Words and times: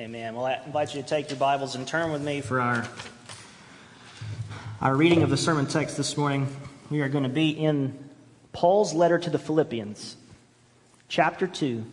Amen. 0.00 0.34
Well, 0.34 0.46
I 0.46 0.58
invite 0.64 0.94
you 0.94 1.02
to 1.02 1.06
take 1.06 1.28
your 1.28 1.38
Bibles 1.38 1.74
and 1.74 1.86
turn 1.86 2.10
with 2.10 2.22
me 2.22 2.40
for 2.40 2.58
our, 2.58 2.88
our 4.80 4.96
reading 4.96 5.22
of 5.22 5.28
the 5.28 5.36
sermon 5.36 5.66
text 5.66 5.98
this 5.98 6.16
morning. 6.16 6.48
We 6.88 7.02
are 7.02 7.10
going 7.10 7.24
to 7.24 7.28
be 7.28 7.50
in 7.50 7.98
Paul's 8.54 8.94
letter 8.94 9.18
to 9.18 9.28
the 9.28 9.38
Philippians, 9.38 10.16
chapter 11.08 11.46
2. 11.46 11.66
And 11.74 11.84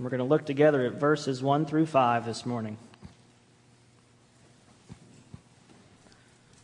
we're 0.00 0.10
going 0.10 0.18
to 0.18 0.24
look 0.24 0.44
together 0.44 0.84
at 0.86 0.94
verses 0.94 1.40
1 1.40 1.66
through 1.66 1.86
5 1.86 2.26
this 2.26 2.44
morning. 2.44 2.76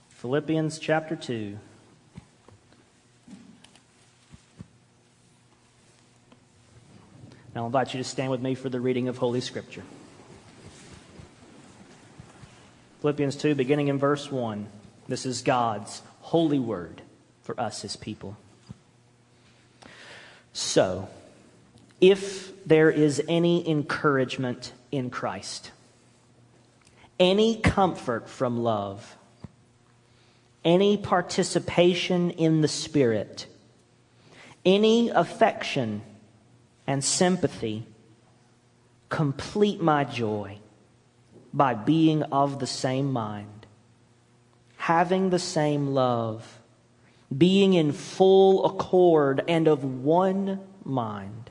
Philippians 0.08 0.80
chapter 0.80 1.14
2. 1.14 1.56
Now 7.54 7.60
I'll 7.60 7.66
invite 7.66 7.94
you 7.94 7.98
to 7.98 8.04
stand 8.04 8.32
with 8.32 8.42
me 8.42 8.56
for 8.56 8.68
the 8.68 8.80
reading 8.80 9.06
of 9.06 9.18
Holy 9.18 9.40
Scripture. 9.40 9.84
Philippians 13.04 13.36
2, 13.36 13.54
beginning 13.54 13.88
in 13.88 13.98
verse 13.98 14.32
1. 14.32 14.66
This 15.08 15.26
is 15.26 15.42
God's 15.42 16.00
holy 16.22 16.58
word 16.58 17.02
for 17.42 17.60
us, 17.60 17.82
his 17.82 17.96
people. 17.96 18.34
So, 20.54 21.10
if 22.00 22.64
there 22.64 22.90
is 22.90 23.22
any 23.28 23.68
encouragement 23.68 24.72
in 24.90 25.10
Christ, 25.10 25.70
any 27.20 27.60
comfort 27.60 28.26
from 28.26 28.62
love, 28.62 29.18
any 30.64 30.96
participation 30.96 32.30
in 32.30 32.62
the 32.62 32.68
Spirit, 32.68 33.44
any 34.64 35.10
affection 35.10 36.00
and 36.86 37.04
sympathy, 37.04 37.84
complete 39.10 39.82
my 39.82 40.04
joy 40.04 40.58
by 41.54 41.72
being 41.72 42.24
of 42.24 42.58
the 42.58 42.66
same 42.66 43.12
mind, 43.12 43.66
having 44.76 45.30
the 45.30 45.38
same 45.38 45.94
love, 45.94 46.60
being 47.36 47.74
in 47.74 47.92
full 47.92 48.66
accord 48.66 49.42
and 49.48 49.68
of 49.68 49.84
one 49.84 50.60
mind. 50.82 51.50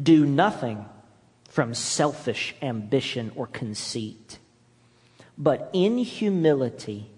Do 0.00 0.24
nothing 0.24 0.86
from 1.48 1.74
selfish 1.74 2.54
ambition 2.62 3.32
or 3.34 3.48
conceit, 3.48 4.38
but 5.36 5.68
in 5.72 5.98
humility 5.98 7.10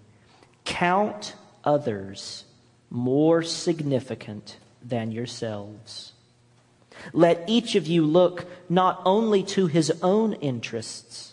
count 0.65 1.35
others 1.63 2.45
more 2.89 3.43
significant 3.43 4.57
than 4.83 5.11
yourselves. 5.11 6.13
Let 7.13 7.43
each 7.47 7.75
of 7.75 7.85
you 7.85 8.05
look 8.05 8.45
not 8.69 9.01
only 9.05 9.43
to 9.43 9.67
his 9.67 9.91
own 10.01 10.33
interests, 10.33 11.28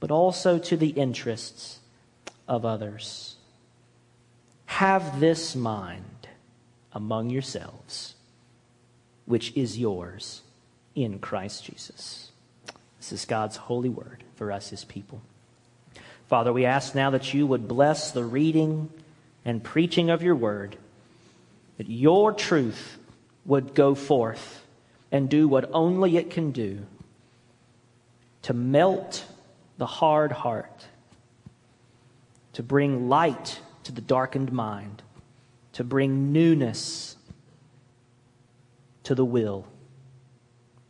but 0.00 0.10
also 0.10 0.58
to 0.58 0.76
the 0.76 0.90
interests 0.90 1.80
of 2.46 2.64
others. 2.64 3.36
Have 4.66 5.20
this 5.20 5.56
mind 5.56 6.28
among 6.92 7.30
yourselves, 7.30 8.14
which 9.24 9.52
is 9.56 9.78
yours 9.78 10.42
in 10.94 11.18
Christ 11.18 11.64
Jesus. 11.64 12.30
This 12.98 13.12
is 13.12 13.24
God's 13.24 13.56
holy 13.56 13.88
word 13.88 14.24
for 14.34 14.50
us, 14.50 14.70
his 14.70 14.84
people. 14.84 15.20
Father, 16.28 16.52
we 16.52 16.64
ask 16.64 16.94
now 16.94 17.10
that 17.10 17.32
you 17.32 17.46
would 17.46 17.68
bless 17.68 18.10
the 18.10 18.24
reading 18.24 18.90
and 19.44 19.62
preaching 19.62 20.10
of 20.10 20.22
your 20.22 20.34
word, 20.34 20.76
that 21.78 21.88
your 21.88 22.32
truth 22.32 22.98
would 23.44 23.74
go 23.74 23.94
forth 23.94 24.64
and 25.12 25.28
do 25.28 25.46
what 25.46 25.70
only 25.72 26.16
it 26.16 26.30
can 26.30 26.50
do 26.50 26.80
to 28.42 28.52
melt 28.52 29.24
the 29.78 29.86
hard 29.86 30.32
heart, 30.32 30.86
to 32.54 32.62
bring 32.62 33.08
light 33.08 33.60
to 33.84 33.92
the 33.92 34.00
darkened 34.00 34.52
mind, 34.52 35.02
to 35.72 35.84
bring 35.84 36.32
newness 36.32 37.16
to 39.02 39.14
the 39.14 39.24
will, 39.24 39.66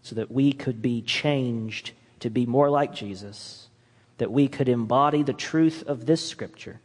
so 0.02 0.14
that 0.14 0.30
we 0.30 0.52
could 0.52 0.80
be 0.80 1.02
changed 1.02 1.92
to 2.20 2.30
be 2.30 2.46
more 2.46 2.70
like 2.70 2.94
Jesus, 2.94 3.68
that 4.18 4.30
we 4.30 4.48
could 4.48 4.68
embody 4.68 5.22
the 5.22 5.32
truth 5.32 5.82
of 5.86 6.06
this 6.06 6.26
scripture, 6.26 6.80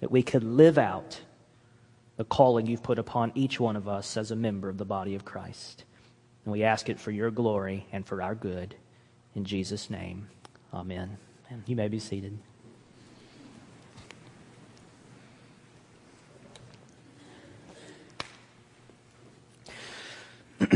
that 0.00 0.10
we 0.10 0.22
could 0.22 0.44
live 0.44 0.78
out 0.78 1.20
the 2.16 2.24
calling 2.24 2.66
you've 2.66 2.82
put 2.82 2.98
upon 2.98 3.32
each 3.34 3.60
one 3.60 3.76
of 3.76 3.86
us 3.86 4.16
as 4.16 4.30
a 4.30 4.36
member 4.36 4.68
of 4.68 4.78
the 4.78 4.84
body 4.84 5.14
of 5.14 5.24
Christ. 5.24 5.84
And 6.44 6.52
we 6.52 6.64
ask 6.64 6.88
it 6.88 6.98
for 6.98 7.10
your 7.10 7.30
glory 7.30 7.86
and 7.92 8.06
for 8.06 8.22
our 8.22 8.34
good. 8.34 8.74
In 9.34 9.44
Jesus' 9.44 9.90
name, 9.90 10.28
amen. 10.72 11.16
And 11.50 11.62
you 11.66 11.76
may 11.76 11.88
be 11.88 11.98
seated. 11.98 12.38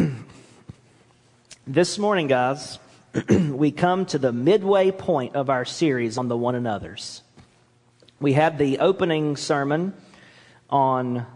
this 1.67 1.99
morning, 1.99 2.27
guys, 2.29 2.79
we 3.29 3.71
come 3.71 4.07
to 4.07 4.19
the 4.19 4.33
midway 4.33 4.91
point 4.91 5.37
of 5.37 5.51
our 5.51 5.65
series 5.65 6.17
on 6.17 6.29
the 6.29 6.37
one 6.37 6.55
another's. 6.55 7.23
We 8.21 8.33
had 8.33 8.57
the 8.59 8.79
opening 8.79 9.37
sermon 9.37 9.95
on 10.71 11.27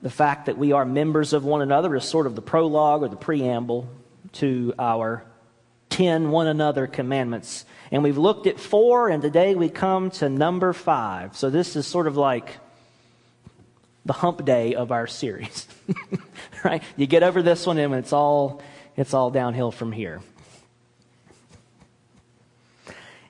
the 0.00 0.10
fact 0.10 0.46
that 0.46 0.56
we 0.56 0.72
are 0.72 0.84
members 0.84 1.32
of 1.32 1.44
one 1.44 1.60
another 1.60 1.96
is 1.96 2.04
sort 2.04 2.26
of 2.26 2.34
the 2.36 2.42
prologue 2.42 3.02
or 3.02 3.08
the 3.08 3.16
preamble 3.16 3.88
to 4.32 4.74
our 4.78 5.24
10 5.94 6.32
one 6.32 6.48
another 6.48 6.88
commandments. 6.88 7.64
And 7.92 8.02
we've 8.02 8.18
looked 8.18 8.48
at 8.48 8.58
four, 8.58 9.08
and 9.08 9.22
today 9.22 9.54
we 9.54 9.68
come 9.68 10.10
to 10.12 10.28
number 10.28 10.72
five. 10.72 11.36
So 11.36 11.50
this 11.50 11.76
is 11.76 11.86
sort 11.86 12.08
of 12.08 12.16
like 12.16 12.58
the 14.04 14.12
hump 14.12 14.44
day 14.44 14.74
of 14.74 14.90
our 14.90 15.06
series. 15.06 15.68
right? 16.64 16.82
You 16.96 17.06
get 17.06 17.22
over 17.22 17.42
this 17.42 17.64
one, 17.64 17.78
and 17.78 17.94
it's 17.94 18.12
all, 18.12 18.60
it's 18.96 19.14
all 19.14 19.30
downhill 19.30 19.70
from 19.70 19.92
here. 19.92 20.20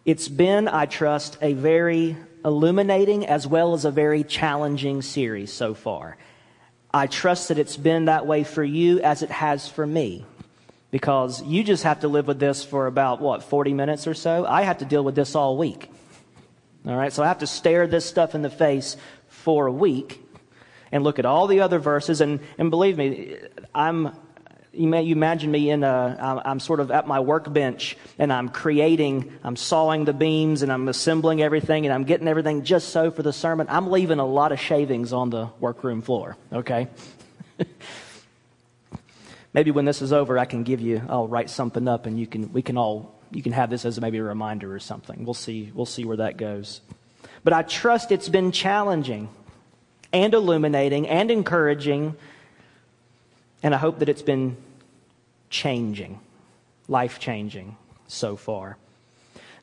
It's 0.06 0.28
been, 0.28 0.66
I 0.66 0.86
trust, 0.86 1.36
a 1.42 1.52
very 1.52 2.16
illuminating 2.46 3.26
as 3.26 3.46
well 3.46 3.74
as 3.74 3.84
a 3.84 3.90
very 3.90 4.24
challenging 4.24 5.02
series 5.02 5.52
so 5.52 5.74
far. 5.74 6.16
I 6.94 7.08
trust 7.08 7.48
that 7.48 7.58
it's 7.58 7.76
been 7.76 8.06
that 8.06 8.26
way 8.26 8.42
for 8.42 8.64
you 8.64 9.00
as 9.00 9.22
it 9.22 9.30
has 9.30 9.68
for 9.68 9.86
me. 9.86 10.24
Because 10.94 11.42
you 11.42 11.64
just 11.64 11.82
have 11.82 12.02
to 12.02 12.08
live 12.08 12.28
with 12.28 12.38
this 12.38 12.62
for 12.62 12.86
about, 12.86 13.20
what, 13.20 13.42
40 13.42 13.74
minutes 13.74 14.06
or 14.06 14.14
so? 14.14 14.46
I 14.46 14.62
have 14.62 14.78
to 14.78 14.84
deal 14.84 15.02
with 15.02 15.16
this 15.16 15.34
all 15.34 15.56
week. 15.56 15.90
All 16.86 16.94
right, 16.94 17.12
so 17.12 17.24
I 17.24 17.26
have 17.26 17.40
to 17.40 17.48
stare 17.48 17.88
this 17.88 18.06
stuff 18.06 18.36
in 18.36 18.42
the 18.42 18.48
face 18.48 18.96
for 19.26 19.66
a 19.66 19.72
week 19.72 20.24
and 20.92 21.02
look 21.02 21.18
at 21.18 21.26
all 21.26 21.48
the 21.48 21.62
other 21.62 21.80
verses. 21.80 22.20
And, 22.20 22.38
and 22.58 22.70
believe 22.70 22.96
me, 22.96 23.38
I'm, 23.74 24.16
you 24.72 24.86
may 24.86 25.02
you 25.02 25.16
imagine 25.16 25.50
me 25.50 25.68
in 25.68 25.82
a, 25.82 26.42
I'm 26.44 26.60
sort 26.60 26.78
of 26.78 26.92
at 26.92 27.08
my 27.08 27.18
workbench 27.18 27.96
and 28.16 28.32
I'm 28.32 28.48
creating, 28.48 29.32
I'm 29.42 29.56
sawing 29.56 30.04
the 30.04 30.12
beams 30.12 30.62
and 30.62 30.70
I'm 30.70 30.86
assembling 30.86 31.42
everything 31.42 31.86
and 31.86 31.92
I'm 31.92 32.04
getting 32.04 32.28
everything 32.28 32.62
just 32.62 32.90
so 32.90 33.10
for 33.10 33.24
the 33.24 33.32
sermon. 33.32 33.66
I'm 33.68 33.90
leaving 33.90 34.20
a 34.20 34.26
lot 34.26 34.52
of 34.52 34.60
shavings 34.60 35.12
on 35.12 35.30
the 35.30 35.48
workroom 35.58 36.02
floor, 36.02 36.36
okay? 36.52 36.86
maybe 39.54 39.70
when 39.70 39.86
this 39.86 40.02
is 40.02 40.12
over, 40.12 40.38
I 40.38 40.44
can 40.44 40.64
give 40.64 40.80
you, 40.80 41.02
I'll 41.08 41.28
write 41.28 41.48
something 41.48 41.88
up 41.88 42.06
and 42.06 42.18
you 42.18 42.26
can, 42.26 42.52
we 42.52 42.60
can 42.60 42.76
all, 42.76 43.14
you 43.30 43.42
can 43.42 43.52
have 43.52 43.70
this 43.70 43.84
as 43.84 43.98
maybe 44.00 44.18
a 44.18 44.22
reminder 44.22 44.74
or 44.74 44.80
something. 44.80 45.24
We'll 45.24 45.34
see, 45.34 45.70
we'll 45.74 45.86
see 45.86 46.04
where 46.04 46.18
that 46.18 46.36
goes. 46.36 46.80
But 47.42 47.52
I 47.52 47.62
trust 47.62 48.12
it's 48.12 48.28
been 48.28 48.52
challenging 48.52 49.28
and 50.12 50.34
illuminating 50.34 51.08
and 51.08 51.30
encouraging 51.30 52.16
and 53.64 53.74
I 53.74 53.78
hope 53.78 54.00
that 54.00 54.10
it's 54.10 54.22
been 54.22 54.58
changing, 55.48 56.20
life 56.86 57.18
changing 57.18 57.76
so 58.06 58.36
far. 58.36 58.76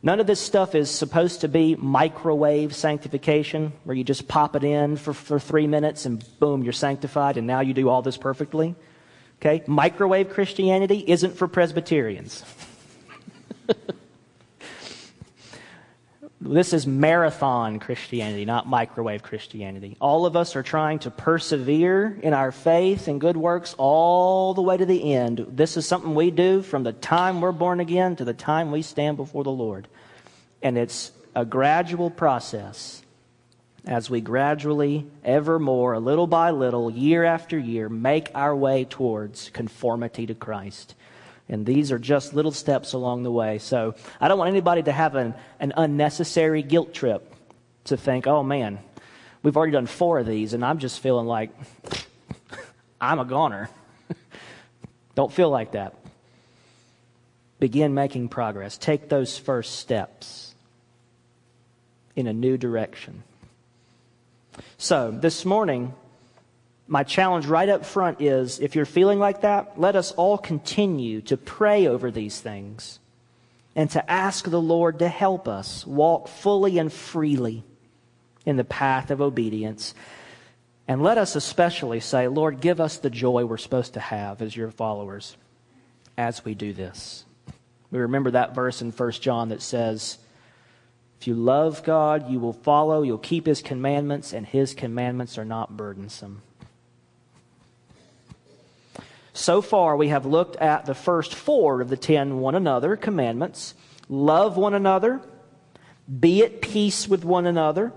None 0.02 0.20
of 0.20 0.26
this 0.26 0.40
stuff 0.40 0.74
is 0.74 0.90
supposed 0.90 1.42
to 1.42 1.48
be 1.48 1.76
microwave 1.76 2.76
sanctification, 2.76 3.72
where 3.84 3.96
you 3.96 4.04
just 4.04 4.28
pop 4.28 4.56
it 4.56 4.64
in 4.64 4.98
for, 4.98 5.14
for 5.14 5.40
three 5.40 5.68
minutes 5.68 6.08
and 6.08 6.26
boom, 6.40 6.64
you're 6.64 6.74
sanctified, 6.74 7.38
and 7.38 7.46
now 7.46 7.60
you 7.60 7.76
do 7.76 7.90
all 7.90 8.02
this 8.02 8.18
perfectly. 8.18 8.74
Okay? 9.42 9.64
Microwave 9.66 10.30
Christianity 10.30 11.04
isn't 11.08 11.36
for 11.36 11.48
Presbyterians. 11.48 12.44
This 16.44 16.74
is 16.74 16.88
marathon 16.88 17.78
Christianity, 17.78 18.46
not 18.46 18.68
microwave 18.68 19.22
Christianity. 19.22 19.96
All 20.02 20.26
of 20.26 20.36
us 20.36 20.56
are 20.56 20.64
trying 20.64 20.98
to 21.00 21.12
persevere 21.12 22.18
in 22.24 22.34
our 22.34 22.52
faith 22.52 23.08
and 23.08 23.22
good 23.22 23.38
works 23.38 23.76
all 23.78 24.56
the 24.56 24.64
way 24.64 24.76
to 24.76 24.86
the 24.88 25.14
end. 25.14 25.46
This 25.48 25.78
is 25.78 25.86
something 25.86 26.16
we 26.16 26.32
do 26.32 26.64
from 26.64 26.82
the 26.82 26.94
time 26.94 27.42
we're 27.42 27.52
born 27.52 27.80
again 27.80 28.16
to 28.16 28.26
the 28.26 28.34
time 28.34 28.72
we 28.72 28.82
stand 28.82 29.18
before 29.18 29.44
the 29.44 29.52
Lord. 29.52 29.88
And 30.64 30.80
it's 30.80 31.12
a 31.36 31.46
gradual 31.46 32.10
process 32.10 33.04
as 33.86 34.10
we 34.10 34.22
gradually, 34.22 35.08
ever 35.24 35.58
more, 35.58 36.00
little 36.00 36.28
by 36.28 36.52
little, 36.52 36.92
year 36.92 37.24
after 37.24 37.58
year, 37.58 37.90
make 37.90 38.30
our 38.36 38.56
way 38.56 38.86
towards 38.86 39.50
conformity 39.50 40.28
to 40.28 40.36
Christ. 40.36 40.94
And 41.50 41.66
these 41.66 41.92
are 41.92 42.00
just 42.00 42.34
little 42.34 42.52
steps 42.52 42.94
along 42.94 43.24
the 43.24 43.32
way. 43.32 43.58
So 43.58 43.96
I 44.20 44.28
don't 44.28 44.38
want 44.38 44.50
anybody 44.50 44.84
to 44.84 44.92
have 44.92 45.16
an, 45.16 45.34
an 45.60 45.74
unnecessary 45.76 46.62
guilt 46.62 46.94
trip 46.94 47.34
to 47.86 47.98
think, 47.98 48.28
oh 48.28 48.44
man, 48.44 48.80
we've 49.42 49.58
already 49.58 49.74
done 49.74 49.88
four 49.88 50.20
of 50.20 50.28
these, 50.28 50.54
and 50.54 50.64
I'm 50.64 50.78
just 50.78 51.00
feeling 51.00 51.26
like 51.26 51.50
I'm 53.02 53.20
a 53.20 53.26
goner. 53.26 53.70
don't 55.16 55.34
feel 55.34 55.50
like 55.50 55.72
that. 55.72 55.96
Begin 57.60 57.94
making 57.94 58.30
progress. 58.30 58.78
Take 58.78 59.10
those 59.10 59.38
first 59.38 59.80
steps 59.80 60.54
in 62.16 62.28
a 62.28 62.34
new 62.34 62.58
direction. 62.58 63.24
So, 64.78 65.12
this 65.12 65.46
morning, 65.46 65.94
my 66.88 67.04
challenge 67.04 67.46
right 67.46 67.70
up 67.70 67.86
front 67.86 68.22
is 68.22 68.60
if 68.60 68.76
you're 68.76 68.86
feeling 68.86 69.20
like 69.20 69.42
that, 69.42 69.80
let 69.80 69.96
us 69.96 70.12
all 70.12 70.38
continue 70.38 71.22
to 71.22 71.38
pray 71.38 71.88
over 71.88 72.12
these 72.12 72.40
things 72.40 73.00
and 73.76 73.90
to 73.92 74.12
ask 74.12 74.50
the 74.50 74.62
Lord 74.62 75.00
to 75.00 75.08
help 75.08 75.48
us 75.48 75.88
walk 75.88 76.28
fully 76.28 76.78
and 76.78 76.92
freely 76.92 77.64
in 78.46 78.58
the 78.58 78.64
path 78.64 79.12
of 79.12 79.22
obedience. 79.22 79.94
And 80.88 81.02
let 81.02 81.18
us 81.18 81.36
especially 81.36 82.02
say, 82.02 82.28
Lord, 82.28 82.60
give 82.60 82.82
us 82.82 82.98
the 82.98 83.10
joy 83.10 83.46
we're 83.46 83.58
supposed 83.58 83.94
to 83.94 84.00
have 84.00 84.42
as 84.42 84.56
your 84.56 84.72
followers 84.72 85.38
as 86.18 86.44
we 86.44 86.54
do 86.54 86.74
this. 86.74 87.24
We 87.92 88.00
remember 88.00 88.32
that 88.32 88.56
verse 88.56 88.82
in 88.82 88.92
1 88.92 89.12
John 89.14 89.50
that 89.50 89.62
says, 89.62 90.18
If 91.22 91.28
you 91.28 91.36
love 91.36 91.84
God, 91.84 92.32
you 92.32 92.40
will 92.40 92.52
follow, 92.52 93.04
you'll 93.04 93.20
keep 93.20 93.46
his 93.46 93.62
commandments, 93.62 94.34
and 94.34 94.44
his 94.44 94.74
commandments 94.74 95.38
are 95.38 95.46
not 95.46 95.78
burdensome. 95.78 96.42
So 99.32 99.62
far, 99.62 99.96
we 99.96 100.08
have 100.08 100.26
looked 100.26 100.56
at 100.56 100.88
the 100.88 100.96
first 100.96 101.36
four 101.36 101.80
of 101.80 101.90
the 101.90 101.96
ten 101.96 102.40
one 102.40 102.56
another 102.56 102.96
commandments 102.96 103.76
love 104.10 104.58
one 104.58 104.74
another, 104.74 105.22
be 106.20 106.44
at 106.44 106.60
peace 106.60 107.08
with 107.08 107.24
one 107.24 107.46
another, 107.46 107.94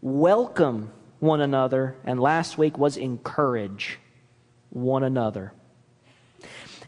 welcome 0.00 0.90
one 1.20 1.40
another, 1.40 1.94
and 2.04 2.18
last 2.18 2.58
week 2.58 2.76
was 2.76 2.96
encourage 2.96 4.00
one 4.70 5.04
another. 5.04 5.52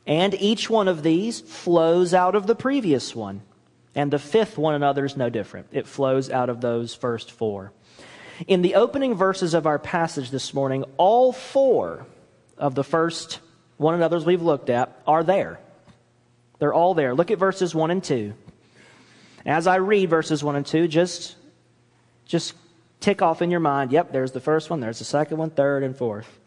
And 0.05 0.35
each 0.35 0.69
one 0.69 0.89
of 0.89 1.05
these 1.05 1.39
flows 1.39 2.13
out 2.13 2.35
of 2.35 2.49
the 2.49 2.57
previous 2.57 3.15
one. 3.15 3.43
And 3.99 4.13
the 4.13 4.19
fifth 4.21 4.57
one 4.57 4.75
another 4.75 5.05
is 5.05 5.17
no 5.17 5.29
different. 5.29 5.67
It 5.73 5.89
flows 5.89 6.31
out 6.31 6.51
of 6.51 6.61
those 6.61 6.95
first 6.95 7.33
four. 7.33 7.73
In 8.47 8.63
the 8.63 8.77
opening 8.77 9.17
verses 9.17 9.55
of 9.55 9.67
our 9.67 9.81
passage 9.81 10.31
this 10.31 10.55
morning, 10.55 10.85
all 10.99 11.33
four 11.33 12.07
of 12.57 12.77
the 12.77 12.85
first 12.85 13.41
one 13.77 13.97
another's 13.97 14.25
we've 14.25 14.41
looked 14.41 14.71
at 14.71 15.03
are 15.05 15.25
there. 15.25 15.59
They're 16.61 16.73
all 16.73 16.95
there. 16.95 17.13
Look 17.13 17.33
at 17.33 17.41
verses 17.41 17.75
1 17.75 17.91
and 17.91 18.05
2. 18.05 18.35
As 19.45 19.67
I 19.67 19.77
read 19.79 20.11
verses 20.11 20.45
1 20.45 20.55
and 20.55 20.65
2, 20.65 20.87
just, 20.87 21.35
just 22.25 22.55
tick 23.01 23.21
off 23.21 23.43
in 23.43 23.51
your 23.51 23.59
mind, 23.59 23.91
yep, 23.91 24.13
there's 24.13 24.31
the 24.31 24.39
first 24.39 24.71
one, 24.71 24.79
there's 24.79 25.01
the 25.01 25.05
second 25.05 25.39
one, 25.39 25.51
third, 25.51 25.83
and 25.83 25.97
fourth. 25.97 26.39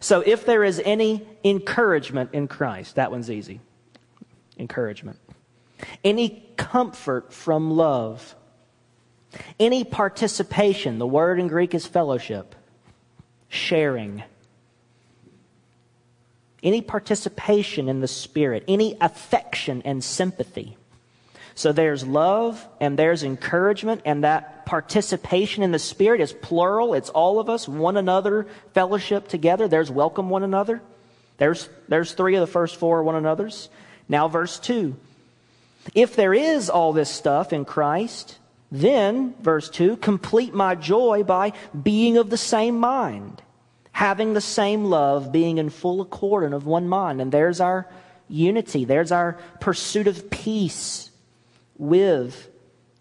So 0.00 0.22
if 0.22 0.46
there 0.46 0.64
is 0.64 0.80
any 0.82 1.28
encouragement 1.44 2.30
in 2.32 2.48
Christ, 2.48 2.94
that 2.94 3.10
one's 3.10 3.30
easy. 3.30 3.60
Encouragement. 4.58 5.18
Any 6.04 6.44
comfort 6.56 7.32
from 7.32 7.70
love. 7.70 8.34
Any 9.58 9.84
participation, 9.84 10.98
the 10.98 11.06
word 11.06 11.38
in 11.38 11.48
Greek 11.48 11.74
is 11.74 11.86
fellowship. 11.86 12.54
Sharing 13.48 14.22
any 16.62 16.82
participation 16.82 17.88
in 17.88 18.00
the 18.00 18.08
Spirit, 18.08 18.64
any 18.68 18.96
affection 19.00 19.82
and 19.84 20.02
sympathy. 20.02 20.76
So 21.54 21.72
there's 21.72 22.06
love 22.06 22.66
and 22.80 22.98
there's 22.98 23.22
encouragement, 23.22 24.02
and 24.04 24.24
that 24.24 24.66
participation 24.66 25.62
in 25.62 25.72
the 25.72 25.78
Spirit 25.78 26.20
is 26.20 26.32
plural. 26.32 26.94
It's 26.94 27.10
all 27.10 27.38
of 27.38 27.48
us, 27.48 27.68
one 27.68 27.96
another, 27.96 28.46
fellowship 28.72 29.28
together. 29.28 29.68
There's 29.68 29.90
welcome 29.90 30.30
one 30.30 30.42
another. 30.42 30.80
There's, 31.38 31.68
there's 31.88 32.12
three 32.12 32.34
of 32.34 32.40
the 32.40 32.46
first 32.46 32.76
four 32.76 33.02
one 33.02 33.16
another's. 33.16 33.68
Now, 34.08 34.28
verse 34.28 34.58
2. 34.58 34.96
If 35.94 36.16
there 36.16 36.34
is 36.34 36.68
all 36.70 36.92
this 36.92 37.10
stuff 37.10 37.52
in 37.52 37.64
Christ, 37.64 38.38
then, 38.70 39.34
verse 39.40 39.68
2, 39.70 39.96
complete 39.96 40.54
my 40.54 40.74
joy 40.74 41.24
by 41.24 41.52
being 41.82 42.16
of 42.16 42.30
the 42.30 42.36
same 42.36 42.78
mind 42.78 43.42
having 44.00 44.32
the 44.32 44.40
same 44.40 44.84
love, 44.86 45.30
being 45.30 45.58
in 45.58 45.68
full 45.68 46.00
accord 46.00 46.42
and 46.42 46.54
of 46.54 46.64
one 46.64 46.88
mind. 46.88 47.20
And 47.20 47.30
there's 47.30 47.60
our 47.60 47.86
unity, 48.28 48.86
there's 48.86 49.12
our 49.12 49.34
pursuit 49.60 50.06
of 50.06 50.30
peace 50.30 51.10
with 51.76 52.48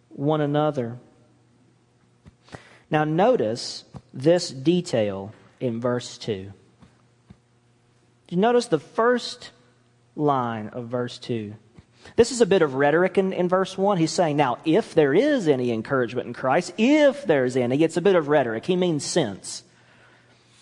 one 0.10 0.42
another. 0.42 0.98
Now, 2.92 3.06
notice 3.06 3.86
this 4.14 4.50
detail 4.50 5.32
in 5.62 5.80
verse 5.80 6.18
2. 6.18 6.52
You 8.30 8.38
notice 8.38 8.66
the 8.66 8.80
first 8.80 9.52
line 10.18 10.68
of 10.68 10.88
verse 10.88 11.18
2. 11.20 11.56
This 12.16 12.32
is 12.32 12.42
a 12.42 12.46
bit 12.46 12.62
of 12.62 12.76
rhetoric 12.76 13.18
in, 13.18 13.34
in 13.34 13.48
verse 13.48 13.78
1. 13.78 13.98
He's 13.98 14.12
saying, 14.12 14.38
now, 14.38 14.58
if 14.66 14.94
there 14.94 15.14
is 15.14 15.48
any 15.48 15.72
encouragement 15.72 16.28
in 16.28 16.34
Christ, 16.34 16.74
if 16.78 17.24
there's 17.26 17.56
any, 17.56 17.82
it's 17.84 17.98
a 17.98 18.02
bit 18.02 18.16
of 18.16 18.28
rhetoric. 18.28 18.66
He 18.66 18.76
means 18.76 19.06
since. 19.06 19.64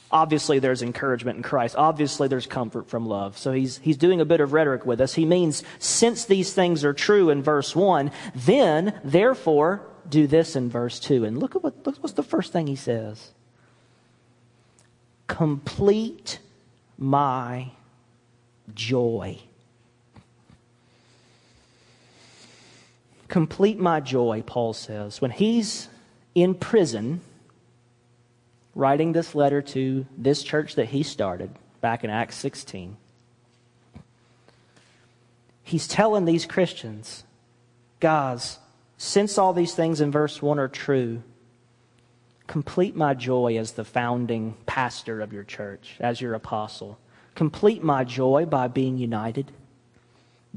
Obviously, 0.09 0.59
there's 0.59 0.81
encouragement 0.81 1.37
in 1.37 1.43
Christ. 1.43 1.75
Obviously, 1.75 2.27
there's 2.27 2.47
comfort 2.47 2.89
from 2.89 3.07
love. 3.07 3.37
So 3.37 3.51
he's, 3.51 3.77
he's 3.79 3.97
doing 3.97 4.21
a 4.21 4.25
bit 4.25 4.39
of 4.39 4.53
rhetoric 4.53 4.85
with 4.85 5.01
us. 5.01 5.13
He 5.13 5.25
means, 5.25 5.63
since 5.79 6.25
these 6.25 6.53
things 6.53 6.85
are 6.85 6.93
true 6.93 7.29
in 7.29 7.43
verse 7.43 7.75
1, 7.75 8.11
then, 8.33 8.99
therefore, 9.03 9.81
do 10.07 10.25
this 10.25 10.55
in 10.55 10.69
verse 10.69 10.99
2. 10.99 11.25
And 11.25 11.37
look 11.37 11.55
at 11.55 11.63
what, 11.63 11.85
look 11.85 11.97
what's 11.97 12.13
the 12.13 12.23
first 12.23 12.53
thing 12.53 12.67
he 12.67 12.75
says 12.75 13.31
Complete 15.27 16.39
my 16.97 17.71
joy. 18.73 19.39
Complete 23.27 23.79
my 23.79 23.99
joy, 23.99 24.43
Paul 24.45 24.73
says. 24.73 25.21
When 25.21 25.31
he's 25.31 25.89
in 26.33 26.55
prison, 26.55 27.21
writing 28.73 29.11
this 29.11 29.35
letter 29.35 29.61
to 29.61 30.05
this 30.17 30.43
church 30.43 30.75
that 30.75 30.89
he 30.89 31.03
started 31.03 31.49
back 31.81 32.03
in 32.03 32.09
Acts 32.09 32.35
16. 32.37 32.95
He's 35.63 35.87
telling 35.87 36.25
these 36.25 36.45
Christians, 36.45 37.23
guys, 37.99 38.59
since 38.97 39.37
all 39.37 39.51
these 39.51 39.73
things 39.73 39.99
in 39.99 40.11
verse 40.11 40.41
1 40.41 40.59
are 40.59 40.69
true, 40.69 41.23
complete 42.45 42.95
my 42.95 43.13
joy 43.13 43.57
as 43.57 43.73
the 43.73 43.83
founding 43.83 44.55
pastor 44.65 45.19
of 45.19 45.33
your 45.33 45.43
church, 45.43 45.95
as 45.99 46.21
your 46.21 46.33
apostle. 46.33 46.97
Complete 47.35 47.83
my 47.83 48.03
joy 48.03 48.45
by 48.45 48.67
being 48.67 48.97
united, 48.97 49.51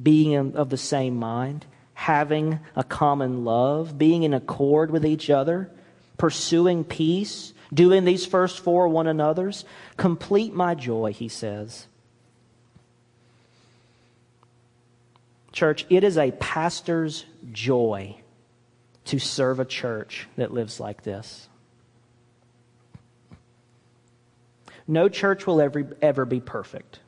being 0.00 0.54
of 0.54 0.70
the 0.70 0.76
same 0.76 1.16
mind, 1.16 1.66
having 2.00 2.58
a 2.74 2.82
common 2.82 3.44
love, 3.44 3.98
being 3.98 4.22
in 4.22 4.32
accord 4.32 4.90
with 4.90 5.04
each 5.04 5.28
other, 5.28 5.70
pursuing 6.16 6.82
peace, 6.82 7.52
doing 7.74 8.06
these 8.06 8.24
first 8.24 8.60
four 8.60 8.88
one 8.88 9.06
another's. 9.06 9.66
Complete 9.98 10.54
my 10.54 10.74
joy, 10.74 11.12
he 11.12 11.28
says. 11.28 11.86
Church, 15.52 15.84
it 15.90 16.02
is 16.02 16.16
a 16.16 16.30
pastor's 16.30 17.26
joy 17.52 18.16
to 19.04 19.18
serve 19.18 19.60
a 19.60 19.66
church 19.66 20.26
that 20.36 20.54
lives 20.54 20.80
like 20.80 21.02
this. 21.02 21.50
No 24.88 25.10
church 25.10 25.46
will 25.46 25.60
ever, 25.60 25.94
ever 26.00 26.24
be 26.24 26.40
perfect, 26.40 27.00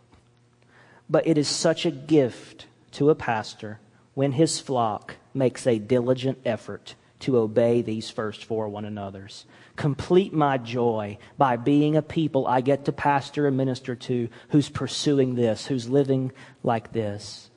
but 1.08 1.26
it 1.26 1.38
is 1.38 1.48
such 1.48 1.86
a 1.86 1.90
gift 1.90 2.66
to 2.90 3.08
a 3.08 3.14
pastor 3.14 3.78
when 4.14 4.32
his 4.32 4.60
flock 4.60 5.16
makes 5.34 5.66
a 5.66 5.78
diligent 5.78 6.38
effort 6.44 6.94
to 7.20 7.38
obey 7.38 7.82
these 7.82 8.10
first 8.10 8.44
four 8.44 8.68
one 8.68 8.84
another's. 8.84 9.46
Complete 9.76 10.32
my 10.32 10.58
joy 10.58 11.18
by 11.38 11.56
being 11.56 11.96
a 11.96 12.02
people 12.02 12.46
I 12.46 12.60
get 12.60 12.84
to 12.86 12.92
pastor 12.92 13.46
and 13.46 13.56
minister 13.56 13.94
to 13.94 14.28
who's 14.50 14.68
pursuing 14.68 15.34
this, 15.34 15.66
who's 15.66 15.88
living 15.88 16.32
like 16.62 16.92
this. 16.92 17.48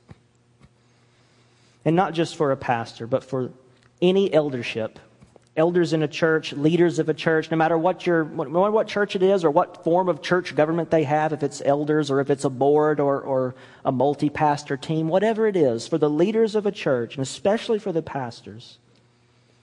And 1.84 1.94
not 1.94 2.14
just 2.14 2.36
for 2.36 2.52
a 2.52 2.56
pastor, 2.56 3.06
but 3.06 3.22
for 3.22 3.50
any 4.00 4.32
eldership, 4.32 4.98
elders 5.56 5.92
in 5.92 6.02
a 6.02 6.08
church, 6.08 6.52
leaders 6.52 6.98
of 6.98 7.08
a 7.08 7.14
church, 7.14 7.50
no 7.50 7.56
matter 7.56 7.78
what 7.78 8.06
your 8.06 8.24
what, 8.24 8.50
what 8.50 8.86
church 8.86 9.16
it 9.16 9.22
is 9.22 9.44
or 9.44 9.50
what 9.50 9.82
form 9.82 10.08
of 10.08 10.22
church 10.22 10.54
government 10.54 10.90
they 10.90 11.04
have, 11.04 11.32
if 11.32 11.42
it's 11.42 11.62
elders 11.64 12.10
or 12.10 12.20
if 12.20 12.30
it's 12.30 12.44
a 12.44 12.50
board 12.50 13.00
or, 13.00 13.20
or 13.20 13.54
a 13.84 13.92
multi-pastor 13.92 14.76
team, 14.76 15.08
whatever 15.08 15.46
it 15.46 15.56
is, 15.56 15.88
for 15.88 15.98
the 15.98 16.10
leaders 16.10 16.54
of 16.54 16.66
a 16.66 16.72
church, 16.72 17.16
and 17.16 17.22
especially 17.22 17.78
for 17.78 17.92
the 17.92 18.02
pastors, 18.02 18.78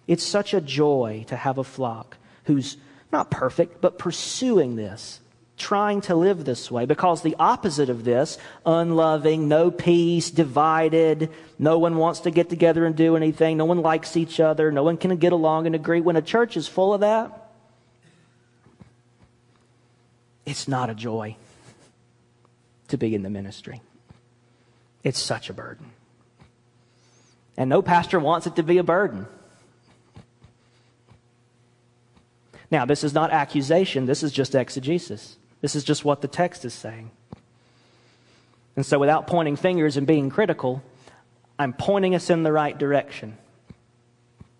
it's 0.07 0.23
such 0.23 0.53
a 0.53 0.61
joy 0.61 1.23
to 1.27 1.35
have 1.35 1.57
a 1.57 1.63
flock 1.63 2.17
who's 2.45 2.77
not 3.11 3.29
perfect, 3.29 3.79
but 3.79 3.97
pursuing 3.97 4.75
this 4.75 5.19
trying 5.57 6.01
to 6.01 6.15
live 6.15 6.45
this 6.45 6.71
way 6.71 6.85
because 6.85 7.21
the 7.21 7.35
opposite 7.39 7.89
of 7.89 8.03
this, 8.03 8.37
unloving, 8.65 9.47
no 9.47 9.69
peace, 9.69 10.31
divided, 10.31 11.29
no 11.59 11.77
one 11.77 11.97
wants 11.97 12.21
to 12.21 12.31
get 12.31 12.49
together 12.49 12.85
and 12.85 12.95
do 12.95 13.15
anything, 13.15 13.57
no 13.57 13.65
one 13.65 13.81
likes 13.81 14.17
each 14.17 14.39
other, 14.39 14.71
no 14.71 14.83
one 14.83 14.97
can 14.97 15.15
get 15.17 15.31
along 15.31 15.65
and 15.65 15.75
agree. 15.75 16.01
When 16.01 16.15
a 16.15 16.21
church 16.21 16.57
is 16.57 16.67
full 16.67 16.93
of 16.93 17.01
that, 17.01 17.51
it's 20.45 20.67
not 20.67 20.89
a 20.89 20.95
joy 20.95 21.37
to 22.89 22.97
be 22.97 23.15
in 23.15 23.23
the 23.23 23.29
ministry. 23.29 23.81
It's 25.03 25.19
such 25.19 25.49
a 25.49 25.53
burden. 25.53 25.85
And 27.55 27.69
no 27.69 27.81
pastor 27.81 28.19
wants 28.19 28.47
it 28.47 28.55
to 28.55 28.63
be 28.63 28.77
a 28.79 28.83
burden. 28.83 29.27
Now, 32.71 32.85
this 32.85 33.03
is 33.03 33.13
not 33.13 33.31
accusation, 33.31 34.07
this 34.07 34.23
is 34.23 34.31
just 34.31 34.55
exegesis. 34.55 35.37
This 35.63 35.75
is 35.77 35.85
just 35.85 36.03
what 36.03 36.19
the 36.19 36.27
text 36.27 36.65
is 36.65 36.73
saying. 36.73 37.09
And 38.75 38.85
so, 38.85 38.99
without 38.99 39.27
pointing 39.27 39.55
fingers 39.55 39.95
and 39.95 40.05
being 40.05 40.29
critical, 40.29 40.83
I'm 41.57 41.71
pointing 41.71 42.15
us 42.15 42.29
in 42.29 42.43
the 42.43 42.51
right 42.51 42.77
direction. 42.77 43.37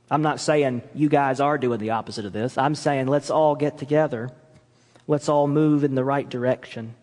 I'm 0.09 0.21
not 0.21 0.39
saying 0.39 0.81
you 0.95 1.09
guys 1.09 1.41
are 1.41 1.57
doing 1.57 1.79
the 1.79 1.89
opposite 1.89 2.23
of 2.23 2.31
this. 2.31 2.57
I'm 2.57 2.73
saying 2.73 3.07
let's 3.07 3.29
all 3.29 3.53
get 3.53 3.77
together. 3.77 4.29
Let's 5.05 5.27
all 5.27 5.45
move 5.45 5.83
in 5.83 5.93
the 5.93 6.05
right 6.05 6.29
direction. 6.29 6.95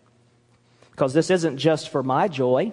Because 0.89 1.13
this 1.13 1.29
isn't 1.29 1.57
just 1.57 1.89
for 1.89 2.01
my 2.01 2.27
joy 2.27 2.71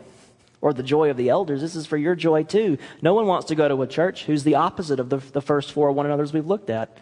or 0.63 0.73
the 0.73 0.83
joy 0.83 1.11
of 1.11 1.19
the 1.19 1.29
elders. 1.29 1.61
This 1.61 1.77
is 1.77 1.85
for 1.85 1.99
your 1.99 2.15
joy 2.15 2.45
too. 2.45 2.79
No 3.03 3.13
one 3.13 3.27
wants 3.27 3.49
to 3.49 3.55
go 3.55 3.69
to 3.69 3.83
a 3.83 3.87
church 3.87 4.25
who's 4.25 4.45
the 4.45 4.55
opposite 4.55 4.99
of 4.99 5.11
the, 5.11 5.19
the 5.19 5.43
first 5.43 5.73
four 5.73 5.93
one 5.93 6.07
another's 6.07 6.33
we've 6.33 6.47
looked 6.47 6.71
at. 6.71 6.97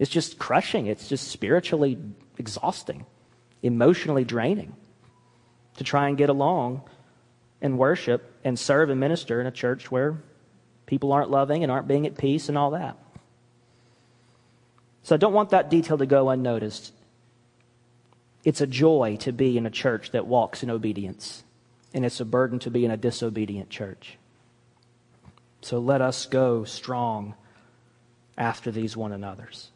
It's 0.00 0.10
just 0.10 0.38
crushing. 0.38 0.86
It's 0.86 1.08
just 1.08 1.28
spiritually 1.28 1.98
exhausting, 2.38 3.04
emotionally 3.62 4.24
draining 4.24 4.74
to 5.76 5.84
try 5.84 6.08
and 6.08 6.16
get 6.16 6.30
along 6.30 6.82
and 7.60 7.78
worship 7.78 8.34
and 8.42 8.58
serve 8.58 8.88
and 8.88 8.98
minister 8.98 9.42
in 9.42 9.46
a 9.46 9.50
church 9.50 9.90
where 9.90 10.16
people 10.86 11.12
aren't 11.12 11.30
loving 11.30 11.62
and 11.62 11.70
aren't 11.70 11.86
being 11.86 12.06
at 12.06 12.16
peace 12.16 12.48
and 12.48 12.56
all 12.56 12.70
that. 12.70 12.96
So 15.02 15.14
I 15.14 15.18
don't 15.18 15.34
want 15.34 15.50
that 15.50 15.68
detail 15.68 15.98
to 15.98 16.06
go 16.06 16.30
unnoticed. 16.30 16.94
It's 18.42 18.62
a 18.62 18.66
joy 18.66 19.18
to 19.20 19.32
be 19.32 19.58
in 19.58 19.66
a 19.66 19.70
church 19.70 20.12
that 20.12 20.26
walks 20.26 20.62
in 20.62 20.70
obedience, 20.70 21.44
and 21.92 22.06
it's 22.06 22.20
a 22.20 22.24
burden 22.24 22.58
to 22.60 22.70
be 22.70 22.86
in 22.86 22.90
a 22.90 22.96
disobedient 22.96 23.68
church. 23.68 24.16
So 25.60 25.78
let 25.78 26.00
us 26.00 26.24
go 26.24 26.64
strong 26.64 27.34
after 28.38 28.70
these 28.70 28.96
one 28.96 29.12
another's. 29.12 29.70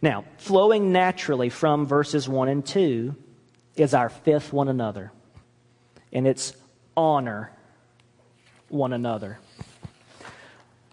Now, 0.00 0.24
flowing 0.38 0.92
naturally 0.92 1.48
from 1.48 1.86
verses 1.86 2.28
1 2.28 2.48
and 2.48 2.64
2 2.64 3.14
is 3.76 3.94
our 3.94 4.08
fifth 4.08 4.52
one 4.52 4.68
another, 4.68 5.12
and 6.12 6.26
it's 6.26 6.54
honor 6.96 7.50
one 8.68 8.92
another. 8.92 9.38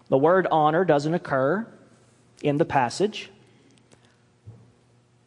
The 0.08 0.18
word 0.18 0.46
honor 0.50 0.84
doesn't 0.84 1.14
occur 1.14 1.66
in 2.42 2.58
the 2.58 2.64
passage, 2.64 3.30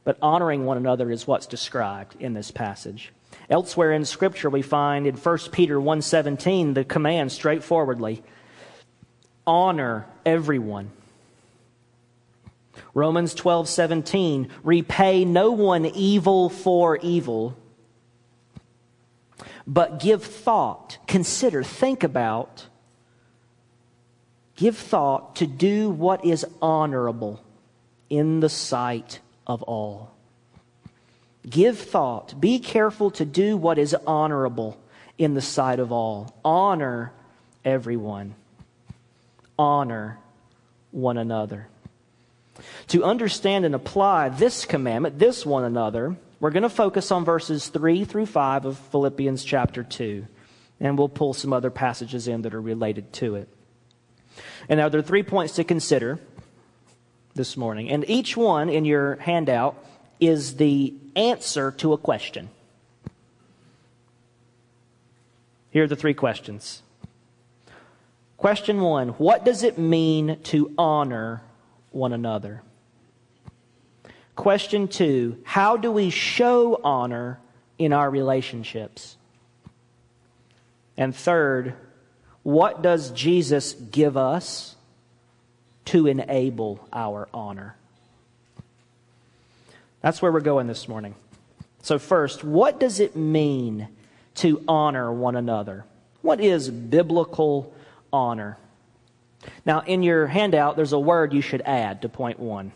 but 0.03 0.17
honoring 0.21 0.65
one 0.65 0.77
another 0.77 1.09
is 1.09 1.25
what's 1.25 1.47
described 1.47 2.15
in 2.19 2.33
this 2.33 2.51
passage. 2.51 3.11
Elsewhere 3.49 3.91
in 3.93 4.05
scripture 4.05 4.49
we 4.49 4.61
find 4.61 5.07
in 5.07 5.15
1 5.15 5.37
Peter 5.51 5.79
1:17 5.79 6.73
the 6.73 6.83
command 6.83 7.31
straightforwardly 7.31 8.23
honor 9.47 10.05
everyone 10.25 10.91
Romans 12.93 13.33
12, 13.33 13.67
17, 13.67 14.49
repay 14.63 15.25
no 15.25 15.51
one 15.51 15.85
evil 15.85 16.49
for 16.49 16.97
evil, 16.97 17.55
but 19.67 19.99
give 19.99 20.23
thought, 20.23 20.97
consider, 21.07 21.63
think 21.63 22.03
about, 22.03 22.67
give 24.55 24.77
thought 24.77 25.35
to 25.37 25.47
do 25.47 25.89
what 25.89 26.23
is 26.23 26.45
honorable 26.61 27.43
in 28.09 28.39
the 28.39 28.49
sight 28.49 29.19
of 29.47 29.63
all. 29.63 30.11
Give 31.47 31.77
thought, 31.77 32.39
be 32.39 32.59
careful 32.59 33.11
to 33.11 33.25
do 33.25 33.55
what 33.57 33.77
is 33.77 33.95
honorable 34.07 34.79
in 35.17 35.33
the 35.33 35.41
sight 35.41 35.79
of 35.79 35.91
all. 35.91 36.35
Honor 36.43 37.11
everyone, 37.63 38.35
honor 39.57 40.19
one 40.91 41.17
another. 41.17 41.67
To 42.87 43.03
understand 43.03 43.65
and 43.65 43.75
apply 43.75 44.29
this 44.29 44.65
commandment, 44.65 45.19
this 45.19 45.45
one 45.45 45.63
another, 45.63 46.15
we're 46.39 46.51
going 46.51 46.63
to 46.63 46.69
focus 46.69 47.11
on 47.11 47.25
verses 47.25 47.67
3 47.67 48.05
through 48.05 48.27
5 48.27 48.65
of 48.65 48.77
Philippians 48.77 49.43
chapter 49.43 49.83
2. 49.83 50.27
And 50.79 50.97
we'll 50.97 51.09
pull 51.09 51.33
some 51.33 51.53
other 51.53 51.69
passages 51.69 52.27
in 52.27 52.41
that 52.43 52.53
are 52.53 52.61
related 52.61 53.13
to 53.13 53.35
it. 53.35 53.49
And 54.67 54.79
now 54.79 54.89
there 54.89 54.99
are 54.99 55.03
three 55.03 55.23
points 55.23 55.55
to 55.55 55.63
consider 55.63 56.19
this 57.33 57.55
morning. 57.55 57.89
And 57.89 58.09
each 58.09 58.35
one 58.35 58.69
in 58.69 58.85
your 58.85 59.15
handout 59.17 59.77
is 60.19 60.55
the 60.55 60.93
answer 61.15 61.71
to 61.71 61.93
a 61.93 61.97
question. 61.97 62.49
Here 65.71 65.83
are 65.83 65.87
the 65.87 65.95
three 65.95 66.13
questions. 66.13 66.81
Question 68.37 68.81
one 68.81 69.09
What 69.09 69.43
does 69.43 69.63
it 69.63 69.77
mean 69.77 70.39
to 70.43 70.73
honor 70.77 71.41
one 71.95 72.13
another. 72.13 72.61
Question 74.35 74.87
two 74.87 75.39
How 75.43 75.77
do 75.77 75.91
we 75.91 76.09
show 76.09 76.79
honor 76.83 77.39
in 77.77 77.93
our 77.93 78.09
relationships? 78.09 79.17
And 80.97 81.15
third, 81.15 81.73
what 82.43 82.81
does 82.81 83.11
Jesus 83.11 83.73
give 83.73 84.17
us 84.17 84.75
to 85.85 86.07
enable 86.07 86.87
our 86.93 87.27
honor? 87.33 87.75
That's 90.01 90.21
where 90.21 90.31
we're 90.31 90.41
going 90.41 90.67
this 90.67 90.87
morning. 90.87 91.15
So, 91.81 91.97
first, 91.97 92.43
what 92.43 92.79
does 92.79 92.99
it 92.99 93.15
mean 93.15 93.87
to 94.35 94.63
honor 94.67 95.11
one 95.11 95.35
another? 95.35 95.85
What 96.21 96.41
is 96.41 96.69
biblical 96.69 97.73
honor? 98.11 98.57
Now, 99.65 99.81
in 99.81 100.03
your 100.03 100.27
handout, 100.27 100.75
there's 100.75 100.93
a 100.93 100.99
word 100.99 101.33
you 101.33 101.41
should 101.41 101.61
add 101.61 102.01
to 102.01 102.09
point 102.09 102.39
one. 102.39 102.71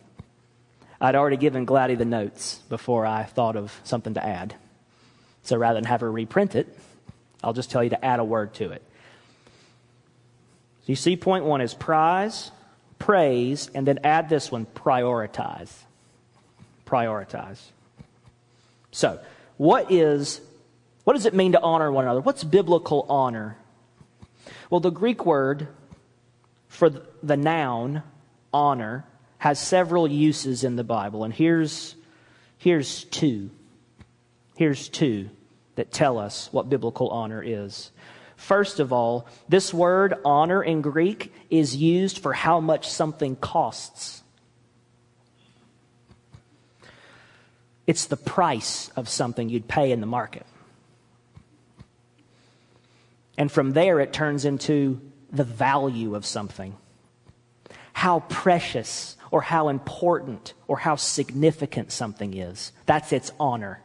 I'd 1.02 1.16
already 1.16 1.38
given 1.38 1.66
Gladdy 1.66 1.96
the 1.96 2.06
notes 2.06 2.60
before 2.70 3.06
I 3.06 3.24
thought 3.24 3.56
of 3.56 3.80
something 3.84 4.16
to 4.16 4.26
add. 4.26 4.56
So 5.44 5.58
rather 5.58 5.76
than 5.76 5.86
have 5.86 6.02
her 6.02 6.12
reprint 6.12 6.56
it, 6.56 6.68
I'll 7.44 7.54
just 7.54 7.72
tell 7.72 7.84
you 7.84 7.92
to 7.92 8.06
add 8.06 8.20
a 8.20 8.24
word 8.24 8.54
to 8.56 8.72
it. 8.72 8.84
So 10.82 10.86
you 10.88 10.96
see, 10.96 11.16
point 11.16 11.46
one 11.46 11.62
is 11.62 11.74
prize, 11.74 12.52
praise, 12.98 13.70
and 13.74 13.88
then 13.88 14.00
add 14.04 14.28
this 14.28 14.52
one 14.52 14.66
prioritize. 14.66 15.72
Prioritize. 16.86 17.60
So, 18.92 19.20
what 19.58 19.92
is 19.92 20.42
what 21.04 21.14
does 21.14 21.26
it 21.26 21.34
mean 21.34 21.54
to 21.54 21.62
honor 21.62 21.92
one 21.92 22.06
another? 22.06 22.22
What's 22.22 22.44
biblical 22.44 23.06
honor? 23.10 23.58
Well, 24.70 24.80
the 24.80 24.92
Greek 24.92 25.26
word 25.26 25.68
for 26.70 26.90
the 27.22 27.36
noun 27.36 28.04
honor 28.54 29.04
has 29.40 29.60
several 29.60 30.08
uses 30.08 30.64
in 30.64 30.76
the 30.76 30.84
Bible, 30.84 31.24
and 31.24 31.34
here's, 31.34 31.96
here's 32.58 33.04
two. 33.06 33.50
Here's 34.56 34.88
two 34.88 35.30
that 35.76 35.92
tell 35.92 36.18
us 36.18 36.50
what 36.52 36.70
biblical 36.70 37.10
honor 37.10 37.44
is. 37.44 37.92
First 38.36 38.80
of 38.80 38.94
all, 38.94 39.28
this 39.50 39.74
word 39.74 40.14
honor 40.24 40.64
in 40.64 40.82
Greek 40.82 41.34
is 41.50 41.76
used 41.76 42.20
for 42.20 42.34
how 42.34 42.60
much 42.60 42.90
something 42.90 43.36
costs. 43.36 44.22
It's 47.88 48.06
the 48.06 48.18
price 48.18 48.90
of 48.96 49.10
something 49.10 49.50
you'd 49.50 49.68
pay 49.68 49.92
in 49.92 50.00
the 50.00 50.06
market. 50.08 50.46
And 53.38 53.52
from 53.52 53.72
there, 53.72 54.00
it 54.00 54.14
turns 54.14 54.46
into 54.46 55.02
the 55.32 55.44
value 55.44 56.16
of 56.16 56.26
something, 56.26 56.76
how 57.94 58.22
precious 58.22 59.16
or 59.32 59.42
how 59.42 59.70
important 59.70 60.54
or 60.68 60.78
how 60.78 60.96
significant 60.96 61.92
something 61.92 62.36
is. 62.36 62.72
That's 62.86 63.14
its 63.14 63.32
honor 63.40 63.82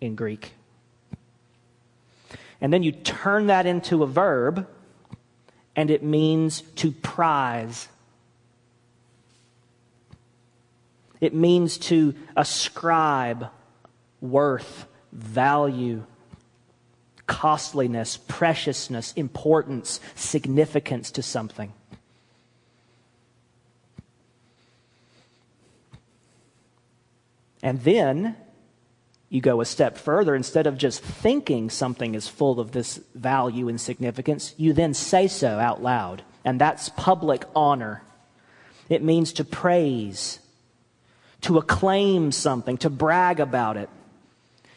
in 0.00 0.14
Greek. 0.14 0.52
And 2.60 2.72
then 2.72 2.82
you 2.82 2.92
turn 2.92 3.46
that 3.46 3.66
into 3.66 4.02
a 4.02 4.06
verb, 4.06 4.66
and 5.74 5.90
it 5.90 6.02
means 6.02 6.60
to 6.76 6.92
prize. 6.92 7.88
It 11.20 11.34
means 11.34 11.78
to 11.78 12.14
ascribe 12.36 13.48
worth, 14.20 14.86
value, 15.12 16.04
costliness, 17.30 18.16
preciousness, 18.16 19.12
importance, 19.12 20.00
significance 20.16 21.12
to 21.12 21.22
something. 21.22 21.72
And 27.62 27.80
then 27.82 28.34
you 29.28 29.40
go 29.40 29.60
a 29.60 29.64
step 29.64 29.96
further. 29.96 30.34
Instead 30.34 30.66
of 30.66 30.76
just 30.76 31.00
thinking 31.00 31.70
something 31.70 32.16
is 32.16 32.26
full 32.26 32.58
of 32.58 32.72
this 32.72 32.98
value 33.14 33.68
and 33.68 33.80
significance, 33.80 34.52
you 34.56 34.72
then 34.72 34.92
say 34.92 35.28
so 35.28 35.60
out 35.60 35.80
loud. 35.80 36.24
And 36.44 36.60
that's 36.60 36.88
public 36.88 37.44
honor. 37.54 38.02
It 38.88 39.04
means 39.04 39.32
to 39.34 39.44
praise, 39.44 40.40
to 41.42 41.58
acclaim 41.58 42.32
something, 42.32 42.76
to 42.78 42.90
brag 42.90 43.38
about 43.38 43.76
it 43.76 43.88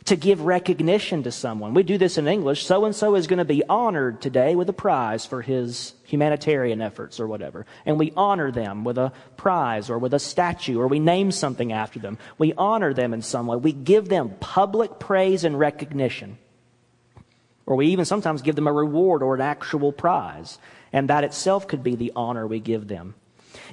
to 0.06 0.16
give 0.18 0.42
recognition 0.42 1.24
to 1.24 1.32
someone. 1.32 1.74
We 1.74 1.84
do 1.84 1.98
this 1.98 2.18
in 2.18 2.28
English. 2.28 2.66
So 2.66 2.86
and 2.86 2.96
so 2.96 3.16
is 3.16 3.28
going 3.28 3.38
to 3.38 3.46
be 3.46 3.64
honored 3.70 4.22
today 4.22 4.56
with 4.56 4.68
a 4.70 4.74
prize 4.74 5.26
for 5.26 5.42
his 5.42 5.94
humanitarian 6.04 6.82
efforts 6.82 7.20
or 7.20 7.28
whatever. 7.28 7.66
And 7.86 7.98
we 7.98 8.12
honor 8.18 8.52
them 8.52 8.84
with 8.84 8.98
a 8.98 9.14
prize 9.38 9.90
or 9.90 9.98
with 9.98 10.14
a 10.14 10.20
statue 10.20 10.80
or 10.80 10.88
we 10.88 11.00
name 11.00 11.32
something 11.32 11.72
after 11.72 12.00
them. 12.00 12.18
We 12.38 12.54
honor 12.54 12.94
them 12.94 13.14
in 13.14 13.22
some 13.22 13.48
way. 13.48 13.58
We 13.58 13.72
give 13.72 14.10
them 14.10 14.36
public 14.40 15.00
praise 15.00 15.46
and 15.46 15.58
recognition. 15.58 16.38
Or 17.66 17.78
we 17.78 17.88
even 17.88 18.04
sometimes 18.04 18.42
give 18.42 18.56
them 18.56 18.68
a 18.68 18.74
reward 18.74 19.24
or 19.24 19.36
an 19.36 19.42
actual 19.42 19.94
prize. 19.94 20.58
And 20.92 21.10
that 21.10 21.24
itself 21.24 21.68
could 21.68 21.82
be 21.82 21.96
the 21.96 22.12
honor 22.14 22.46
we 22.46 22.60
give 22.60 22.90
them. 22.90 23.16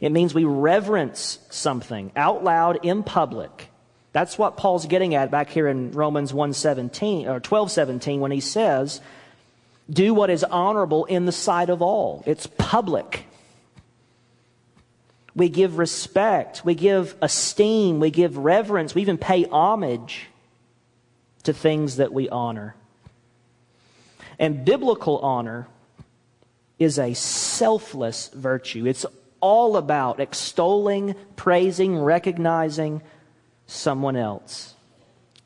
It 0.00 0.12
means 0.12 0.32
we 0.32 0.44
reverence 0.44 1.40
something 1.50 2.12
out 2.14 2.44
loud 2.44 2.84
in 2.84 3.02
public 3.02 3.69
that's 4.12 4.36
what 4.38 4.56
Paul's 4.56 4.86
getting 4.86 5.14
at 5.14 5.30
back 5.30 5.50
here 5.50 5.68
in 5.68 5.92
Romans 5.92 6.32
1:17 6.32 7.26
or 7.26 7.40
12:17 7.40 8.20
when 8.20 8.32
he 8.32 8.40
says, 8.40 9.00
"Do 9.88 10.14
what 10.14 10.30
is 10.30 10.44
honorable 10.44 11.04
in 11.04 11.26
the 11.26 11.32
sight 11.32 11.70
of 11.70 11.80
all." 11.80 12.22
It's 12.26 12.46
public. 12.46 13.26
We 15.34 15.48
give 15.48 15.78
respect, 15.78 16.64
we 16.64 16.74
give 16.74 17.14
esteem, 17.22 18.00
we 18.00 18.10
give 18.10 18.36
reverence, 18.36 18.94
we 18.94 19.02
even 19.02 19.16
pay 19.16 19.44
homage 19.44 20.26
to 21.44 21.52
things 21.52 21.96
that 21.96 22.12
we 22.12 22.28
honor. 22.28 22.74
And 24.40 24.64
biblical 24.64 25.18
honor 25.18 25.68
is 26.80 26.98
a 26.98 27.14
selfless 27.14 28.28
virtue. 28.34 28.86
It's 28.86 29.06
all 29.40 29.76
about 29.76 30.18
extolling, 30.18 31.14
praising, 31.36 31.98
recognizing 31.98 33.02
someone 33.70 34.16
else 34.16 34.74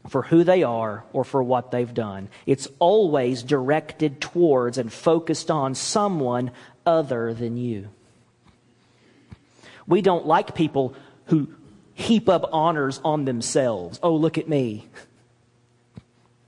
for 0.08 0.22
who 0.22 0.44
they 0.44 0.62
are 0.62 1.04
or 1.12 1.24
for 1.24 1.42
what 1.42 1.70
they've 1.70 1.94
done. 1.94 2.28
It's 2.46 2.68
always 2.78 3.42
directed 3.42 4.20
towards 4.20 4.78
and 4.78 4.92
focused 4.92 5.50
on 5.50 5.74
someone 5.74 6.50
other 6.84 7.32
than 7.32 7.56
you. 7.56 7.88
We 9.86 10.02
don't 10.02 10.26
like 10.26 10.54
people 10.54 10.94
who 11.26 11.48
heap 11.94 12.28
up 12.28 12.48
honors 12.52 13.00
on 13.04 13.24
themselves. 13.24 13.98
Oh, 14.02 14.16
look 14.16 14.36
at 14.38 14.48
me. 14.48 14.88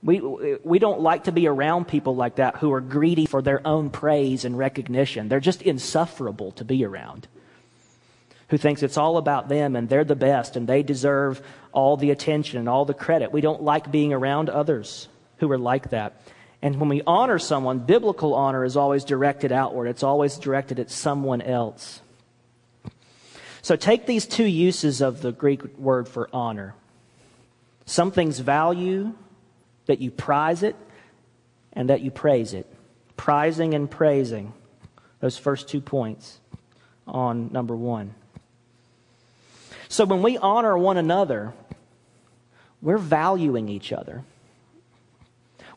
We, 0.03 0.19
we 0.63 0.79
don't 0.79 1.01
like 1.01 1.25
to 1.25 1.31
be 1.31 1.47
around 1.47 1.87
people 1.87 2.15
like 2.15 2.35
that 2.35 2.57
who 2.57 2.71
are 2.73 2.81
greedy 2.81 3.25
for 3.25 3.41
their 3.41 3.65
own 3.65 3.89
praise 3.89 4.45
and 4.45 4.57
recognition. 4.57 5.27
They're 5.27 5.39
just 5.39 5.63
insufferable 5.63 6.51
to 6.53 6.65
be 6.65 6.85
around 6.85 7.27
who 8.49 8.57
thinks 8.57 8.81
it's 8.83 8.97
all 8.97 9.17
about 9.17 9.49
them 9.49 9.75
and 9.75 9.89
they're 9.89 10.03
the 10.03 10.15
best 10.15 10.55
and 10.55 10.67
they 10.67 10.83
deserve 10.83 11.41
all 11.71 11.97
the 11.97 12.11
attention 12.11 12.59
and 12.59 12.69
all 12.69 12.85
the 12.85 12.93
credit. 12.93 13.31
We 13.31 13.41
don't 13.41 13.61
like 13.61 13.91
being 13.91 14.13
around 14.13 14.49
others 14.49 15.09
who 15.37 15.51
are 15.51 15.57
like 15.57 15.89
that. 15.89 16.21
And 16.61 16.79
when 16.79 16.89
we 16.89 17.01
honor 17.05 17.39
someone, 17.39 17.79
biblical 17.79 18.33
honor 18.33 18.63
is 18.63 18.77
always 18.77 19.03
directed 19.03 19.51
outward, 19.51 19.87
it's 19.87 20.03
always 20.03 20.37
directed 20.37 20.79
at 20.79 20.89
someone 20.89 21.41
else. 21.41 22.01
So 23.61 23.75
take 23.75 24.05
these 24.05 24.25
two 24.25 24.45
uses 24.45 25.01
of 25.01 25.21
the 25.21 25.31
Greek 25.31 25.77
word 25.77 26.07
for 26.07 26.29
honor 26.31 26.73
something's 27.87 28.39
value, 28.39 29.13
that 29.87 29.99
you 29.99 30.11
prize 30.11 30.61
it, 30.61 30.75
and 31.73 31.89
that 31.89 32.01
you 32.01 32.11
praise 32.11 32.53
it. 32.53 32.67
Prizing 33.15 33.73
and 33.73 33.89
praising, 33.89 34.53
those 35.21 35.37
first 35.37 35.67
two 35.67 35.81
points 35.81 36.39
on 37.07 37.51
number 37.51 37.75
one. 37.75 38.13
So 39.89 40.05
when 40.05 40.21
we 40.21 40.37
honor 40.37 40.77
one 40.77 40.97
another, 40.97 41.53
we're 42.81 42.97
valuing 42.97 43.69
each 43.69 43.91
other. 43.91 44.23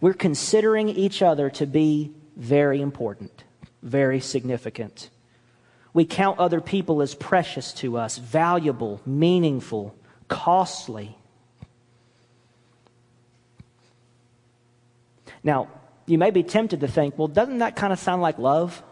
We're 0.01 0.15
considering 0.15 0.89
each 0.89 1.23
other 1.23 1.51
to 1.51 1.67
be 1.67 2.13
very 2.37 2.81
important, 2.81 3.45
very 3.83 4.21
significant. 4.21 5.11
We 5.93 6.05
count 6.05 6.39
other 6.39 6.61
people 6.61 7.03
as 7.03 7.15
precious 7.15 7.73
to 7.75 7.99
us, 7.99 8.17
valuable, 8.19 9.01
meaningful, 9.05 9.95
costly. 10.29 11.17
Now, 15.43 15.69
you 16.07 16.19
may 16.19 16.31
be 16.31 16.43
tempted 16.43 16.81
to 16.81 16.89
think, 16.89 17.19
well, 17.19 17.29
doesn't 17.29 17.59
that 17.59 17.77
kind 17.77 17.93
of 17.93 17.99
sound 17.99 18.23
like 18.23 18.39
love? 18.39 18.83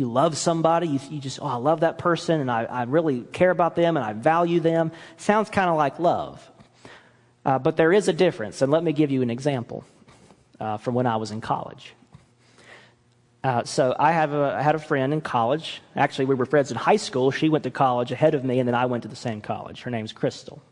You 0.00 0.10
love 0.10 0.38
somebody, 0.38 0.88
you, 0.88 1.00
you, 1.10 1.20
just, 1.20 1.40
oh, 1.42 1.46
I 1.46 1.56
love 1.56 1.80
that 1.80 1.98
person 1.98 2.40
and 2.40 2.50
I, 2.50 2.64
I, 2.64 2.82
really 2.84 3.20
care 3.20 3.50
about 3.50 3.76
them 3.76 3.98
and 3.98 4.04
I 4.04 4.14
value 4.14 4.58
them. 4.58 4.92
Sounds 5.18 5.50
kind 5.50 5.68
of 5.68 5.76
like 5.76 5.98
love. 5.98 6.50
Uh, 7.44 7.58
but 7.58 7.76
there 7.76 7.92
is 7.92 8.08
a 8.08 8.12
difference, 8.14 8.62
and 8.62 8.72
let 8.72 8.82
me 8.82 8.94
give 8.94 9.10
you 9.10 9.20
an 9.20 9.28
example 9.28 9.84
uh, 10.58 10.78
from 10.78 10.94
when 10.94 11.06
I 11.06 11.16
was 11.16 11.32
in 11.32 11.42
college. 11.42 11.92
Uh, 13.44 13.64
so 13.64 13.94
I, 13.98 14.12
have 14.12 14.32
a, 14.32 14.56
I 14.58 14.62
had 14.62 14.74
a 14.74 14.78
friend 14.78 15.12
in 15.12 15.20
college. 15.20 15.82
Actually, 15.94 16.26
we 16.26 16.34
were 16.34 16.46
friends 16.46 16.70
in 16.70 16.78
high 16.78 16.96
school. 16.96 17.30
She 17.30 17.50
went 17.50 17.64
to 17.64 17.70
college 17.70 18.10
ahead 18.10 18.34
of 18.34 18.42
me, 18.42 18.58
and 18.58 18.66
then 18.66 18.74
I 18.74 18.86
went 18.86 19.02
to 19.02 19.08
the 19.08 19.16
same 19.16 19.42
college. 19.42 19.82
Her 19.82 19.90
name's 19.90 20.12
Crystal. 20.12 20.62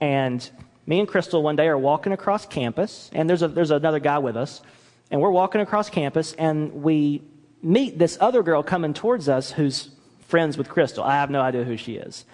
And 0.00 0.48
me 0.86 1.00
and 1.00 1.08
Crystal 1.08 1.42
one 1.42 1.56
day 1.56 1.66
are 1.66 1.78
walking 1.78 2.12
across 2.12 2.46
campus, 2.46 3.10
and 3.12 3.28
there's, 3.28 3.42
a, 3.42 3.48
there's 3.48 3.72
another 3.72 3.98
guy 3.98 4.18
with 4.18 4.36
us. 4.36 4.62
And 5.10 5.20
we're 5.20 5.30
walking 5.30 5.60
across 5.60 5.90
campus, 5.90 6.34
and 6.34 6.82
we 6.84 7.22
meet 7.62 7.98
this 7.98 8.16
other 8.20 8.42
girl 8.42 8.62
coming 8.62 8.94
towards 8.94 9.28
us 9.28 9.52
who's 9.52 9.90
friends 10.20 10.56
with 10.56 10.68
Crystal. 10.68 11.02
I 11.02 11.14
have 11.14 11.30
no 11.30 11.40
idea 11.40 11.64
who 11.64 11.76
she 11.76 11.94
is. 11.94 12.24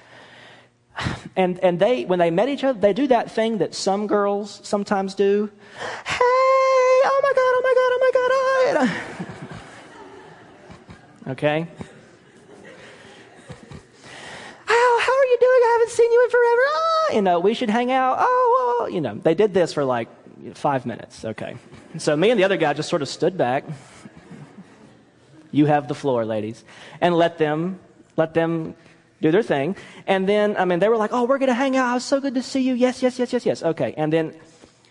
And, 1.36 1.58
and 1.60 1.80
they, 1.80 2.04
when 2.04 2.20
they 2.20 2.30
met 2.30 2.48
each 2.48 2.62
other, 2.62 2.78
they 2.78 2.92
do 2.92 3.08
that 3.08 3.30
thing 3.30 3.58
that 3.58 3.74
some 3.74 4.06
girls 4.06 4.60
sometimes 4.62 5.14
do. 5.14 5.50
Hey, 6.04 6.14
oh 6.20 7.20
my 7.22 7.32
God, 7.32 7.52
oh 7.56 7.60
my 7.62 7.74
God, 7.74 7.90
oh 7.92 7.98
my 8.00 8.10
God. 8.14 8.90
Oh. 11.26 11.30
okay? 11.32 11.66
How, 14.66 15.00
how 15.00 15.12
are 15.12 15.26
you 15.26 15.38
doing? 15.40 15.60
I 15.64 15.70
haven't 15.72 15.90
seen 15.90 16.12
you 16.12 16.24
in 16.24 16.30
forever. 16.30 16.62
Ah, 16.68 17.12
you 17.14 17.22
know, 17.22 17.40
we 17.40 17.54
should 17.54 17.70
hang 17.70 17.90
out. 17.90 18.18
Oh, 18.20 18.24
oh, 18.28 18.78
oh, 18.80 18.86
you 18.86 19.00
know, 19.00 19.14
they 19.14 19.34
did 19.34 19.52
this 19.52 19.72
for 19.72 19.84
like 19.84 20.08
five 20.54 20.86
minutes. 20.86 21.24
Okay. 21.24 21.56
So 21.98 22.16
me 22.16 22.30
and 22.30 22.38
the 22.38 22.44
other 22.44 22.56
guy 22.56 22.72
just 22.72 22.88
sort 22.88 23.02
of 23.02 23.08
stood 23.08 23.36
back 23.36 23.64
you 25.54 25.66
have 25.66 25.86
the 25.86 25.94
floor, 25.94 26.24
ladies. 26.24 26.64
And 27.00 27.14
let 27.14 27.38
them, 27.38 27.78
let 28.16 28.34
them 28.34 28.74
do 29.22 29.30
their 29.30 29.42
thing. 29.42 29.76
And 30.06 30.28
then, 30.28 30.56
I 30.56 30.64
mean, 30.64 30.80
they 30.80 30.88
were 30.88 30.96
like, 30.96 31.12
oh, 31.12 31.24
we're 31.24 31.38
going 31.38 31.48
to 31.48 31.54
hang 31.54 31.76
out. 31.76 31.96
It's 31.96 32.04
so 32.04 32.20
good 32.20 32.34
to 32.34 32.42
see 32.42 32.60
you. 32.60 32.74
Yes, 32.74 33.02
yes, 33.02 33.18
yes, 33.18 33.32
yes, 33.32 33.46
yes. 33.46 33.62
Okay. 33.62 33.94
And 33.96 34.12
then 34.12 34.34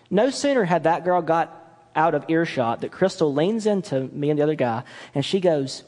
no 0.10 0.30
sooner 0.30 0.63
had 0.63 0.86
that 0.86 1.04
girl 1.04 1.21
got 1.21 1.60
out 1.95 2.15
of 2.15 2.26
earshot 2.30 2.82
that 2.82 2.91
Crystal 2.91 3.34
leans 3.34 3.67
into 3.67 4.02
me 4.13 4.30
and 4.30 4.39
the 4.39 4.43
other 4.43 4.56
guy 4.56 4.84
and 5.13 5.23
she 5.23 5.39
goes, 5.39 5.84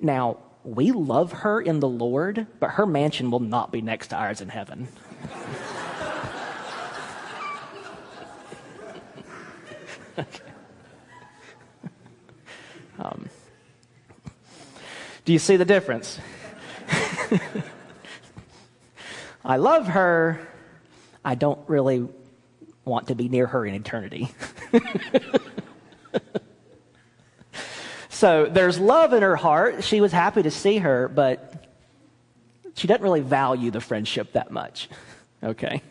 now, 0.00 0.38
we 0.64 0.92
love 0.92 1.32
her 1.32 1.60
in 1.60 1.80
the 1.80 1.88
Lord, 1.88 2.46
but 2.58 2.70
her 2.70 2.86
mansion 2.86 3.30
will 3.30 3.40
not 3.40 3.70
be 3.70 3.80
next 3.80 4.08
to 4.08 4.16
ours 4.16 4.40
in 4.40 4.48
heaven. 4.48 4.88
okay. 10.18 10.40
um, 12.98 13.28
do 15.24 15.32
you 15.32 15.38
see 15.38 15.56
the 15.56 15.64
difference? 15.64 16.18
I 19.44 19.56
love 19.56 19.88
her. 19.88 20.46
I 21.24 21.34
don't 21.34 21.58
really 21.68 22.08
want 22.84 23.08
to 23.08 23.14
be 23.14 23.28
near 23.28 23.46
her 23.46 23.64
in 23.64 23.74
eternity. 23.74 24.28
so 28.10 28.46
there's 28.46 28.78
love 28.78 29.14
in 29.14 29.22
her 29.22 29.36
heart. 29.36 29.84
She 29.84 30.00
was 30.00 30.12
happy 30.12 30.42
to 30.42 30.50
see 30.50 30.78
her, 30.78 31.08
but 31.08 31.66
she 32.74 32.86
doesn't 32.86 33.02
really 33.02 33.20
value 33.20 33.70
the 33.70 33.80
friendship 33.80 34.32
that 34.32 34.50
much. 34.50 34.88
Okay? 35.42 35.82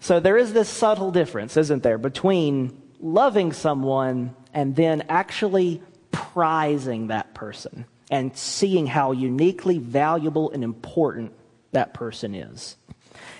So 0.00 0.20
there 0.20 0.38
is 0.38 0.52
this 0.52 0.68
subtle 0.68 1.10
difference, 1.10 1.56
isn't 1.56 1.82
there, 1.82 1.98
between 1.98 2.80
loving 3.00 3.52
someone 3.52 4.34
and 4.54 4.74
then 4.74 5.04
actually 5.08 5.82
prizing 6.12 7.08
that 7.08 7.34
person 7.34 7.86
and 8.10 8.36
seeing 8.36 8.86
how 8.86 9.12
uniquely 9.12 9.78
valuable 9.78 10.50
and 10.50 10.62
important 10.62 11.32
that 11.72 11.94
person 11.94 12.34
is. 12.34 12.76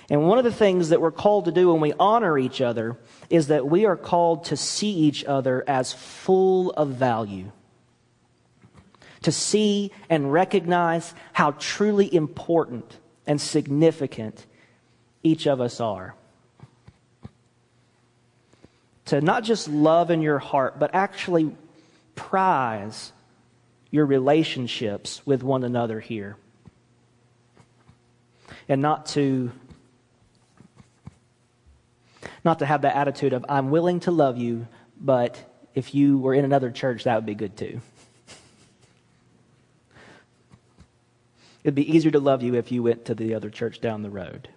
And 0.09 0.27
one 0.27 0.37
of 0.37 0.43
the 0.43 0.51
things 0.51 0.89
that 0.89 1.01
we're 1.01 1.11
called 1.11 1.45
to 1.45 1.51
do 1.51 1.71
when 1.71 1.81
we 1.81 1.93
honor 1.99 2.37
each 2.37 2.61
other 2.61 2.97
is 3.29 3.47
that 3.47 3.67
we 3.67 3.85
are 3.85 3.95
called 3.95 4.45
to 4.45 4.57
see 4.57 4.91
each 4.91 5.23
other 5.25 5.63
as 5.67 5.93
full 5.93 6.71
of 6.71 6.89
value. 6.89 7.51
To 9.21 9.31
see 9.31 9.91
and 10.09 10.33
recognize 10.33 11.13
how 11.31 11.51
truly 11.51 12.13
important 12.13 12.99
and 13.25 13.39
significant 13.39 14.45
each 15.23 15.47
of 15.47 15.61
us 15.61 15.79
are. 15.79 16.15
To 19.05 19.21
not 19.21 19.43
just 19.43 19.69
love 19.69 20.11
in 20.11 20.21
your 20.21 20.39
heart, 20.39 20.79
but 20.79 20.93
actually 20.93 21.55
prize 22.15 23.11
your 23.91 24.05
relationships 24.05 25.21
with 25.25 25.43
one 25.43 25.63
another 25.63 25.99
here. 25.99 26.35
And 28.67 28.81
not 28.81 29.05
to 29.07 29.51
not 32.43 32.59
to 32.59 32.65
have 32.65 32.81
the 32.81 32.95
attitude 32.95 33.33
of 33.33 33.45
I'm 33.47 33.71
willing 33.71 34.01
to 34.01 34.11
love 34.11 34.37
you, 34.37 34.67
but 34.99 35.39
if 35.75 35.95
you 35.95 36.17
were 36.17 36.33
in 36.33 36.43
another 36.45 36.71
church 36.71 37.05
that 37.05 37.15
would 37.15 37.25
be 37.25 37.35
good 37.35 37.55
too. 37.55 37.81
It'd 41.63 41.75
be 41.75 41.95
easier 41.95 42.11
to 42.11 42.19
love 42.19 42.43
you 42.43 42.55
if 42.55 42.71
you 42.71 42.83
went 42.83 43.05
to 43.05 43.15
the 43.15 43.35
other 43.35 43.49
church 43.49 43.79
down 43.79 44.01
the 44.01 44.09
road. 44.09 44.49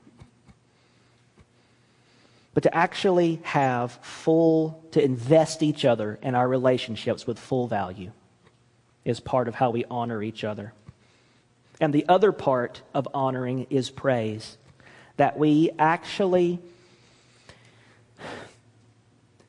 But 2.57 2.62
to 2.62 2.75
actually 2.75 3.38
have 3.42 3.92
full, 4.01 4.83
to 4.92 5.05
invest 5.05 5.62
each 5.62 5.85
other 5.85 6.19
in 6.23 6.35
our 6.35 6.49
relationships 6.49 7.27
with 7.27 7.38
full 7.38 7.69
value 7.69 8.12
is 9.05 9.21
part 9.21 9.47
of 9.47 9.57
how 9.57 9.69
we 9.69 9.85
honor 9.90 10.23
each 10.23 10.42
other. 10.42 10.73
And 11.83 11.92
the 11.92 12.07
other 12.09 12.33
part 12.33 12.81
of 12.95 13.07
honoring 13.12 13.66
is 13.69 13.90
praise. 13.90 14.57
That 15.19 15.38
we 15.38 15.69
actually 15.79 16.59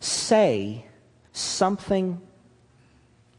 say 0.01 0.85
something 1.31 2.19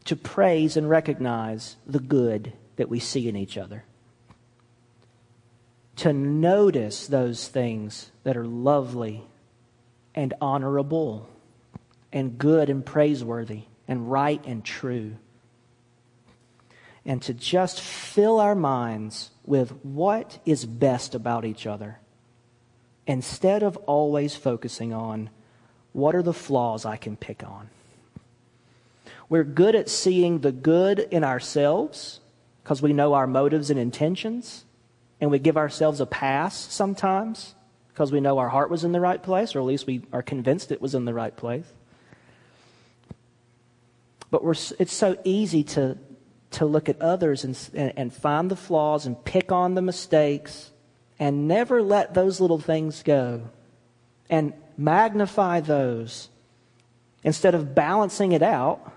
to 0.05 0.15
praise 0.15 0.77
and 0.77 0.89
recognize 0.89 1.75
the 1.85 1.99
good 1.99 2.53
that 2.77 2.89
we 2.89 2.99
see 2.99 3.29
in 3.29 3.35
each 3.35 3.55
other 3.55 3.83
to 5.97 6.11
notice 6.11 7.05
those 7.05 7.47
things 7.47 8.09
that 8.23 8.35
are 8.35 8.47
lovely 8.47 9.27
and 10.19 10.33
honorable 10.41 11.29
and 12.11 12.37
good 12.37 12.69
and 12.69 12.85
praiseworthy 12.85 13.61
and 13.87 14.11
right 14.11 14.45
and 14.45 14.65
true. 14.65 15.15
And 17.05 17.21
to 17.21 17.33
just 17.33 17.79
fill 17.79 18.41
our 18.41 18.53
minds 18.53 19.31
with 19.45 19.71
what 19.81 20.39
is 20.45 20.65
best 20.65 21.15
about 21.15 21.45
each 21.45 21.65
other 21.65 21.99
instead 23.07 23.63
of 23.63 23.77
always 23.77 24.35
focusing 24.35 24.91
on 24.91 25.29
what 25.93 26.13
are 26.15 26.21
the 26.21 26.33
flaws 26.33 26.85
I 26.85 26.97
can 26.97 27.15
pick 27.15 27.41
on. 27.41 27.69
We're 29.29 29.45
good 29.45 29.73
at 29.73 29.87
seeing 29.87 30.39
the 30.39 30.51
good 30.51 30.99
in 30.99 31.23
ourselves 31.23 32.19
because 32.61 32.81
we 32.81 32.91
know 32.91 33.13
our 33.13 33.25
motives 33.25 33.69
and 33.69 33.79
intentions 33.79 34.65
and 35.21 35.31
we 35.31 35.39
give 35.39 35.55
ourselves 35.55 36.01
a 36.01 36.05
pass 36.05 36.57
sometimes 36.57 37.55
because 37.99 38.13
we 38.13 38.21
know 38.21 38.37
our 38.37 38.47
heart 38.47 38.69
was 38.69 38.85
in 38.85 38.93
the 38.93 39.01
right 39.01 39.21
place, 39.21 39.53
or 39.53 39.59
at 39.59 39.65
least 39.65 39.85
we 39.85 40.01
are 40.13 40.21
convinced 40.21 40.71
it 40.71 40.81
was 40.81 40.95
in 40.95 41.03
the 41.03 41.13
right 41.13 41.35
place. 41.35 41.65
But 44.31 44.41
it's 44.79 44.93
so 44.93 45.17
easy 45.25 45.65
to, 45.65 45.97
to 46.51 46.65
look 46.65 46.87
at 46.87 47.01
others 47.01 47.43
and, 47.43 47.59
and, 47.73 47.91
and 47.97 48.13
find 48.13 48.49
the 48.49 48.55
flaws 48.55 49.05
and 49.05 49.21
pick 49.25 49.51
on 49.51 49.75
the 49.75 49.81
mistakes 49.81 50.71
and 51.19 51.49
never 51.49 51.83
let 51.83 52.13
those 52.13 52.39
little 52.39 52.57
things 52.57 53.03
go 53.03 53.49
and 54.29 54.53
magnify 54.77 55.59
those 55.59 56.29
instead 57.25 57.53
of 57.53 57.75
balancing 57.75 58.31
it 58.31 58.41
out 58.41 58.93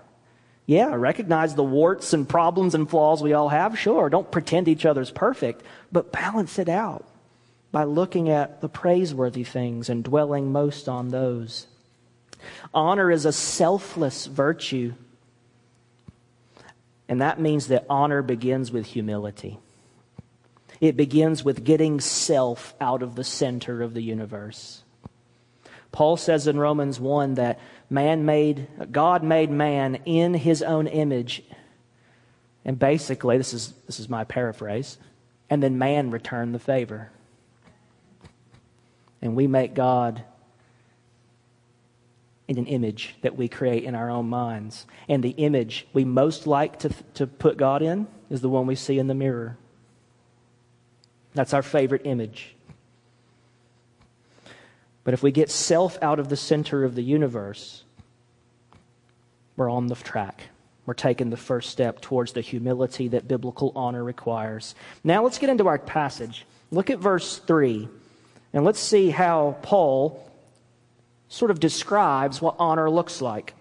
yeah, 0.65 0.95
recognize 0.95 1.55
the 1.55 1.63
warts 1.63 2.13
and 2.13 2.29
problems 2.29 2.73
and 2.73 2.89
flaws 2.89 3.21
we 3.21 3.33
all 3.33 3.49
have, 3.49 3.77
sure. 3.77 4.09
Don't 4.09 4.31
pretend 4.31 4.69
each 4.69 4.85
other's 4.85 5.11
perfect, 5.11 5.61
but 5.91 6.13
balance 6.13 6.57
it 6.57 6.69
out 6.69 7.05
by 7.73 7.83
looking 7.83 8.29
at 8.29 8.61
the 8.61 8.69
praiseworthy 8.69 9.43
things 9.43 9.89
and 9.89 10.03
dwelling 10.03 10.51
most 10.51 10.87
on 10.87 11.09
those. 11.09 11.65
Honor 12.71 13.09
is 13.09 13.25
a 13.25 13.33
selfless 13.33 14.27
virtue, 14.27 14.93
and 17.09 17.19
that 17.19 17.41
means 17.41 17.67
that 17.67 17.87
honor 17.89 18.21
begins 18.21 18.71
with 18.71 18.85
humility. 18.85 19.57
It 20.79 20.95
begins 20.95 21.43
with 21.43 21.63
getting 21.63 21.99
self 21.99 22.75
out 22.79 23.01
of 23.01 23.15
the 23.15 23.23
center 23.23 23.81
of 23.81 23.95
the 23.95 24.03
universe. 24.03 24.83
Paul 25.91 26.15
says 26.15 26.45
in 26.47 26.59
Romans 26.59 26.99
1 26.99 27.35
that 27.35 27.59
man 27.89 28.23
made, 28.23 28.67
God 28.91 29.23
made 29.23 29.49
man 29.49 29.95
in 30.05 30.35
his 30.35 30.61
own 30.61 30.85
image. 30.85 31.41
And 32.65 32.77
basically, 32.77 33.37
this 33.37 33.53
is, 33.53 33.73
this 33.87 33.99
is 33.99 34.09
my 34.09 34.25
paraphrase. 34.25 34.99
And 35.49 35.63
then 35.63 35.79
man 35.79 36.11
returned 36.11 36.53
the 36.53 36.59
favor. 36.59 37.09
And 39.23 39.37
we 39.37 39.47
make 39.47 39.73
God 39.73 40.21
in 42.49 42.57
an 42.57 42.65
image 42.65 43.15
that 43.21 43.37
we 43.37 43.47
create 43.47 43.85
in 43.85 43.95
our 43.95 44.09
own 44.09 44.27
minds. 44.27 44.85
And 45.07 45.23
the 45.23 45.29
image 45.29 45.87
we 45.93 46.03
most 46.03 46.45
like 46.45 46.79
to, 46.79 46.89
to 47.13 47.25
put 47.25 47.55
God 47.55 47.81
in 47.81 48.05
is 48.29 48.41
the 48.41 48.49
one 48.49 48.67
we 48.67 48.75
see 48.75 48.99
in 48.99 49.07
the 49.07 49.13
mirror. 49.13 49.57
That's 51.33 51.53
our 51.53 51.61
favorite 51.61 52.01
image. 52.03 52.53
But 55.05 55.13
if 55.13 55.23
we 55.23 55.31
get 55.31 55.49
self 55.49 55.97
out 56.01 56.19
of 56.19 56.27
the 56.27 56.35
center 56.35 56.83
of 56.83 56.93
the 56.93 57.01
universe, 57.01 57.85
we're 59.55 59.71
on 59.71 59.87
the 59.87 59.95
track. 59.95 60.43
We're 60.85 60.95
taking 60.95 61.29
the 61.29 61.37
first 61.37 61.69
step 61.69 62.01
towards 62.01 62.33
the 62.33 62.41
humility 62.41 63.07
that 63.07 63.29
biblical 63.29 63.71
honor 63.73 64.03
requires. 64.03 64.75
Now 65.01 65.23
let's 65.23 65.39
get 65.39 65.49
into 65.49 65.67
our 65.67 65.79
passage. 65.79 66.45
Look 66.71 66.89
at 66.89 66.99
verse 66.99 67.37
3, 67.37 67.87
and 68.53 68.63
let's 68.63 68.79
see 68.79 69.09
how 69.09 69.57
Paul 69.61 70.29
sort 71.27 71.51
of 71.51 71.59
describes 71.59 72.41
what 72.41 72.55
honor 72.59 72.89
looks 72.89 73.21
like. 73.21 73.53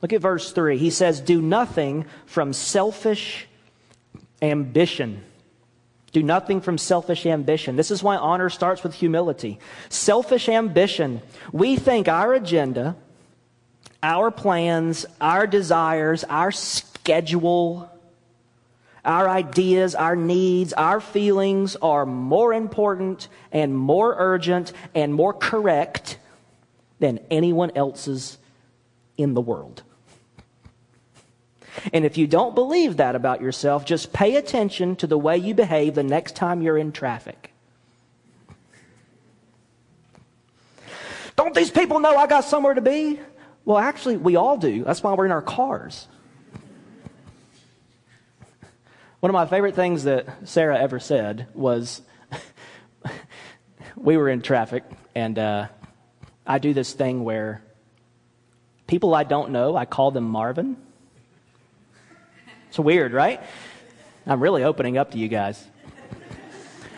Look 0.00 0.12
at 0.12 0.20
verse 0.20 0.52
3. 0.52 0.78
He 0.78 0.90
says, 0.90 1.20
Do 1.20 1.42
nothing 1.42 2.06
from 2.26 2.52
selfish 2.52 3.46
ambition 4.40 5.24
do 6.12 6.22
nothing 6.22 6.60
from 6.60 6.76
selfish 6.76 7.24
ambition. 7.24 7.76
This 7.76 7.90
is 7.90 8.02
why 8.02 8.16
honor 8.16 8.50
starts 8.50 8.82
with 8.82 8.94
humility. 8.94 9.58
Selfish 9.88 10.48
ambition. 10.48 11.22
We 11.52 11.76
think 11.76 12.06
our 12.06 12.34
agenda, 12.34 12.96
our 14.02 14.30
plans, 14.30 15.06
our 15.22 15.46
desires, 15.46 16.22
our 16.24 16.52
schedule, 16.52 17.90
our 19.04 19.28
ideas, 19.28 19.94
our 19.94 20.14
needs, 20.14 20.72
our 20.72 21.00
feelings 21.00 21.76
are 21.76 22.06
more 22.06 22.52
important 22.52 23.28
and 23.50 23.76
more 23.76 24.14
urgent 24.16 24.72
and 24.94 25.12
more 25.12 25.32
correct 25.32 26.18
than 27.00 27.18
anyone 27.30 27.72
else's 27.74 28.38
in 29.16 29.34
the 29.34 29.40
world. 29.40 29.82
And 31.92 32.04
if 32.04 32.16
you 32.16 32.26
don't 32.26 32.54
believe 32.54 32.98
that 32.98 33.16
about 33.16 33.40
yourself, 33.40 33.84
just 33.84 34.12
pay 34.12 34.36
attention 34.36 34.94
to 34.96 35.06
the 35.06 35.18
way 35.18 35.36
you 35.38 35.54
behave 35.54 35.94
the 35.94 36.02
next 36.02 36.36
time 36.36 36.62
you're 36.62 36.78
in 36.78 36.92
traffic. 36.92 37.52
Don't 41.34 41.54
these 41.54 41.70
people 41.70 41.98
know 41.98 42.16
I 42.16 42.26
got 42.26 42.44
somewhere 42.44 42.74
to 42.74 42.80
be? 42.80 43.18
Well, 43.64 43.78
actually, 43.78 44.16
we 44.16 44.36
all 44.36 44.56
do. 44.58 44.84
That's 44.84 45.02
why 45.02 45.14
we're 45.14 45.26
in 45.26 45.32
our 45.32 45.42
cars. 45.42 46.06
One 49.22 49.30
of 49.30 49.34
my 49.34 49.46
favorite 49.46 49.76
things 49.76 50.02
that 50.02 50.26
Sarah 50.48 50.76
ever 50.76 50.98
said 50.98 51.46
was 51.54 52.02
we 53.96 54.16
were 54.16 54.28
in 54.28 54.42
traffic, 54.42 54.82
and 55.14 55.38
uh, 55.38 55.68
I 56.44 56.58
do 56.58 56.74
this 56.74 56.92
thing 56.92 57.22
where 57.22 57.62
people 58.88 59.14
I 59.14 59.22
don't 59.22 59.52
know, 59.52 59.76
I 59.76 59.84
call 59.84 60.10
them 60.10 60.24
Marvin. 60.24 60.76
It's 62.66 62.80
weird, 62.80 63.12
right? 63.12 63.40
I'm 64.26 64.40
really 64.40 64.64
opening 64.64 64.98
up 64.98 65.12
to 65.12 65.18
you 65.18 65.28
guys. 65.28 65.64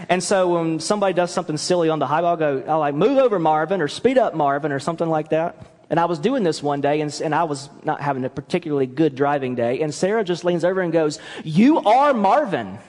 And 0.08 0.24
so 0.24 0.54
when 0.54 0.80
somebody 0.80 1.12
does 1.12 1.30
something 1.30 1.58
silly 1.58 1.90
on 1.90 1.98
the 1.98 2.06
highway, 2.06 2.28
I'll 2.28 2.36
go, 2.38 2.64
I'll 2.66 2.78
like, 2.78 2.94
move 2.94 3.18
over 3.18 3.38
Marvin 3.38 3.82
or 3.82 3.88
speed 3.88 4.16
up 4.16 4.34
Marvin 4.34 4.72
or 4.72 4.78
something 4.78 5.10
like 5.10 5.28
that. 5.28 5.73
And 5.90 6.00
I 6.00 6.06
was 6.06 6.18
doing 6.18 6.42
this 6.42 6.62
one 6.62 6.80
day 6.80 7.00
and, 7.00 7.20
and 7.22 7.34
I 7.34 7.44
was 7.44 7.68
not 7.84 8.00
having 8.00 8.24
a 8.24 8.30
particularly 8.30 8.86
good 8.86 9.14
driving 9.14 9.54
day. 9.54 9.80
And 9.80 9.92
Sarah 9.92 10.24
just 10.24 10.44
leans 10.44 10.64
over 10.64 10.80
and 10.80 10.92
goes, 10.92 11.18
You 11.42 11.80
are 11.80 12.14
Marvin. 12.14 12.78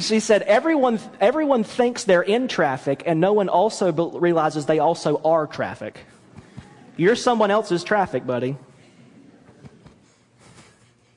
she 0.00 0.20
said, 0.20 0.42
everyone, 0.42 1.00
everyone 1.20 1.64
thinks 1.64 2.04
they're 2.04 2.22
in 2.22 2.46
traffic 2.48 3.02
and 3.06 3.20
no 3.20 3.32
one 3.32 3.48
also 3.48 3.92
realizes 3.92 4.66
they 4.66 4.78
also 4.78 5.20
are 5.24 5.46
traffic. 5.46 5.98
You're 6.96 7.16
someone 7.16 7.50
else's 7.50 7.84
traffic, 7.84 8.26
buddy. 8.26 8.56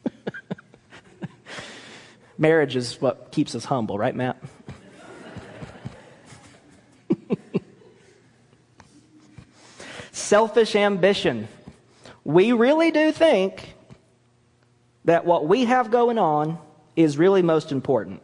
Marriage 2.37 2.75
is 2.75 3.01
what 3.01 3.31
keeps 3.31 3.55
us 3.55 3.65
humble, 3.65 3.97
right, 3.97 4.15
Matt? 4.15 4.37
Selfish 10.11 10.75
ambition. 10.75 11.47
We 12.23 12.51
really 12.51 12.91
do 12.91 13.11
think 13.11 13.75
that 15.05 15.25
what 15.25 15.47
we 15.47 15.65
have 15.65 15.89
going 15.89 16.19
on 16.19 16.59
is 16.95 17.17
really 17.17 17.41
most 17.41 17.71
important. 17.71 18.21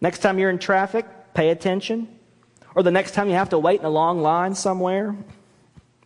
Next 0.00 0.20
time 0.20 0.38
you're 0.38 0.50
in 0.50 0.58
traffic, 0.58 1.06
pay 1.34 1.50
attention. 1.50 2.08
Or 2.74 2.82
the 2.82 2.90
next 2.90 3.12
time 3.12 3.28
you 3.28 3.34
have 3.34 3.50
to 3.50 3.58
wait 3.58 3.80
in 3.80 3.86
a 3.86 3.90
long 3.90 4.20
line 4.20 4.54
somewhere, 4.54 5.16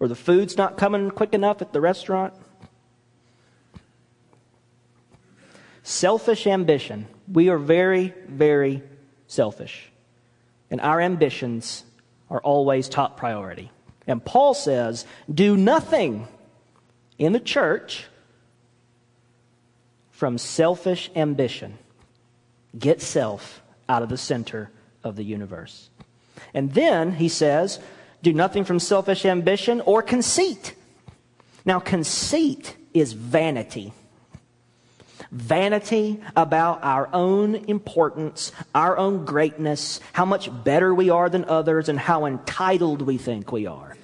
or 0.00 0.08
the 0.08 0.14
food's 0.14 0.56
not 0.56 0.76
coming 0.76 1.10
quick 1.10 1.32
enough 1.32 1.62
at 1.62 1.72
the 1.72 1.80
restaurant. 1.80 2.34
Selfish 5.82 6.46
ambition. 6.46 7.06
We 7.32 7.48
are 7.48 7.58
very, 7.58 8.12
very 8.26 8.82
selfish. 9.26 9.90
And 10.70 10.80
our 10.80 11.00
ambitions 11.00 11.84
are 12.30 12.40
always 12.40 12.88
top 12.88 13.16
priority. 13.16 13.70
And 14.08 14.24
Paul 14.24 14.54
says, 14.54 15.04
do 15.32 15.56
nothing 15.56 16.26
in 17.18 17.32
the 17.32 17.40
church 17.40 18.06
from 20.10 20.38
selfish 20.38 21.10
ambition. 21.14 21.78
Get 22.76 23.00
self 23.02 23.62
out 23.88 24.02
of 24.02 24.08
the 24.08 24.16
center 24.16 24.70
of 25.04 25.14
the 25.14 25.22
universe. 25.22 25.90
And 26.54 26.72
then 26.72 27.12
he 27.12 27.28
says, 27.28 27.78
do 28.22 28.32
nothing 28.32 28.64
from 28.64 28.78
selfish 28.78 29.24
ambition 29.26 29.82
or 29.82 30.02
conceit. 30.02 30.74
Now, 31.64 31.78
conceit 31.78 32.76
is 32.94 33.12
vanity. 33.12 33.92
Vanity 35.30 36.20
about 36.34 36.82
our 36.82 37.10
own 37.12 37.54
importance, 37.54 38.52
our 38.74 38.96
own 38.96 39.26
greatness, 39.26 40.00
how 40.14 40.24
much 40.24 40.48
better 40.64 40.94
we 40.94 41.10
are 41.10 41.28
than 41.28 41.44
others, 41.44 41.90
and 41.90 41.98
how 41.98 42.24
entitled 42.24 43.02
we 43.02 43.18
think 43.18 43.52
we 43.52 43.66
are. 43.66 43.97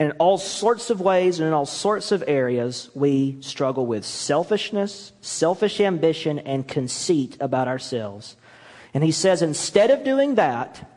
And 0.00 0.10
in 0.10 0.16
all 0.18 0.38
sorts 0.38 0.90
of 0.90 1.00
ways 1.00 1.38
and 1.38 1.46
in 1.46 1.54
all 1.54 1.66
sorts 1.66 2.12
of 2.12 2.24
areas, 2.26 2.90
we 2.94 3.40
struggle 3.40 3.86
with 3.86 4.04
selfishness, 4.04 5.12
selfish 5.20 5.80
ambition, 5.80 6.38
and 6.40 6.66
conceit 6.66 7.36
about 7.40 7.68
ourselves. 7.68 8.36
And 8.94 9.04
he 9.04 9.12
says, 9.12 9.42
instead 9.42 9.90
of 9.90 10.04
doing 10.04 10.34
that, 10.36 10.88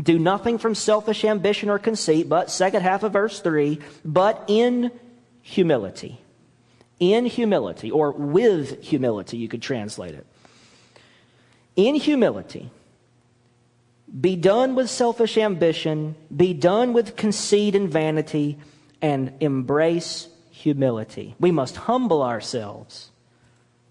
do 0.00 0.18
nothing 0.18 0.58
from 0.58 0.74
selfish 0.74 1.24
ambition 1.24 1.68
or 1.68 1.78
conceit, 1.78 2.28
but, 2.28 2.50
second 2.50 2.82
half 2.82 3.02
of 3.02 3.12
verse 3.12 3.40
3, 3.40 3.80
but 4.04 4.44
in 4.48 4.90
humility. 5.42 6.20
In 6.98 7.26
humility, 7.26 7.90
or 7.90 8.12
with 8.12 8.82
humility, 8.82 9.36
you 9.36 9.48
could 9.48 9.62
translate 9.62 10.14
it. 10.14 10.26
In 11.76 11.94
humility, 11.94 12.70
be 14.18 14.36
done 14.36 14.74
with 14.74 14.90
selfish 14.90 15.36
ambition, 15.38 16.16
be 16.34 16.54
done 16.54 16.92
with 16.92 17.16
conceit 17.16 17.74
and 17.74 17.88
vanity, 17.88 18.58
and 19.00 19.32
embrace 19.40 20.28
humility. 20.50 21.34
We 21.38 21.50
must 21.52 21.76
humble 21.76 22.22
ourselves 22.22 23.10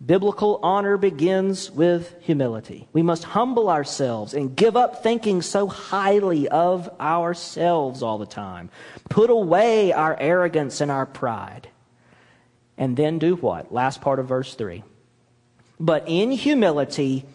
Biblical 0.04 0.62
honor 0.64 0.96
begins 0.96 1.70
with 1.70 2.16
humility. 2.22 2.88
We 2.94 3.02
must 3.02 3.26
humble 3.26 3.70
ourselves 3.70 4.34
and 4.34 4.56
give 4.56 4.78
up 4.78 5.04
thinking 5.04 5.42
so 5.42 5.68
highly 5.68 6.48
of 6.48 6.90
ourselves 7.02 8.02
all 8.02 8.18
the 8.18 8.26
time. 8.26 8.70
Put 9.10 9.30
away 9.30 9.92
our 9.92 10.16
arrogance 10.18 10.80
and 10.80 10.90
our 10.90 11.06
pride. 11.06 11.68
And 12.78 12.96
then 12.96 13.20
do 13.20 13.36
what? 13.36 13.74
Last 13.74 14.00
part 14.00 14.20
of 14.20 14.28
verse 14.28 14.56
3. 14.56 14.84
But 15.82 16.06
in 16.08 16.32
humility, 16.32 17.26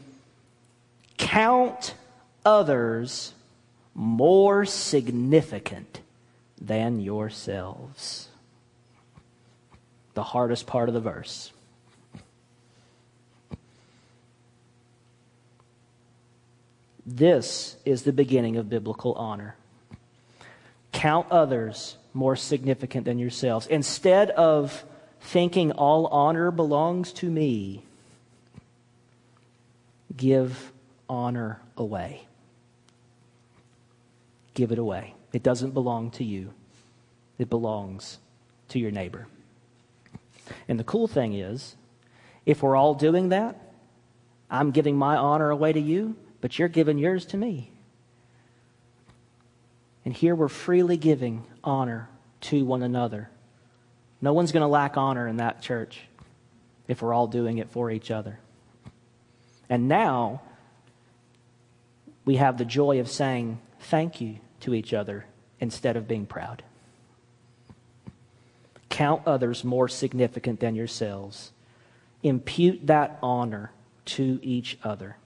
count 1.19 1.95
others 2.45 3.33
more 3.95 4.65
significant 4.65 6.01
than 6.61 7.01
yourselves. 7.01 8.29
The 10.15 10.23
hardest 10.23 10.67
part 10.67 10.89
of 10.89 10.95
the 10.95 11.01
verse. 11.01 11.53
This 17.07 17.77
is 17.85 18.03
the 18.03 18.13
beginning 18.13 18.57
of 18.57 18.71
biblical 18.71 19.13
honor. 19.15 19.57
Count 20.93 21.27
others 21.31 21.97
more 22.15 22.37
significant 22.37 23.05
than 23.05 23.19
yourselves. 23.19 23.67
Instead 23.67 24.31
of 24.31 24.85
thinking 25.21 25.73
all 25.73 26.07
honor 26.07 26.51
belongs 26.51 27.13
to 27.15 27.29
me, 27.29 27.83
give 30.17 30.73
honor 31.09 31.61
away. 31.77 32.23
Give 34.55 34.73
it 34.73 34.79
away. 34.79 35.15
It 35.33 35.43
doesn't 35.43 35.73
belong 35.73 36.11
to 36.13 36.25
you, 36.25 36.53
it 37.39 37.51
belongs 37.51 38.19
to 38.69 38.79
your 38.79 38.91
neighbor. 38.91 39.27
And 40.69 40.79
the 40.79 40.85
cool 40.85 41.09
thing 41.09 41.35
is, 41.35 41.77
if 42.47 42.63
we're 42.63 42.77
all 42.77 42.95
doing 42.95 43.31
that, 43.31 43.61
I'm 44.51 44.71
giving 44.71 44.97
my 44.97 45.17
honor 45.17 45.51
away 45.51 45.73
to 45.73 45.81
you, 45.81 46.17
but 46.41 46.59
you're 46.59 46.69
giving 46.69 46.99
yours 46.99 47.25
to 47.27 47.37
me. 47.37 47.73
And 50.05 50.15
here 50.15 50.35
we're 50.35 50.49
freely 50.49 50.97
giving 50.97 51.45
honor 51.63 52.09
to 52.43 52.65
one 52.65 52.83
another. 52.83 53.31
No 54.21 54.33
one's 54.35 54.53
going 54.53 54.61
to 54.63 54.69
lack 54.69 54.97
honor 54.97 55.27
in 55.27 55.39
that 55.39 55.63
church 55.63 56.03
if 56.87 57.01
we're 57.01 57.15
all 57.15 57.27
doing 57.27 57.59
it 57.59 57.71
for 57.71 57.91
each 57.91 58.11
other. 58.11 58.39
And 59.71 59.89
now 59.89 60.43
we 62.27 62.37
have 62.37 62.59
the 62.59 62.65
joy 62.67 63.01
of 63.01 63.11
saying 63.11 63.61
thank 63.81 64.21
you 64.21 64.41
to 64.65 64.75
each 64.75 64.95
other 64.95 65.27
instead 65.61 65.97
of 65.97 66.09
being 66.09 66.25
proud. 66.25 66.63
Count 68.89 69.23
others 69.27 69.63
more 69.63 69.89
significant 69.89 70.61
than 70.61 70.75
yourselves. 70.75 71.53
Impute 72.23 72.87
that 72.87 73.19
honor 73.23 73.73
to 74.07 74.41
each 74.43 74.79
other. 74.83 75.17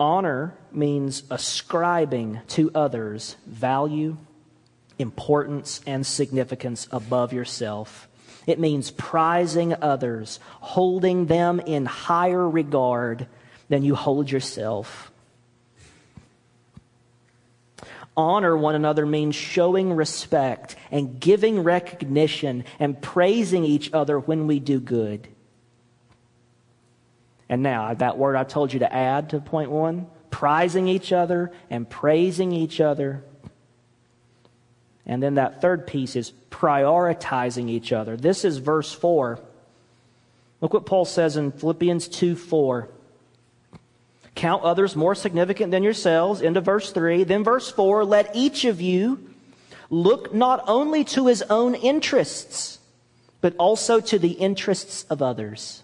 Honor 0.00 0.54
means 0.72 1.24
ascribing 1.30 2.40
to 2.48 2.70
others 2.74 3.36
value, 3.46 4.16
importance, 4.98 5.82
and 5.86 6.06
significance 6.06 6.88
above 6.90 7.32
yourself. 7.34 8.08
It 8.46 8.58
means 8.58 8.90
prizing 8.90 9.74
others, 9.74 10.40
holding 10.60 11.26
them 11.26 11.60
in 11.60 11.84
higher 11.84 12.48
regard 12.48 13.26
than 13.68 13.84
you 13.84 13.94
hold 13.94 14.30
yourself. 14.30 15.11
Honor 18.16 18.56
one 18.56 18.74
another 18.74 19.06
means 19.06 19.34
showing 19.34 19.92
respect 19.94 20.76
and 20.90 21.18
giving 21.18 21.62
recognition 21.62 22.64
and 22.78 23.00
praising 23.00 23.64
each 23.64 23.92
other 23.92 24.18
when 24.18 24.46
we 24.46 24.60
do 24.60 24.80
good. 24.80 25.28
And 27.48 27.62
now, 27.62 27.92
that 27.94 28.18
word 28.18 28.36
I 28.36 28.44
told 28.44 28.72
you 28.72 28.80
to 28.80 28.92
add 28.92 29.30
to 29.30 29.40
point 29.40 29.70
one 29.70 30.06
prizing 30.30 30.88
each 30.88 31.12
other 31.12 31.52
and 31.70 31.88
praising 31.88 32.52
each 32.52 32.80
other. 32.80 33.22
And 35.06 35.22
then 35.22 35.34
that 35.34 35.60
third 35.60 35.86
piece 35.86 36.16
is 36.16 36.32
prioritizing 36.50 37.68
each 37.68 37.92
other. 37.92 38.16
This 38.16 38.44
is 38.44 38.58
verse 38.58 38.92
4. 38.92 39.38
Look 40.60 40.72
what 40.72 40.86
Paul 40.86 41.04
says 41.04 41.36
in 41.36 41.52
Philippians 41.52 42.08
2 42.08 42.34
4. 42.34 42.88
Count 44.34 44.62
others 44.62 44.96
more 44.96 45.14
significant 45.14 45.70
than 45.70 45.82
yourselves, 45.82 46.40
into 46.40 46.60
verse 46.60 46.90
3. 46.92 47.24
Then 47.24 47.44
verse 47.44 47.70
4 47.70 48.04
let 48.04 48.34
each 48.34 48.64
of 48.64 48.80
you 48.80 49.30
look 49.90 50.34
not 50.34 50.64
only 50.66 51.04
to 51.04 51.26
his 51.26 51.42
own 51.42 51.74
interests, 51.74 52.78
but 53.42 53.54
also 53.58 54.00
to 54.00 54.18
the 54.18 54.32
interests 54.32 55.04
of 55.10 55.20
others. 55.20 55.82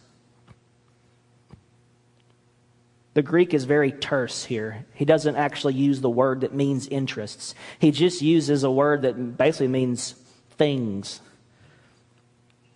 The 3.18 3.22
Greek 3.22 3.52
is 3.52 3.64
very 3.64 3.90
terse 3.90 4.44
here. 4.44 4.86
He 4.94 5.04
doesn't 5.04 5.34
actually 5.34 5.74
use 5.74 6.00
the 6.00 6.08
word 6.08 6.42
that 6.42 6.54
means 6.54 6.86
interests. 6.86 7.54
He 7.80 7.90
just 7.90 8.22
uses 8.22 8.62
a 8.62 8.70
word 8.70 9.02
that 9.02 9.36
basically 9.36 9.66
means 9.66 10.12
things, 10.52 11.20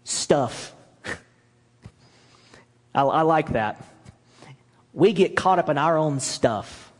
stuff. 0.02 0.74
I, 2.94 3.02
I 3.02 3.22
like 3.22 3.52
that. 3.52 3.91
We 4.92 5.12
get 5.12 5.36
caught 5.36 5.58
up 5.58 5.68
in 5.68 5.78
our 5.78 5.96
own 5.96 6.20
stuff. 6.20 6.92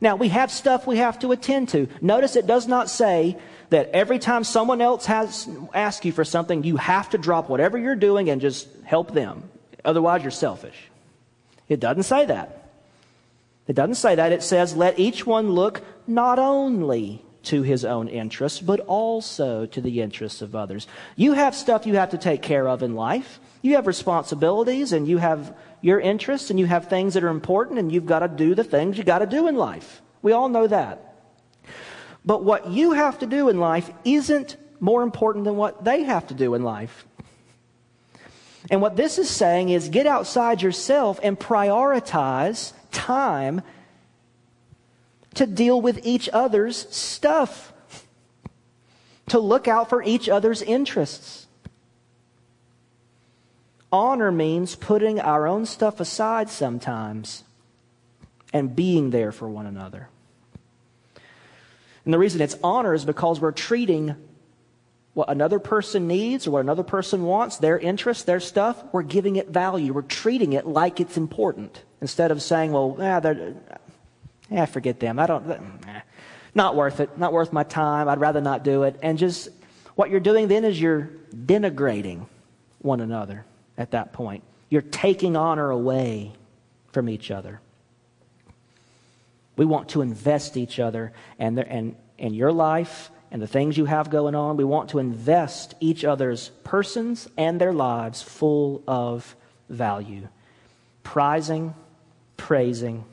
Now, 0.00 0.16
we 0.16 0.28
have 0.28 0.50
stuff 0.50 0.86
we 0.86 0.98
have 0.98 1.18
to 1.20 1.32
attend 1.32 1.68
to. 1.70 1.88
Notice 2.00 2.36
it 2.36 2.46
does 2.46 2.66
not 2.66 2.88
say 2.88 3.36
that 3.70 3.90
every 3.90 4.18
time 4.18 4.44
someone 4.44 4.80
else 4.80 5.06
has 5.06 5.48
asked 5.74 6.04
you 6.04 6.12
for 6.12 6.24
something, 6.24 6.64
you 6.64 6.76
have 6.76 7.10
to 7.10 7.18
drop 7.18 7.48
whatever 7.48 7.78
you're 7.78 7.96
doing 7.96 8.30
and 8.30 8.40
just 8.40 8.68
help 8.84 9.12
them. 9.12 9.48
Otherwise, 9.84 10.22
you're 10.22 10.30
selfish. 10.30 10.76
It 11.68 11.80
doesn't 11.80 12.02
say 12.04 12.26
that. 12.26 12.70
It 13.66 13.74
doesn't 13.74 13.94
say 13.94 14.14
that. 14.14 14.32
It 14.32 14.42
says, 14.42 14.76
let 14.76 14.98
each 14.98 15.26
one 15.26 15.50
look 15.52 15.82
not 16.06 16.38
only 16.38 17.22
to 17.44 17.62
his 17.62 17.84
own 17.84 18.08
interests, 18.08 18.60
but 18.60 18.80
also 18.80 19.66
to 19.66 19.80
the 19.80 20.00
interests 20.00 20.42
of 20.42 20.54
others. 20.54 20.86
You 21.16 21.32
have 21.32 21.54
stuff 21.54 21.86
you 21.86 21.94
have 21.94 22.10
to 22.10 22.18
take 22.18 22.42
care 22.42 22.68
of 22.68 22.82
in 22.82 22.94
life. 22.94 23.40
You 23.62 23.76
have 23.76 23.86
responsibilities 23.86 24.92
and 24.92 25.08
you 25.08 25.18
have 25.18 25.56
your 25.80 26.00
interests 26.00 26.50
and 26.50 26.58
you 26.58 26.66
have 26.66 26.88
things 26.88 27.14
that 27.14 27.24
are 27.24 27.28
important 27.28 27.78
and 27.78 27.90
you've 27.90 28.06
got 28.06 28.18
to 28.18 28.28
do 28.28 28.54
the 28.54 28.64
things 28.64 28.98
you 28.98 29.04
got 29.04 29.20
to 29.20 29.26
do 29.26 29.46
in 29.46 29.56
life. 29.56 30.02
We 30.20 30.32
all 30.32 30.48
know 30.48 30.66
that. 30.66 31.14
But 32.24 32.44
what 32.44 32.68
you 32.68 32.92
have 32.92 33.18
to 33.20 33.26
do 33.26 33.48
in 33.48 33.58
life 33.58 33.90
isn't 34.04 34.56
more 34.80 35.02
important 35.02 35.44
than 35.44 35.56
what 35.56 35.84
they 35.84 36.02
have 36.02 36.26
to 36.28 36.34
do 36.34 36.54
in 36.54 36.62
life. 36.62 37.06
And 38.70 38.80
what 38.80 38.96
this 38.96 39.18
is 39.18 39.28
saying 39.28 39.70
is 39.70 39.88
get 39.88 40.06
outside 40.06 40.62
yourself 40.62 41.18
and 41.22 41.38
prioritize 41.38 42.72
time 42.90 43.62
to 45.34 45.46
deal 45.46 45.80
with 45.80 46.04
each 46.04 46.28
other's 46.32 46.88
stuff, 46.94 47.72
to 49.28 49.38
look 49.38 49.66
out 49.66 49.88
for 49.88 50.02
each 50.02 50.28
other's 50.28 50.62
interests. 50.62 51.41
Honor 53.92 54.32
means 54.32 54.74
putting 54.74 55.20
our 55.20 55.46
own 55.46 55.66
stuff 55.66 56.00
aside 56.00 56.48
sometimes 56.48 57.44
and 58.52 58.74
being 58.74 59.10
there 59.10 59.32
for 59.32 59.48
one 59.48 59.66
another. 59.66 60.08
And 62.04 62.12
the 62.12 62.18
reason 62.18 62.40
it's 62.40 62.56
honor 62.64 62.94
is 62.94 63.04
because 63.04 63.38
we're 63.38 63.52
treating 63.52 64.16
what 65.14 65.28
another 65.28 65.58
person 65.58 66.08
needs 66.08 66.46
or 66.46 66.52
what 66.52 66.60
another 66.60 66.82
person 66.82 67.24
wants, 67.24 67.58
their 67.58 67.78
interests, 67.78 68.24
their 68.24 68.40
stuff, 68.40 68.82
we're 68.92 69.02
giving 69.02 69.36
it 69.36 69.48
value. 69.50 69.92
We're 69.92 70.02
treating 70.02 70.54
it 70.54 70.66
like 70.66 71.00
it's 71.00 71.18
important 71.18 71.82
instead 72.00 72.30
of 72.30 72.40
saying, 72.40 72.72
well, 72.72 72.96
yeah, 72.98 73.20
they're, 73.20 73.54
yeah, 74.50 74.64
forget 74.64 75.00
them. 75.00 75.18
I 75.18 75.26
don't, 75.26 75.50
eh, 75.50 76.00
not 76.54 76.76
worth 76.76 77.00
it. 77.00 77.18
Not 77.18 77.34
worth 77.34 77.52
my 77.52 77.62
time. 77.62 78.08
I'd 78.08 78.20
rather 78.20 78.40
not 78.40 78.64
do 78.64 78.84
it. 78.84 78.98
And 79.02 79.18
just 79.18 79.50
what 79.96 80.08
you're 80.08 80.20
doing 80.20 80.48
then 80.48 80.64
is 80.64 80.80
you're 80.80 81.10
denigrating 81.34 82.26
one 82.78 83.00
another 83.00 83.44
at 83.76 83.92
that 83.92 84.12
point. 84.12 84.42
You're 84.68 84.82
taking 84.82 85.36
honor 85.36 85.70
away 85.70 86.32
from 86.92 87.08
each 87.08 87.30
other. 87.30 87.60
We 89.56 89.64
want 89.64 89.90
to 89.90 90.02
invest 90.02 90.56
each 90.56 90.78
other 90.78 91.12
and, 91.38 91.58
and, 91.58 91.96
and 92.18 92.34
your 92.34 92.52
life 92.52 93.10
and 93.30 93.40
the 93.40 93.46
things 93.46 93.76
you 93.76 93.84
have 93.86 94.10
going 94.10 94.34
on. 94.34 94.56
We 94.56 94.64
want 94.64 94.90
to 94.90 94.98
invest 94.98 95.74
each 95.80 96.04
other's 96.04 96.50
persons 96.64 97.28
and 97.36 97.60
their 97.60 97.72
lives 97.72 98.22
full 98.22 98.82
of 98.86 99.36
value, 99.68 100.28
prizing, 101.02 101.74
praising, 102.36 103.04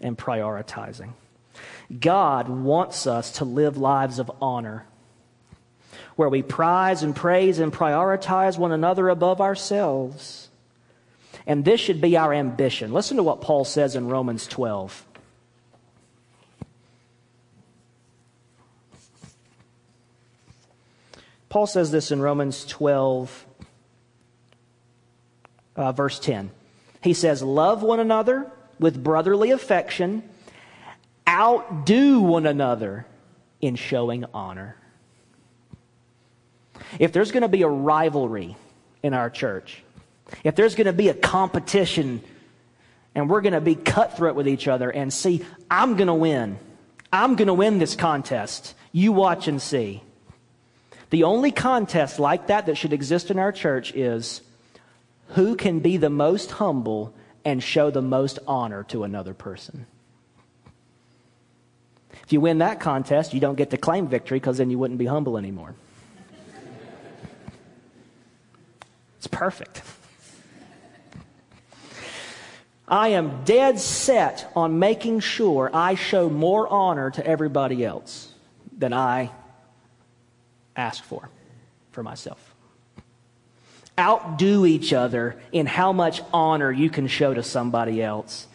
and 0.00 0.16
prioritizing. 0.16 1.12
God 2.00 2.48
wants 2.48 3.06
us 3.06 3.32
to 3.32 3.44
live 3.44 3.76
lives 3.76 4.18
of 4.18 4.30
honor 4.40 4.86
where 6.22 6.28
we 6.28 6.40
prize 6.40 7.02
and 7.02 7.16
praise 7.16 7.58
and 7.58 7.72
prioritize 7.72 8.56
one 8.56 8.70
another 8.70 9.08
above 9.08 9.40
ourselves. 9.40 10.50
And 11.48 11.64
this 11.64 11.80
should 11.80 12.00
be 12.00 12.16
our 12.16 12.32
ambition. 12.32 12.92
Listen 12.92 13.16
to 13.16 13.24
what 13.24 13.40
Paul 13.40 13.64
says 13.64 13.96
in 13.96 14.06
Romans 14.06 14.46
12. 14.46 15.04
Paul 21.48 21.66
says 21.66 21.90
this 21.90 22.12
in 22.12 22.20
Romans 22.20 22.66
12, 22.66 23.46
uh, 25.74 25.90
verse 25.90 26.20
10. 26.20 26.52
He 27.02 27.14
says, 27.14 27.42
Love 27.42 27.82
one 27.82 27.98
another 27.98 28.48
with 28.78 29.02
brotherly 29.02 29.50
affection, 29.50 30.22
outdo 31.28 32.20
one 32.20 32.46
another 32.46 33.06
in 33.60 33.74
showing 33.74 34.24
honor. 34.32 34.76
If 36.98 37.12
there's 37.12 37.30
going 37.30 37.42
to 37.42 37.48
be 37.48 37.62
a 37.62 37.68
rivalry 37.68 38.56
in 39.02 39.14
our 39.14 39.30
church, 39.30 39.82
if 40.44 40.54
there's 40.54 40.74
going 40.74 40.86
to 40.86 40.92
be 40.92 41.08
a 41.08 41.14
competition 41.14 42.22
and 43.14 43.28
we're 43.28 43.40
going 43.40 43.52
to 43.52 43.60
be 43.60 43.74
cutthroat 43.74 44.34
with 44.34 44.48
each 44.48 44.68
other 44.68 44.90
and 44.90 45.12
see, 45.12 45.44
I'm 45.70 45.96
going 45.96 46.06
to 46.08 46.14
win. 46.14 46.58
I'm 47.12 47.36
going 47.36 47.48
to 47.48 47.54
win 47.54 47.78
this 47.78 47.94
contest. 47.94 48.74
You 48.92 49.12
watch 49.12 49.48
and 49.48 49.60
see. 49.60 50.02
The 51.10 51.24
only 51.24 51.50
contest 51.50 52.18
like 52.18 52.46
that 52.46 52.66
that 52.66 52.76
should 52.76 52.94
exist 52.94 53.30
in 53.30 53.38
our 53.38 53.52
church 53.52 53.94
is 53.94 54.40
who 55.28 55.56
can 55.56 55.80
be 55.80 55.98
the 55.98 56.10
most 56.10 56.52
humble 56.52 57.14
and 57.44 57.62
show 57.62 57.90
the 57.90 58.02
most 58.02 58.38
honor 58.46 58.84
to 58.84 59.04
another 59.04 59.34
person. 59.34 59.86
If 62.24 62.32
you 62.32 62.40
win 62.40 62.58
that 62.58 62.80
contest, 62.80 63.34
you 63.34 63.40
don't 63.40 63.56
get 63.56 63.70
to 63.70 63.76
claim 63.76 64.08
victory 64.08 64.38
because 64.38 64.58
then 64.58 64.70
you 64.70 64.78
wouldn't 64.78 64.98
be 64.98 65.06
humble 65.06 65.36
anymore. 65.36 65.74
It's 69.22 69.28
perfect. 69.28 69.82
I 72.88 73.10
am 73.10 73.44
dead 73.44 73.78
set 73.78 74.50
on 74.56 74.80
making 74.80 75.20
sure 75.20 75.70
I 75.72 75.94
show 75.94 76.28
more 76.28 76.66
honor 76.66 77.08
to 77.12 77.24
everybody 77.24 77.84
else 77.84 78.32
than 78.76 78.92
I 78.92 79.30
ask 80.74 81.04
for 81.04 81.30
for 81.92 82.02
myself. 82.02 82.52
Outdo 83.96 84.66
each 84.66 84.92
other 84.92 85.40
in 85.52 85.66
how 85.66 85.92
much 85.92 86.20
honor 86.32 86.72
you 86.72 86.90
can 86.90 87.06
show 87.06 87.32
to 87.32 87.44
somebody 87.44 88.02
else. 88.02 88.48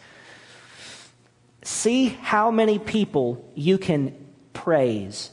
See 1.62 2.08
how 2.08 2.50
many 2.50 2.78
people 2.78 3.42
you 3.54 3.78
can 3.78 4.14
praise 4.52 5.30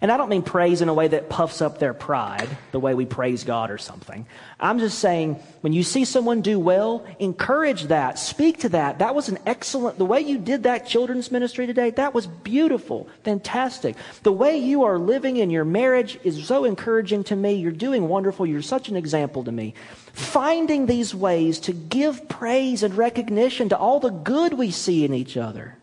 and 0.00 0.10
I 0.10 0.16
don't 0.16 0.28
mean 0.28 0.42
praise 0.42 0.80
in 0.80 0.88
a 0.88 0.94
way 0.94 1.08
that 1.08 1.28
puffs 1.28 1.60
up 1.60 1.78
their 1.78 1.92
pride, 1.92 2.48
the 2.72 2.80
way 2.80 2.94
we 2.94 3.04
praise 3.04 3.44
God 3.44 3.70
or 3.70 3.78
something. 3.78 4.26
I'm 4.58 4.78
just 4.78 4.98
saying, 4.98 5.34
when 5.60 5.72
you 5.72 5.82
see 5.82 6.04
someone 6.04 6.40
do 6.40 6.58
well, 6.58 7.06
encourage 7.18 7.84
that, 7.84 8.18
speak 8.18 8.60
to 8.60 8.70
that. 8.70 9.00
That 9.00 9.14
was 9.14 9.28
an 9.28 9.38
excellent, 9.46 9.98
the 9.98 10.04
way 10.04 10.20
you 10.20 10.38
did 10.38 10.62
that 10.62 10.86
children's 10.86 11.30
ministry 11.30 11.66
today, 11.66 11.90
that 11.90 12.14
was 12.14 12.26
beautiful, 12.26 13.08
fantastic. 13.24 13.96
The 14.22 14.32
way 14.32 14.56
you 14.58 14.84
are 14.84 14.98
living 14.98 15.36
in 15.36 15.50
your 15.50 15.64
marriage 15.64 16.18
is 16.24 16.46
so 16.46 16.64
encouraging 16.64 17.24
to 17.24 17.36
me. 17.36 17.54
You're 17.54 17.72
doing 17.72 18.08
wonderful. 18.08 18.46
You're 18.46 18.62
such 18.62 18.88
an 18.88 18.96
example 18.96 19.44
to 19.44 19.52
me. 19.52 19.74
Finding 20.12 20.86
these 20.86 21.14
ways 21.14 21.60
to 21.60 21.72
give 21.72 22.28
praise 22.28 22.82
and 22.82 22.96
recognition 22.96 23.68
to 23.68 23.78
all 23.78 24.00
the 24.00 24.10
good 24.10 24.54
we 24.54 24.70
see 24.70 25.04
in 25.04 25.14
each 25.14 25.36
other. 25.36 25.76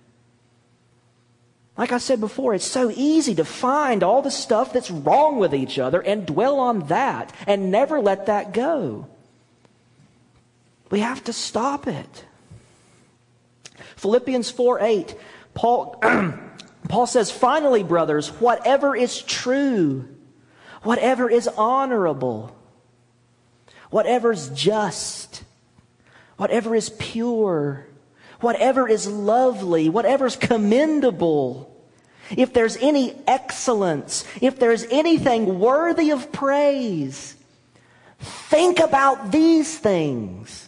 Like 1.78 1.92
I 1.92 2.00
said 2.00 2.20
before, 2.20 2.56
it's 2.56 2.66
so 2.66 2.92
easy 2.94 3.36
to 3.36 3.46
find 3.46 4.02
all 4.02 4.24
the 4.24 4.32
stuff 4.32 4.74
that's 4.74 4.90
wrong 4.90 5.38
with 5.38 5.54
each 5.54 5.78
other 5.78 6.02
and 6.02 6.26
dwell 6.26 6.60
on 6.60 6.88
that 6.88 7.32
and 7.46 7.72
never 7.72 8.00
let 8.02 8.26
that 8.26 8.52
go. 8.52 9.08
We 10.90 11.02
have 11.02 11.24
to 11.26 11.34
stop 11.34 11.88
it. 11.88 12.26
Philippians 13.98 14.50
4 14.50 14.80
8, 14.82 15.16
Paul, 15.54 16.02
Paul 16.90 17.06
says, 17.06 17.30
Finally, 17.30 17.84
brothers, 17.84 18.30
whatever 18.30 18.96
is 18.96 19.22
true, 19.22 20.08
whatever 20.82 21.30
is 21.30 21.48
honorable, 21.48 22.56
whatever 23.92 24.32
is 24.32 24.50
just, 24.50 25.44
whatever 26.38 26.74
is 26.74 26.90
pure, 26.90 27.88
whatever 28.40 28.88
is 28.88 29.08
lovely, 29.08 29.90
whatever 29.90 30.26
is 30.26 30.36
commendable, 30.36 31.74
if 32.36 32.54
there's 32.54 32.78
any 32.78 33.16
excellence, 33.26 34.26
if 34.42 34.60
there's 34.60 34.84
anything 34.86 35.60
worthy 35.60 36.12
of 36.12 36.32
praise, 36.32 37.36
think 38.20 38.80
about 38.80 39.32
these 39.32 39.78
things. 39.78 40.68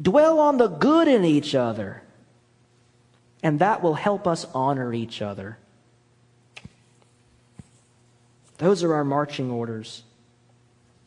Dwell 0.00 0.38
on 0.38 0.56
the 0.58 0.68
good 0.68 1.08
in 1.08 1.24
each 1.24 1.54
other, 1.54 2.02
and 3.42 3.58
that 3.58 3.82
will 3.82 3.94
help 3.94 4.26
us 4.26 4.46
honor 4.54 4.94
each 4.94 5.20
other. 5.20 5.58
Those 8.58 8.82
are 8.82 8.94
our 8.94 9.04
marching 9.04 9.50
orders 9.50 10.02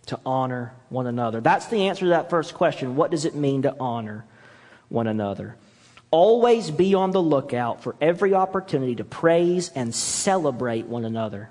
to 0.07 0.19
honor 0.25 0.73
one 0.89 1.07
another. 1.07 1.39
That's 1.39 1.67
the 1.67 1.87
answer 1.87 2.05
to 2.05 2.09
that 2.09 2.29
first 2.29 2.53
question. 2.53 2.95
What 2.95 3.11
does 3.11 3.25
it 3.25 3.35
mean 3.35 3.61
to 3.61 3.75
honor? 3.79 4.25
One 4.93 5.07
another. 5.07 5.55
Always 6.11 6.69
be 6.69 6.93
on 6.93 7.11
the 7.11 7.21
lookout 7.21 7.81
for 7.81 7.95
every 7.99 8.35
opportunity 8.35 8.95
to 8.95 9.03
praise 9.03 9.69
and 9.69 9.93
celebrate 9.93 10.85
one 10.85 11.03
another 11.03 11.49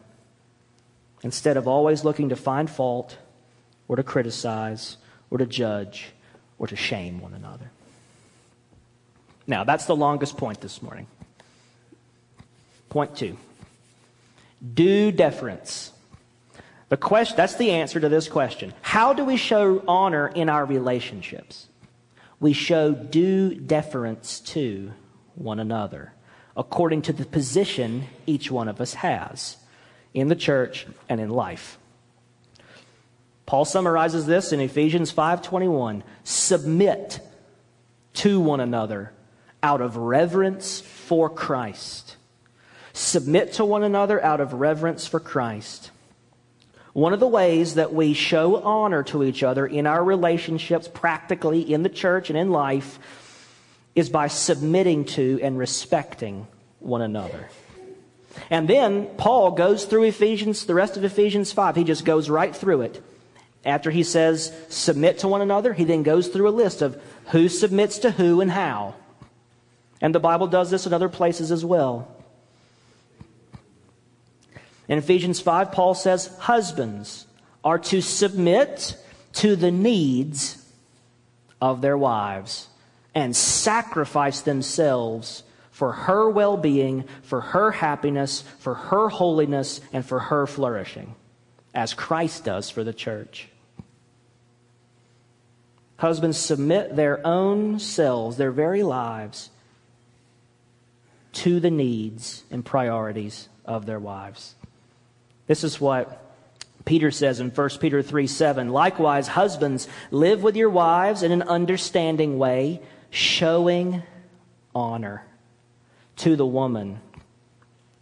instead 1.25 1.57
of 1.57 1.67
always 1.67 2.05
looking 2.05 2.29
to 2.29 2.37
find 2.37 2.71
fault 2.71 3.19
or 3.89 3.97
to 3.97 4.05
criticize 4.05 4.97
or 5.31 5.39
to 5.39 5.47
judge 5.47 6.13
or 6.59 6.69
to 6.69 6.77
shame 6.77 7.21
one 7.21 7.35
another. 7.35 7.71
Now, 9.49 9.65
that's 9.65 9.87
the 9.87 9.97
longest 9.97 10.37
point 10.37 10.61
this 10.61 10.81
morning. 10.81 11.09
Point 12.89 13.17
two 13.17 13.37
due 14.75 15.11
deference. 15.11 15.91
The 16.89 16.97
question, 16.97 17.37
that's 17.37 17.57
the 17.57 17.71
answer 17.73 17.99
to 17.99 18.09
this 18.09 18.29
question. 18.29 18.73
How 18.83 19.15
do 19.15 19.25
we 19.25 19.37
show 19.37 19.83
honor 19.89 20.29
in 20.29 20.49
our 20.49 20.65
relationships? 20.65 21.67
We 22.43 22.53
show 22.53 22.93
due 22.93 23.55
deference 23.55 24.41
to 24.41 24.93
one 25.37 25.61
another 25.61 26.13
according 26.57 27.01
to 27.01 27.13
the 27.13 27.25
position 27.25 28.05
each 28.27 28.51
one 28.51 28.67
of 28.67 28.81
us 28.81 28.95
has 28.95 29.57
in 30.13 30.27
the 30.27 30.35
church 30.35 30.85
and 31.09 31.21
in 31.21 31.31
life. 31.31 31.79
Paul 33.47 33.65
summarizes 33.65 34.27
this 34.27 34.53
in 34.53 34.59
Ephesians 34.59 35.13
5:21, 35.13 36.03
submit 36.25 37.21
to 38.15 38.41
one 38.41 38.61
another 38.61 39.13
out 39.63 39.81
of 39.81 39.97
reverence 39.97 40.81
for 40.81 41.31
Christ. 41.31 42.17
Submit 42.93 43.53
to 43.55 43.65
one 43.65 43.85
another 43.85 44.23
out 44.23 44.41
of 44.41 44.55
reverence 44.55 45.07
for 45.07 45.21
Christ. 45.21 45.93
One 46.93 47.15
of 47.15 47.21
the 47.21 47.27
ways 47.27 47.75
that 47.75 47.95
we 47.95 48.13
show 48.13 48.57
honor 48.63 49.03
to 49.05 49.25
each 49.25 49.43
other 49.43 49.67
in 49.67 49.87
our 49.87 50.05
relationships, 50.05 50.89
practically 50.93 51.61
in 51.61 51.83
the 51.83 51.89
church 51.89 52.29
and 52.29 52.39
in 52.39 52.51
life, 52.51 52.99
is 53.95 54.11
by 54.11 54.29
submitting 54.29 55.05
to 55.05 55.41
and 55.43 55.59
respecting 55.59 56.47
one 56.81 57.01
another. 57.01 57.49
And 58.51 58.69
then 58.69 59.07
Paul 59.17 59.53
goes 59.53 59.85
through 59.85 60.05
Ephesians, 60.05 60.67
the 60.67 60.75
rest 60.75 60.97
of 60.97 61.05
Ephesians 61.05 61.53
5. 61.53 61.77
He 61.77 61.85
just 61.85 62.05
goes 62.05 62.29
right 62.29 62.55
through 62.55 62.83
it. 62.83 63.03
After 63.65 63.91
he 63.91 64.03
says, 64.03 64.53
submit 64.69 65.19
to 65.21 65.29
one 65.29 65.41
another, 65.41 65.73
he 65.73 65.85
then 65.85 66.03
goes 66.03 66.29
through 66.29 66.49
a 66.49 66.51
list 66.51 66.83
of 66.83 67.01
who 67.29 67.49
submits 67.49 67.99
to 67.99 68.11
who 68.11 68.41
and 68.41 68.51
how. 68.51 68.95
And 70.01 70.15
the 70.15 70.21
Bible 70.21 70.49
does 70.49 70.71
this 70.71 70.87
in 70.87 70.93
other 70.93 71.09
places 71.09 71.53
as 71.53 71.65
well. 71.65 72.09
In 74.89 74.99
Ephesians 74.99 75.41
5, 75.41 75.73
Paul 75.73 75.95
says, 75.95 76.27
Husbands 76.39 77.27
are 77.65 77.79
to 77.79 78.01
submit 78.01 78.97
to 79.35 79.57
the 79.57 79.71
needs 79.71 80.65
of 81.61 81.81
their 81.81 81.97
wives 81.97 82.69
and 83.15 83.35
sacrifice 83.35 84.41
themselves 84.41 85.45
for 85.71 85.93
her 85.93 86.29
well 86.29 86.57
being, 86.57 87.05
for 87.23 87.41
her 87.41 87.71
happiness, 87.71 88.43
for 88.59 88.75
her 88.75 89.09
holiness, 89.09 89.81
and 89.93 90.05
for 90.05 90.19
her 90.19 90.47
flourishing, 90.47 91.15
as 91.75 91.95
Christ 91.95 92.45
does 92.45 92.69
for 92.69 92.85
the 92.85 92.93
church. 92.93 93.49
Husbands 95.97 96.37
submit 96.37 96.97
their 96.97 97.25
own 97.27 97.79
selves, 97.79 98.37
their 98.37 98.51
very 98.51 98.83
lives, 98.83 99.51
to 101.33 101.61
the 101.61 101.71
needs 101.71 102.43
and 102.51 102.65
priorities 102.65 103.49
of 103.65 103.87
their 103.87 104.01
wives. 104.01 104.55
This 105.53 105.65
is 105.65 105.79
what 105.79 106.19
Peter 106.87 107.11
says 107.11 107.39
in 107.39 107.51
1 107.51 107.69
Peter 107.79 108.01
3 108.01 108.27
7. 108.27 108.71
Likewise, 108.71 109.29
husbands, 109.29 109.87
live 110.11 110.43
with 110.43 110.57
your 110.57 110.71
wives 110.71 111.23
in 111.23 111.31
an 111.31 111.43
understanding 111.43 112.39
way, 112.39 112.81
showing 113.11 114.03
honor 114.75 115.27
to 116.17 116.37
the 116.37 116.47
woman 116.47 117.01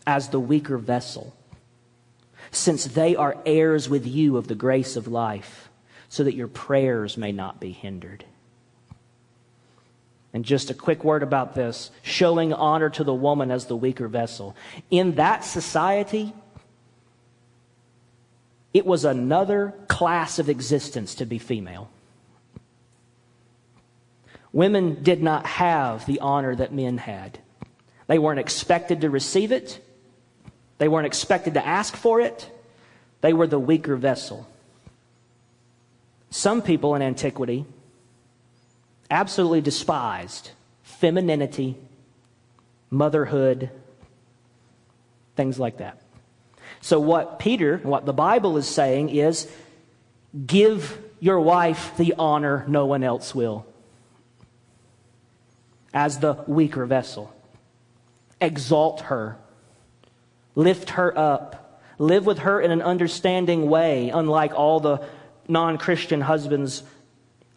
as 0.07 0.29
the 0.29 0.39
weaker 0.39 0.79
vessel, 0.79 1.35
since 2.53 2.85
they 2.85 3.17
are 3.17 3.37
heirs 3.45 3.89
with 3.89 4.07
you 4.07 4.37
of 4.37 4.47
the 4.47 4.55
grace 4.55 4.95
of 4.95 5.09
life, 5.09 5.71
so 6.09 6.23
that 6.23 6.37
your 6.37 6.47
prayers 6.47 7.17
may 7.17 7.33
not 7.33 7.59
be 7.59 7.73
hindered. 7.73 8.25
And 10.33 10.45
just 10.45 10.71
a 10.71 10.75
quick 10.75 11.03
word 11.03 11.25
about 11.25 11.57
this 11.57 11.91
showing 12.03 12.53
honor 12.53 12.91
to 12.91 13.03
the 13.03 13.13
woman 13.13 13.51
as 13.51 13.67
the 13.67 13.75
weaker 13.75 14.07
vessel. 14.07 14.55
In 14.89 15.17
that 15.17 15.43
society, 15.43 16.33
it 18.73 18.87
was 18.87 19.05
another 19.05 19.75
class 19.89 20.39
of 20.39 20.49
existence 20.49 21.16
to 21.16 21.27
be 21.27 21.39
female. 21.39 21.91
Women 24.53 25.03
did 25.03 25.23
not 25.23 25.47
have 25.47 26.07
the 26.07 26.21
honor 26.21 26.55
that 26.55 26.73
men 26.73 26.99
had. 26.99 27.39
They 28.07 28.18
weren't 28.18 28.41
expected 28.41 29.03
to 29.03 29.11
receive 29.11 29.53
it, 29.53 29.85
they 30.79 30.89
weren't 30.89 31.07
expected 31.07 31.55
to 31.55 31.66
ask 31.66 31.95
for 31.95 32.21
it. 32.21 32.51
They 33.21 33.35
were 33.35 33.47
the 33.47 33.59
weaker 33.59 33.97
vessel. 33.97 34.49
Some 36.31 36.62
people 36.62 36.95
in 36.95 37.03
antiquity 37.03 37.66
absolutely 39.11 39.61
despised 39.61 40.53
femininity, 40.83 41.77
motherhood, 42.89 43.71
things 45.37 45.59
like 45.59 45.79
that. 45.79 46.00
So, 46.81 47.01
what 47.01 47.39
Peter, 47.39 47.79
what 47.83 48.07
the 48.07 48.12
Bible 48.12 48.57
is 48.57 48.66
saying 48.66 49.11
is 49.11 49.51
give 50.47 50.99
your 51.21 51.41
wife 51.41 51.97
the 51.97 52.14
honor 52.18 52.64
no 52.66 52.87
one 52.87 53.03
else 53.05 53.35
will 53.35 53.66
as 55.93 56.18
the 56.18 56.43
weaker 56.47 56.87
vessel. 56.87 57.35
Exalt 58.41 59.03
her, 59.03 59.37
lift 60.55 60.91
her 60.91 61.16
up, 61.16 61.81
live 61.99 62.25
with 62.25 62.41
her 62.41 62.61
in 62.61 62.71
an 62.71 62.81
understanding 62.81 63.68
way, 63.68 64.09
unlike 64.09 64.55
all 64.55 64.81
the 64.81 65.05
non 65.49 65.79
Christian 65.79 66.21
husbands 66.21 66.83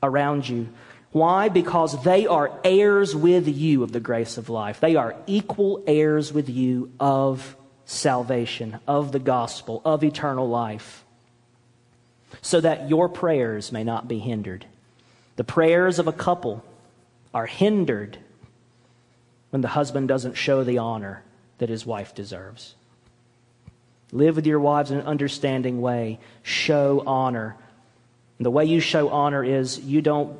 around 0.02 0.50
you. 0.50 0.70
Why? 1.12 1.48
Because 1.48 2.04
they 2.04 2.26
are 2.26 2.60
heirs 2.64 3.16
with 3.16 3.48
you 3.48 3.84
of 3.84 3.92
the 3.92 4.00
grace 4.00 4.38
of 4.38 4.50
life. 4.50 4.80
They 4.80 4.96
are 4.96 5.16
equal 5.28 5.84
heirs 5.86 6.34
with 6.34 6.50
you 6.50 6.92
of 7.00 7.56
salvation, 7.94 8.80
of 8.88 9.12
the 9.12 9.20
gospel, 9.20 9.82
of 9.86 10.04
eternal 10.04 10.48
life, 10.48 11.04
so 12.42 12.60
that 12.60 12.90
your 12.90 13.08
prayers 13.08 13.72
may 13.72 13.84
not 13.84 14.08
be 14.08 14.20
hindered. 14.20 14.66
The 15.36 15.44
prayers 15.44 16.00
of 16.00 16.08
a 16.08 16.14
couple 16.14 16.64
are 17.34 17.46
hindered 17.46 18.18
when 19.50 19.62
the 19.62 19.70
husband 19.70 20.08
doesn't 20.08 20.36
show 20.36 20.64
the 20.64 20.80
honor 20.80 21.24
that 21.60 21.70
his 21.70 21.86
wife 21.86 22.14
deserves. 22.14 22.76
Live 24.12 24.36
with 24.36 24.46
your 24.46 24.60
wives 24.60 24.92
in 24.92 25.00
an 25.00 25.06
understanding 25.06 25.82
way. 25.82 26.20
Show 26.44 27.04
honor. 27.06 27.56
And 28.38 28.46
the 28.46 28.52
way 28.52 28.66
you 28.66 28.80
show 28.80 29.10
honor 29.10 29.44
is 29.44 29.80
you 29.80 30.02
don't 30.02 30.38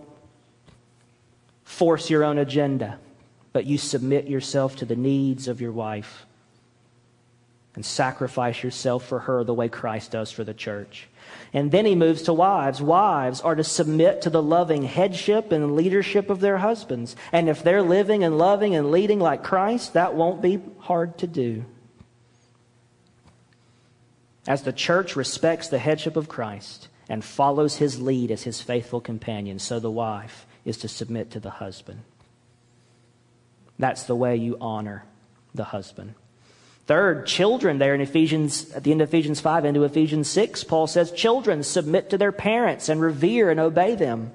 force 1.64 2.10
your 2.10 2.24
own 2.24 2.38
agenda, 2.38 3.00
but 3.52 3.66
you 3.66 3.78
submit 3.78 4.28
yourself 4.28 4.76
to 4.78 4.86
the 4.86 4.96
needs 4.96 5.48
of 5.48 5.62
your 5.62 5.72
wife 5.72 6.26
and 7.76 7.86
sacrifice 7.86 8.64
yourself 8.64 9.06
for 9.06 9.20
her 9.20 9.44
the 9.44 9.54
way 9.54 9.68
Christ 9.68 10.12
does 10.12 10.32
for 10.32 10.44
the 10.44 10.54
church. 10.54 11.08
And 11.54 11.72
then 11.72 11.86
he 11.86 11.96
moves 11.96 12.24
to 12.24 12.34
wives. 12.34 12.82
Wives 12.82 13.42
are 13.42 13.56
to 13.56 13.64
submit 13.64 14.22
to 14.24 14.30
the 14.30 14.42
loving 14.42 14.84
headship 14.84 15.52
and 15.52 15.76
leadership 15.76 16.30
of 16.30 16.40
their 16.40 16.58
husbands. 16.58 17.16
And 17.32 17.50
if 17.50 17.64
they're 17.64 17.82
living 17.82 18.24
and 18.24 18.38
loving 18.38 18.76
and 18.76 18.92
leading 18.92 19.20
like 19.20 19.44
Christ, 19.44 19.94
that 19.94 20.16
won't 20.16 20.42
be 20.42 20.62
hard 20.80 21.18
to 21.20 21.28
do. 21.28 21.66
As 24.48 24.64
the 24.64 24.74
church 24.74 25.16
respects 25.16 25.70
the 25.70 25.80
headship 25.80 26.16
of 26.16 26.28
Christ 26.28 26.90
and 27.08 27.24
follows 27.24 27.78
his 27.78 28.02
lead 28.02 28.30
as 28.30 28.44
his 28.44 28.62
faithful 28.62 29.00
companion, 29.00 29.58
so 29.58 29.80
the 29.80 29.92
wife 29.92 30.46
is 30.66 30.78
to 30.78 30.88
submit 30.88 31.32
to 31.32 31.40
the 31.40 31.50
husband. 31.50 32.02
That's 33.80 34.04
the 34.04 34.16
way 34.16 34.36
you 34.36 34.58
honor 34.60 35.06
the 35.56 35.64
husband. 35.64 36.16
Third, 36.86 37.26
children 37.26 37.78
there 37.78 37.96
in 37.96 38.02
Ephesians, 38.02 38.72
at 38.72 38.84
the 38.84 38.92
end 38.92 39.02
of 39.02 39.10
Ephesians 39.10 39.40
5 39.40 39.64
into 39.64 39.84
Ephesians 39.84 40.30
6, 40.30 40.66
Paul 40.66 40.88
says, 40.88 41.12
Children, 41.12 41.64
submit 41.64 42.10
to 42.10 42.18
their 42.18 42.34
parents 42.34 42.90
and 42.90 43.00
revere 43.00 43.50
and 43.50 43.60
obey 43.60 43.96
them, 43.96 44.32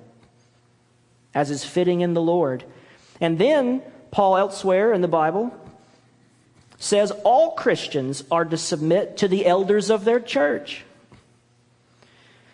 as 1.35 1.51
is 1.51 1.65
fitting 1.65 2.01
in 2.01 2.15
the 2.15 2.23
Lord. 2.23 2.65
And 3.21 3.39
then, 3.39 3.83
Paul 4.11 4.39
elsewhere 4.39 4.93
in 4.93 5.03
the 5.03 5.09
Bible 5.09 5.55
says 6.79 7.11
all 7.25 7.53
Christians 7.53 8.25
are 8.31 8.45
to 8.45 8.57
submit 8.57 9.19
to 9.19 9.29
the 9.29 9.45
elders 9.45 9.91
of 9.91 10.05
their 10.05 10.21
church. 10.21 10.85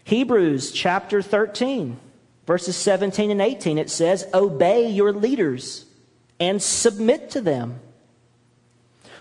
Hebrews 0.05 0.73
chapter 0.73 1.23
13, 1.23 1.99
verses 2.47 2.77
17 2.77 3.31
and 3.31 3.41
18, 3.41 3.79
it 3.79 3.91
says, 3.91 4.27
Obey 4.35 4.89
your 4.89 5.13
leaders 5.13 5.87
and 6.41 6.61
submit 6.61 7.31
to 7.31 7.41
them 7.41 7.81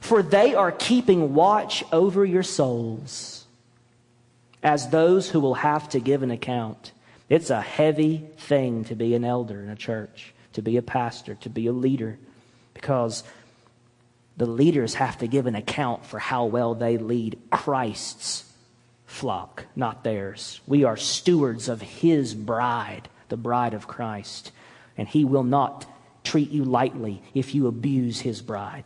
for 0.04 0.22
they 0.22 0.54
are 0.54 0.74
keeping 0.74 1.34
watch 1.34 1.82
over 1.94 2.26
your 2.26 2.44
souls 2.44 3.46
as 4.62 4.90
those 4.90 5.30
who 5.30 5.40
will 5.40 5.54
have 5.54 5.88
to 5.88 6.02
give 6.02 6.24
an 6.24 6.30
account. 6.30 6.92
It's 7.30 7.50
a 7.50 7.62
heavy 7.62 8.18
thing 8.38 8.84
to 8.86 8.96
be 8.96 9.16
an 9.16 9.24
elder 9.24 9.62
in 9.62 9.70
a 9.70 9.78
church, 9.78 10.34
to 10.54 10.62
be 10.62 10.76
a 10.76 10.82
pastor, 10.82 11.36
to 11.36 11.50
be 11.50 11.68
a 11.68 11.72
leader, 11.72 12.20
because 12.74 13.24
the 14.36 14.46
leaders 14.46 14.96
have 14.96 15.20
to 15.20 15.28
give 15.28 15.48
an 15.48 15.56
account 15.56 16.06
for 16.06 16.20
how 16.20 16.46
well 16.46 16.76
they 16.76 16.98
lead 16.98 17.40
Christ's 17.50 18.44
flock, 19.06 19.68
not 19.74 20.04
theirs. 20.04 20.60
We 20.68 20.84
are 20.84 20.98
stewards 20.98 21.70
of 21.70 21.82
his 21.82 22.34
bride, 22.34 23.08
the 23.30 23.38
bride 23.38 23.74
of 23.74 23.88
Christ, 23.88 24.52
and 24.98 25.08
he 25.08 25.24
will 25.24 25.44
not 25.44 25.86
treat 26.26 26.50
you 26.50 26.66
lightly 26.66 27.22
if 27.34 27.56
you 27.56 27.68
abuse 27.68 28.20
his 28.20 28.42
bride. 28.42 28.84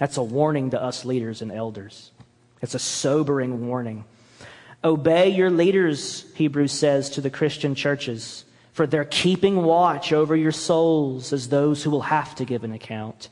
That's 0.00 0.16
a 0.16 0.22
warning 0.22 0.70
to 0.70 0.82
us 0.82 1.04
leaders 1.04 1.42
and 1.42 1.52
elders. 1.52 2.10
It's 2.62 2.74
a 2.74 2.78
sobering 2.78 3.68
warning. 3.68 4.06
Obey 4.82 5.28
your 5.28 5.50
leaders, 5.50 6.24
Hebrews 6.36 6.72
says 6.72 7.10
to 7.10 7.20
the 7.20 7.28
Christian 7.28 7.74
churches, 7.74 8.46
for 8.72 8.86
they're 8.86 9.04
keeping 9.04 9.62
watch 9.62 10.14
over 10.14 10.34
your 10.34 10.52
souls 10.52 11.34
as 11.34 11.50
those 11.50 11.82
who 11.82 11.90
will 11.90 12.00
have 12.00 12.34
to 12.36 12.46
give 12.46 12.64
an 12.64 12.72
account. 12.72 13.28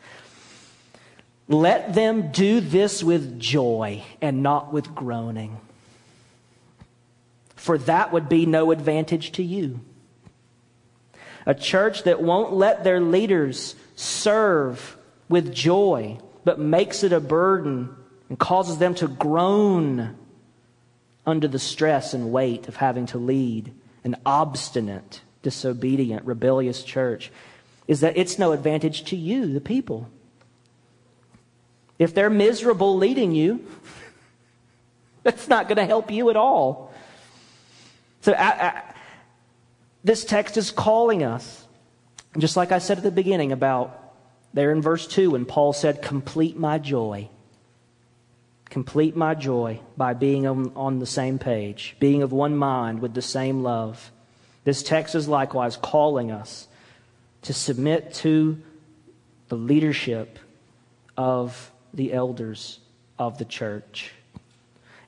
Let 1.49 1.95
them 1.95 2.33
do 2.33 2.61
this 2.61 3.03
with 3.03 3.41
joy 3.41 4.03
and 4.21 4.43
not 4.43 4.71
with 4.71 4.95
groaning, 4.95 5.57
for 7.57 7.79
that 7.79 8.13
would 8.13 8.29
be 8.29 8.45
no 8.45 8.73
advantage 8.73 9.33
to 9.33 9.43
you. 9.43 9.81
A 11.47 11.55
church 11.55 12.03
that 12.03 12.21
won't 12.21 12.53
let 12.53 12.85
their 12.85 13.01
leaders 13.01 13.75
serve 13.97 14.99
with 15.31 15.55
joy 15.55 16.19
but 16.45 16.59
makes 16.59 17.03
it 17.03 17.13
a 17.13 17.21
burden 17.21 17.95
and 18.29 18.39
causes 18.39 18.79
them 18.79 18.95
to 18.97 19.09
groan 19.09 20.17
under 21.27 21.49
the 21.49 21.59
stress 21.59 22.15
and 22.15 22.33
weight 22.33 22.69
of 22.69 22.77
having 22.77 23.07
to 23.07 23.19
lead 23.19 23.73
an 24.05 24.17
obstinate, 24.25 25.21
disobedient, 25.43 26.25
rebellious 26.25 26.83
church 26.83 27.31
is 27.87 28.01
that 28.01 28.17
it's 28.17 28.39
no 28.39 28.53
advantage 28.53 29.05
to 29.05 29.17
you, 29.17 29.53
the 29.53 29.61
people. 29.61 30.09
If 31.99 32.15
they're 32.15 32.31
miserable 32.31 32.97
leading 32.97 33.33
you, 33.33 33.67
that's 35.23 35.49
not 35.49 35.69
going 35.69 35.79
to 35.79 35.87
help 35.87 36.11
you 36.11 36.31
at 36.31 36.37
all. 36.37 36.93
So 38.21 38.33
I, 38.35 38.45
I, 38.45 38.83
this 40.05 40.25
text 40.25 40.57
is 40.57 40.71
calling 40.71 41.25
us, 41.25 41.67
just 42.37 42.57
like 42.57 42.73
I 42.73 42.79
said 42.79 42.99
at 42.99 43.05
the 43.05 43.11
beginning 43.11 43.53
about 43.53 44.08
there 44.53 44.71
in 44.73 44.83
verse 44.83 45.07
2 45.07 45.33
when 45.33 45.45
Paul 45.45 45.73
said, 45.73 46.03
Complete 46.03 46.57
my 46.57 46.79
joy. 46.79 47.29
Complete 48.71 49.17
my 49.17 49.35
joy 49.35 49.81
by 49.97 50.15
being 50.15 50.47
on, 50.47 50.73
on 50.77 50.99
the 50.99 51.07
same 51.07 51.39
page, 51.39 51.97
being 51.99 52.23
of 52.23 52.33
one 52.33 52.57
mind 52.57 53.01
with 53.01 53.15
the 53.15 53.23
same 53.23 53.63
love. 53.63 54.11
This 54.65 54.83
text 54.83 55.15
is 55.15 55.29
likewise 55.29 55.77
calling 55.77 56.31
us 56.31 56.69
to 57.43 57.55
submit 57.55 58.13
to 58.15 58.61
the 59.49 59.57
leadership 59.57 60.39
of 61.17 61.71
the 61.95 62.13
elders 62.13 62.79
of 63.19 63.39
the 63.39 63.45
church. 63.45 64.13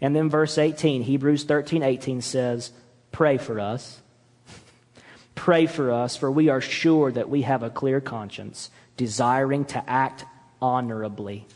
And 0.00 0.16
then 0.16 0.30
verse 0.30 0.56
18, 0.56 1.02
Hebrews 1.02 1.44
13, 1.44 1.82
18 1.82 2.22
says, 2.22 2.72
Pray 3.12 3.36
for 3.36 3.60
us. 3.60 4.00
Pray 5.34 5.66
for 5.66 5.92
us, 5.92 6.16
for 6.16 6.30
we 6.30 6.48
are 6.48 6.60
sure 6.60 7.12
that 7.12 7.28
we 7.28 7.42
have 7.42 7.62
a 7.62 7.70
clear 7.70 8.00
conscience, 8.00 8.70
desiring 8.96 9.64
to 9.66 9.90
act 9.90 10.24
honorably 10.60 11.46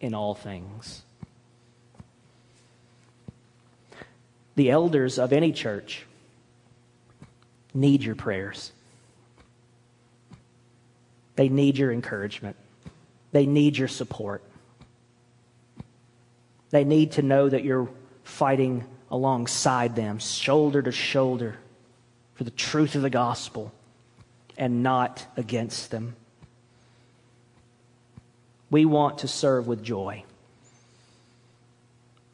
in 0.00 0.14
all 0.14 0.34
things. 0.34 1.02
The 4.54 4.70
elders 4.70 5.18
of 5.18 5.32
any 5.32 5.52
church 5.52 6.04
need 7.72 8.02
your 8.02 8.14
prayers. 8.14 8.72
They 11.36 11.48
need 11.48 11.78
your 11.78 11.90
encouragement. 11.90 12.56
They 13.32 13.46
need 13.46 13.78
your 13.78 13.88
support. 13.88 14.42
They 16.70 16.84
need 16.84 17.12
to 17.12 17.22
know 17.22 17.48
that 17.48 17.64
you're 17.64 17.88
fighting 18.24 18.84
alongside 19.10 19.96
them, 19.96 20.18
shoulder 20.18 20.82
to 20.82 20.92
shoulder, 20.92 21.56
for 22.34 22.44
the 22.44 22.50
truth 22.50 22.94
of 22.94 23.02
the 23.02 23.10
gospel 23.10 23.72
and 24.56 24.82
not 24.82 25.26
against 25.36 25.90
them. 25.90 26.16
We 28.72 28.86
want 28.86 29.18
to 29.18 29.28
serve 29.28 29.66
with 29.66 29.82
joy. 29.82 30.24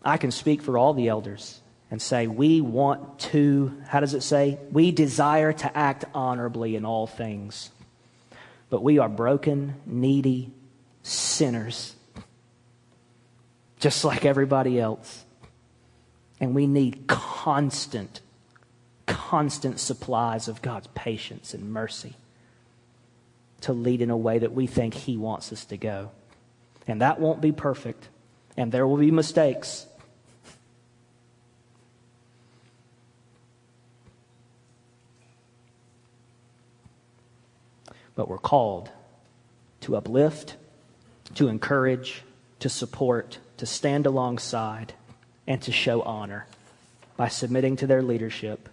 I 0.05 0.19
can 0.19 0.31
speak 0.31 0.63
for 0.63 0.79
all 0.79 0.95
the 0.95 1.09
elders 1.09 1.61
and 1.91 2.01
say, 2.01 2.29
we 2.29 2.61
want 2.61 3.19
to, 3.19 3.77
how 3.89 3.99
does 3.99 4.15
it 4.15 4.23
say? 4.23 4.57
We 4.71 4.93
desire 4.93 5.53
to 5.53 5.77
act 5.77 6.05
honorably 6.15 6.77
in 6.77 6.85
all 6.85 7.09
things. 7.09 7.71
But 8.71 8.85
we 8.85 8.99
are 8.99 9.09
broken, 9.09 9.81
needy 9.85 10.53
sinners, 11.03 11.97
just 13.81 14.05
like 14.05 14.25
everybody 14.25 14.79
else. 14.79 15.25
And 16.39 16.55
we 16.55 16.69
need 16.69 17.09
constant, 17.09 18.21
constant 19.07 19.81
supplies 19.81 20.47
of 20.47 20.63
God's 20.63 20.87
patience 20.95 21.53
and 21.53 21.73
mercy 21.73 22.15
to 23.63 23.73
lead 23.73 24.01
in 24.01 24.11
a 24.11 24.17
way 24.17 24.39
that 24.39 24.53
we 24.53 24.69
think 24.69 24.95
He 24.95 25.17
wants 25.17 25.53
us 25.53 25.65
to 25.65 25.77
go. 25.77 26.13
And 26.89 27.01
that 27.03 27.21
won't 27.21 27.41
be 27.41 27.53
perfect, 27.53 28.09
and 28.57 28.73
there 28.73 28.87
will 28.87 28.97
be 28.97 29.13
mistakes. 29.13 29.87
but 38.19 38.29
we're 38.29 38.37
called 38.37 38.91
to 39.81 39.95
uplift, 39.97 40.57
to 41.37 41.47
encourage, 41.47 42.25
to 42.59 42.69
support, 42.69 43.39
to 43.59 43.65
stand 43.65 44.07
alongside, 44.07 44.93
and 45.47 45.63
to 45.63 45.71
show 45.71 46.03
honor 46.03 46.45
by 47.17 47.29
submitting 47.29 47.77
to 47.77 47.87
their 47.87 48.03
leadership. 48.03 48.69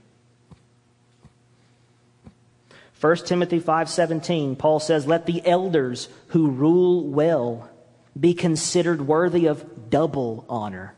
1 3.00 3.18
Timothy 3.28 3.60
5:17 3.60 4.58
Paul 4.58 4.80
says 4.80 5.06
let 5.06 5.28
the 5.28 5.46
elders 5.46 6.10
who 6.30 6.50
rule 6.50 7.04
well 7.04 7.70
be 8.18 8.34
considered 8.34 9.08
worthy 9.08 9.46
of 9.46 9.90
double 9.90 10.46
honor 10.50 10.94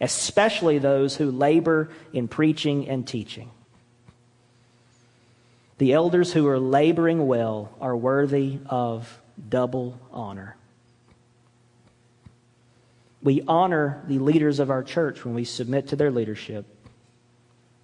especially 0.00 0.78
those 0.78 1.16
who 1.16 1.30
labor 1.30 1.88
in 2.12 2.28
preaching 2.28 2.88
and 2.88 3.06
teaching 3.06 3.50
the 5.78 5.92
elders 5.92 6.32
who 6.32 6.46
are 6.46 6.58
laboring 6.58 7.26
well 7.26 7.72
are 7.80 7.96
worthy 7.96 8.58
of 8.66 9.20
double 9.48 9.98
honor. 10.12 10.56
We 13.22 13.42
honor 13.48 14.02
the 14.06 14.18
leaders 14.18 14.60
of 14.60 14.70
our 14.70 14.82
church 14.82 15.24
when 15.24 15.34
we 15.34 15.44
submit 15.44 15.88
to 15.88 15.96
their 15.96 16.10
leadership. 16.10 16.66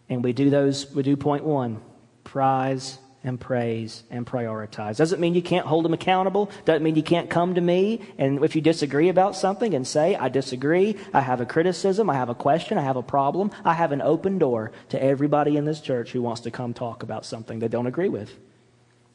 And 0.08 0.22
we 0.22 0.32
do 0.32 0.50
those, 0.50 0.92
we 0.94 1.02
do 1.02 1.16
point 1.16 1.44
one 1.44 1.80
prize 2.24 2.98
and 3.22 3.38
praise 3.38 4.02
and 4.10 4.26
prioritize. 4.26 4.96
Doesn't 4.96 5.20
mean 5.20 5.34
you 5.34 5.42
can't 5.42 5.66
hold 5.66 5.84
them 5.84 5.92
accountable. 5.92 6.50
Doesn't 6.64 6.82
mean 6.82 6.96
you 6.96 7.02
can't 7.02 7.28
come 7.28 7.54
to 7.54 7.60
me 7.60 8.00
and 8.18 8.42
if 8.42 8.56
you 8.56 8.62
disagree 8.62 9.08
about 9.08 9.36
something 9.36 9.74
and 9.74 9.86
say, 9.86 10.16
I 10.16 10.28
disagree, 10.28 10.96
I 11.12 11.20
have 11.20 11.40
a 11.40 11.46
criticism, 11.46 12.08
I 12.08 12.14
have 12.14 12.30
a 12.30 12.34
question, 12.34 12.78
I 12.78 12.82
have 12.82 12.96
a 12.96 13.02
problem. 13.02 13.50
I 13.64 13.74
have 13.74 13.92
an 13.92 14.00
open 14.00 14.38
door 14.38 14.72
to 14.88 15.02
everybody 15.02 15.56
in 15.56 15.64
this 15.66 15.80
church 15.80 16.12
who 16.12 16.22
wants 16.22 16.42
to 16.42 16.50
come 16.50 16.72
talk 16.72 17.02
about 17.02 17.26
something 17.26 17.58
they 17.58 17.68
don't 17.68 17.86
agree 17.86 18.08
with. 18.08 18.32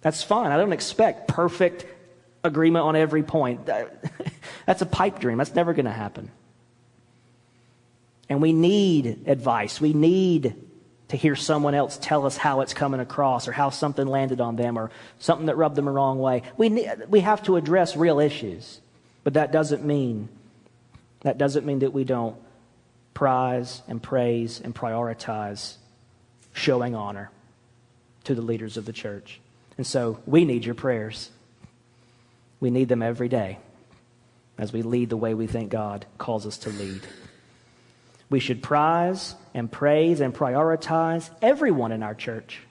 That's 0.01 0.21
fine. 0.21 0.51
I 0.51 0.57
don't 0.57 0.73
expect 0.73 1.27
perfect 1.27 1.85
agreement 2.43 2.85
on 2.85 2.95
every 2.95 3.23
point. 3.23 3.65
That's 4.67 4.81
a 4.81 4.85
pipe 4.85 5.19
dream. 5.19 5.39
That's 5.39 5.55
never 5.55 5.73
going 5.73 5.85
to 5.85 5.91
happen. 5.91 6.31
And 8.29 8.41
we 8.41 8.53
need 8.53 9.23
advice. 9.27 9.81
We 9.81 9.93
need 9.93 10.55
to 11.09 11.17
hear 11.17 11.35
someone 11.35 11.75
else 11.75 11.99
tell 12.01 12.25
us 12.25 12.37
how 12.37 12.61
it's 12.61 12.73
coming 12.73 12.99
across 12.99 13.47
or 13.47 13.51
how 13.51 13.69
something 13.69 14.07
landed 14.07 14.41
on 14.41 14.55
them 14.55 14.77
or 14.77 14.89
something 15.19 15.45
that 15.45 15.55
rubbed 15.55 15.75
them 15.75 15.85
the 15.85 15.91
wrong 15.91 16.19
way. 16.19 16.41
We, 16.57 16.87
we 17.07 17.19
have 17.19 17.43
to 17.43 17.57
address 17.57 17.95
real 17.95 18.19
issues. 18.19 18.81
But 19.25 19.33
that 19.33 19.51
doesn't 19.51 19.83
mean 19.83 20.29
that 21.21 21.39
doesn't 21.39 21.65
mean 21.65 21.79
that 21.79 21.91
we 21.91 22.03
don't 22.03 22.37
prize 23.15 23.81
and 23.87 24.01
praise 24.01 24.61
and 24.61 24.75
prioritize 24.75 25.77
showing 26.53 26.93
honor 26.93 27.31
to 28.25 28.35
the 28.35 28.43
leaders 28.43 28.77
of 28.77 28.85
the 28.85 28.93
church. 28.93 29.39
And 29.75 29.87
so 29.87 30.19
we 30.27 30.45
need 30.45 30.65
your 30.65 30.75
prayers. 30.75 31.31
We 32.59 32.69
need 32.69 32.89
them 32.89 33.01
every 33.01 33.27
day 33.27 33.57
as 34.59 34.71
we 34.71 34.83
lead 34.83 35.09
the 35.09 35.17
way 35.17 35.33
we 35.33 35.47
think 35.47 35.71
God 35.71 36.05
calls 36.19 36.45
us 36.45 36.59
to 36.59 36.69
lead. 36.69 37.01
We 38.29 38.39
should 38.39 38.63
prize 38.63 39.35
and 39.53 39.71
praise 39.71 40.19
and 40.19 40.33
prioritize 40.33 41.29
everyone 41.41 41.91
in 41.91 42.03
our 42.03 42.15
church 42.15 42.61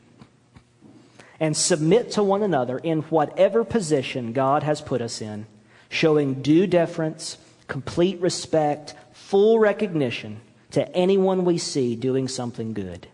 and 1.40 1.56
submit 1.56 2.12
to 2.12 2.22
one 2.22 2.42
another 2.42 2.78
in 2.78 3.02
whatever 3.02 3.64
position 3.64 4.32
God 4.32 4.62
has 4.62 4.80
put 4.80 5.00
us 5.00 5.20
in, 5.20 5.46
showing 5.88 6.42
due 6.42 6.66
deference, 6.66 7.38
complete 7.68 8.20
respect, 8.20 8.94
full 9.12 9.58
recognition 9.58 10.40
to 10.72 10.88
anyone 10.94 11.44
we 11.44 11.58
see 11.58 11.96
doing 11.96 12.28
something 12.28 12.72
good. 12.72 13.06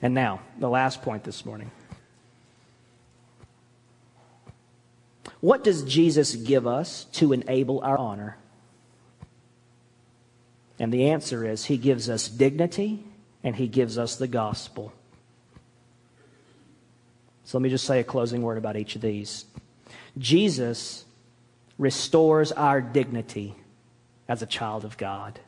And 0.00 0.14
now, 0.14 0.40
the 0.58 0.68
last 0.68 1.02
point 1.02 1.24
this 1.24 1.44
morning. 1.44 1.70
What 5.40 5.62
does 5.62 5.82
Jesus 5.82 6.34
give 6.34 6.66
us 6.66 7.04
to 7.12 7.32
enable 7.32 7.80
our 7.80 7.98
honor? 7.98 8.36
And 10.78 10.92
the 10.92 11.10
answer 11.10 11.46
is 11.46 11.64
He 11.64 11.76
gives 11.76 12.08
us 12.08 12.28
dignity 12.28 13.04
and 13.42 13.56
He 13.56 13.68
gives 13.68 13.98
us 13.98 14.16
the 14.16 14.28
gospel. 14.28 14.92
So 17.44 17.58
let 17.58 17.62
me 17.62 17.70
just 17.70 17.86
say 17.86 18.00
a 18.00 18.04
closing 18.04 18.42
word 18.42 18.58
about 18.58 18.76
each 18.76 18.94
of 18.94 19.02
these. 19.02 19.46
Jesus 20.18 21.04
restores 21.78 22.52
our 22.52 22.80
dignity 22.80 23.54
as 24.28 24.42
a 24.42 24.46
child 24.46 24.84
of 24.84 24.98
God. 24.98 25.40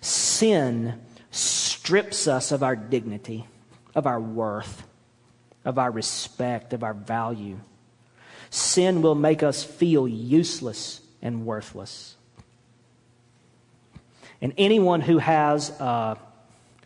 Sin 0.00 1.00
strips 1.30 2.26
us 2.26 2.52
of 2.52 2.62
our 2.62 2.76
dignity, 2.76 3.46
of 3.94 4.06
our 4.06 4.20
worth, 4.20 4.82
of 5.64 5.78
our 5.78 5.90
respect, 5.90 6.72
of 6.72 6.82
our 6.82 6.94
value. 6.94 7.58
Sin 8.50 9.00
will 9.00 9.14
make 9.14 9.42
us 9.42 9.62
feel 9.62 10.08
useless 10.08 11.00
and 11.22 11.46
worthless. 11.46 12.16
And 14.42 14.54
anyone 14.56 15.00
who 15.00 15.18
has 15.18 15.70
a, 15.80 16.18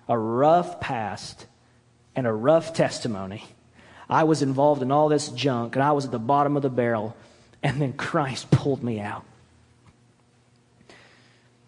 a 0.09 0.19
rough 0.19 0.81
past 0.81 1.47
and 2.17 2.27
a 2.27 2.33
rough 2.33 2.73
testimony, 2.75 3.45
I 4.09 4.25
was 4.25 4.43
involved 4.43 4.83
in 4.83 4.91
all 4.91 5.09
this 5.09 5.29
junk 5.29 5.77
and 5.77 5.83
I 5.83 5.93
was 5.93 6.05
at 6.05 6.11
the 6.11 6.19
bottom 6.19 6.57
of 6.57 6.63
the 6.63 6.71
barrel, 6.71 7.17
and 7.63 7.81
then 7.81 7.93
Christ 7.93 8.51
pulled 8.51 8.83
me 8.83 9.01
out. 9.01 9.25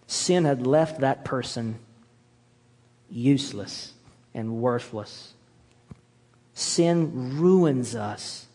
Sin 0.06 0.44
had 0.44 0.66
left 0.66 1.00
that 1.00 1.24
person 1.24 1.78
useless 3.10 3.92
and 4.34 4.60
worthless. 4.60 5.32
Sin 6.54 7.38
ruins 7.38 7.94
us, 7.94 8.46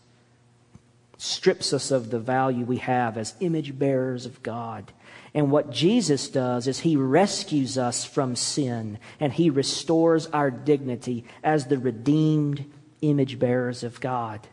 strips 1.18 1.72
us 1.72 1.90
of 1.90 2.10
the 2.10 2.18
value 2.18 2.64
we 2.64 2.78
have 2.78 3.16
as 3.16 3.34
image 3.40 3.78
bearers 3.78 4.26
of 4.26 4.42
God. 4.42 4.92
And 5.34 5.50
what 5.50 5.70
Jesus 5.70 6.28
does 6.28 6.66
is 6.66 6.80
he 6.80 6.96
rescues 6.96 7.78
us 7.78 8.04
from 8.04 8.36
sin 8.36 8.98
and 9.18 9.32
he 9.32 9.48
restores 9.48 10.26
our 10.26 10.50
dignity 10.50 11.24
as 11.42 11.66
the 11.66 11.78
redeemed 11.78 12.64
image 13.00 13.38
bearers 13.38 13.82
of 13.82 14.00
God. 14.00 14.46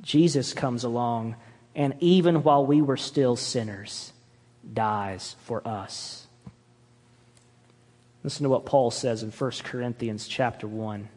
Jesus 0.00 0.52
comes 0.52 0.84
along 0.84 1.36
and 1.74 1.94
even 1.98 2.44
while 2.44 2.64
we 2.64 2.80
were 2.80 2.96
still 2.96 3.34
sinners, 3.34 4.12
dies 4.72 5.34
for 5.44 5.66
us. 5.66 6.26
Listen 8.22 8.44
to 8.44 8.48
what 8.48 8.64
Paul 8.64 8.90
says 8.90 9.22
in 9.22 9.30
1 9.30 9.50
Corinthians 9.64 10.28
chapter 10.28 10.66
1. 10.66 11.08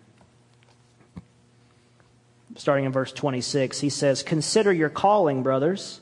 Starting 2.56 2.86
in 2.86 2.92
verse 2.92 3.14
26, 3.14 3.80
he 3.80 3.90
says, 3.90 4.24
Consider 4.24 4.74
your 4.74 4.90
calling, 4.90 5.44
brothers. 5.44 6.02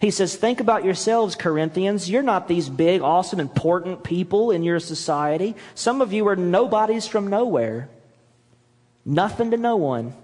He 0.00 0.10
says, 0.10 0.36
Think 0.36 0.60
about 0.60 0.84
yourselves, 0.84 1.34
Corinthians. 1.34 2.10
You're 2.10 2.22
not 2.22 2.48
these 2.48 2.68
big, 2.68 3.00
awesome, 3.00 3.40
important 3.40 4.04
people 4.04 4.50
in 4.50 4.62
your 4.62 4.80
society. 4.80 5.54
Some 5.74 6.00
of 6.00 6.12
you 6.12 6.28
are 6.28 6.36
nobodies 6.36 7.06
from 7.06 7.28
nowhere, 7.28 7.88
nothing 9.04 9.50
to 9.52 9.56
no 9.56 9.76
one. 9.76 10.14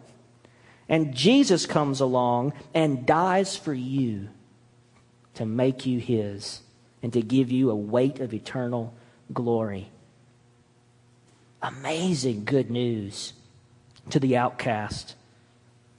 And 0.88 1.14
Jesus 1.14 1.64
comes 1.64 2.00
along 2.00 2.52
and 2.74 3.06
dies 3.06 3.56
for 3.56 3.72
you 3.72 4.28
to 5.34 5.46
make 5.46 5.86
you 5.86 5.98
his 5.98 6.60
and 7.02 7.12
to 7.14 7.22
give 7.22 7.50
you 7.50 7.70
a 7.70 7.74
weight 7.74 8.20
of 8.20 8.34
eternal 8.34 8.92
glory. 9.32 9.88
Amazing 11.62 12.44
good 12.44 12.70
news 12.70 13.32
to 14.10 14.20
the 14.20 14.36
outcast, 14.36 15.14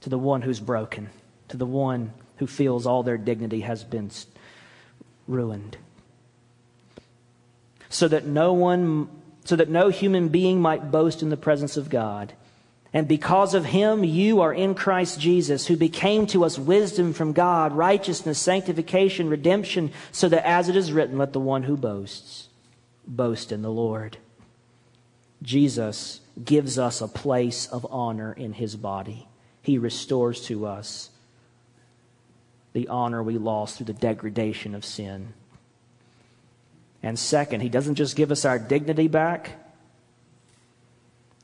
to 0.02 0.10
the 0.10 0.18
one 0.18 0.42
who's 0.42 0.60
broken, 0.60 1.10
to 1.48 1.56
the 1.56 1.66
one 1.66 2.12
who 2.38 2.46
feels 2.46 2.86
all 2.86 3.02
their 3.02 3.18
dignity 3.18 3.60
has 3.60 3.84
been 3.84 4.10
ruined. 5.26 5.76
So 7.88 8.08
that 8.08 8.26
no 8.26 8.52
one, 8.52 9.08
so 9.44 9.56
that 9.56 9.68
no 9.68 9.88
human 9.88 10.28
being 10.28 10.60
might 10.60 10.90
boast 10.90 11.22
in 11.22 11.30
the 11.30 11.36
presence 11.36 11.76
of 11.76 11.90
God. 11.90 12.32
And 12.92 13.08
because 13.08 13.54
of 13.54 13.64
him, 13.64 14.04
you 14.04 14.40
are 14.40 14.54
in 14.54 14.74
Christ 14.74 15.18
Jesus, 15.18 15.66
who 15.66 15.76
became 15.76 16.26
to 16.28 16.44
us 16.44 16.58
wisdom 16.58 17.12
from 17.12 17.32
God, 17.32 17.72
righteousness, 17.72 18.38
sanctification, 18.38 19.28
redemption, 19.28 19.92
so 20.12 20.28
that 20.28 20.46
as 20.46 20.68
it 20.68 20.76
is 20.76 20.92
written, 20.92 21.18
let 21.18 21.32
the 21.32 21.40
one 21.40 21.64
who 21.64 21.76
boasts 21.76 22.48
boast 23.06 23.50
in 23.50 23.62
the 23.62 23.70
Lord. 23.70 24.16
Jesus 25.42 26.20
gives 26.42 26.78
us 26.78 27.00
a 27.00 27.08
place 27.08 27.66
of 27.66 27.86
honor 27.90 28.32
in 28.32 28.52
his 28.52 28.76
body. 28.76 29.28
He 29.60 29.76
restores 29.76 30.42
to 30.46 30.66
us 30.66 31.10
the 32.74 32.88
honor 32.88 33.22
we 33.22 33.38
lost 33.38 33.78
through 33.78 33.86
the 33.86 33.94
degradation 33.94 34.74
of 34.74 34.84
sin. 34.84 35.32
And 37.02 37.18
second, 37.18 37.62
he 37.62 37.70
doesn't 37.70 37.94
just 37.94 38.16
give 38.16 38.30
us 38.30 38.44
our 38.44 38.58
dignity 38.58 39.08
back, 39.08 39.52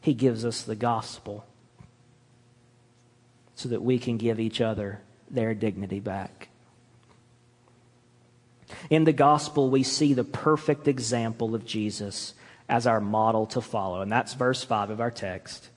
he 0.02 0.12
gives 0.12 0.44
us 0.44 0.62
the 0.62 0.76
gospel 0.76 1.46
so 3.54 3.68
that 3.68 3.82
we 3.82 3.98
can 3.98 4.16
give 4.16 4.40
each 4.40 4.60
other 4.60 5.00
their 5.30 5.54
dignity 5.54 6.00
back. 6.00 6.48
In 8.88 9.04
the 9.04 9.12
gospel, 9.12 9.68
we 9.68 9.82
see 9.82 10.14
the 10.14 10.24
perfect 10.24 10.88
example 10.88 11.54
of 11.54 11.66
Jesus 11.66 12.34
as 12.68 12.86
our 12.86 13.00
model 13.00 13.46
to 13.46 13.60
follow. 13.60 14.00
And 14.00 14.10
that's 14.10 14.32
verse 14.32 14.64
5 14.64 14.90
of 14.90 15.00
our 15.00 15.10
text. 15.10 15.68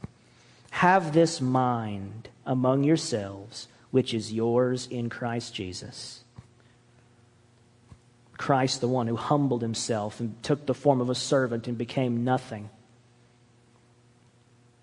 Have 0.72 1.12
this 1.12 1.42
mind 1.42 2.30
among 2.46 2.84
yourselves, 2.84 3.68
which 3.94 4.12
is 4.12 4.34
yours 4.34 4.88
in 4.90 5.08
Christ 5.08 5.54
Jesus. 5.54 6.24
Christ, 8.38 8.82
the 8.82 8.88
one 8.88 9.06
who 9.06 9.16
humbled 9.16 9.62
himself 9.62 10.20
and 10.20 10.42
took 10.42 10.66
the 10.66 10.74
form 10.74 11.00
of 11.00 11.12
a 11.12 11.16
servant 11.16 11.68
and 11.68 11.78
became 11.78 12.24
nothing 12.24 12.72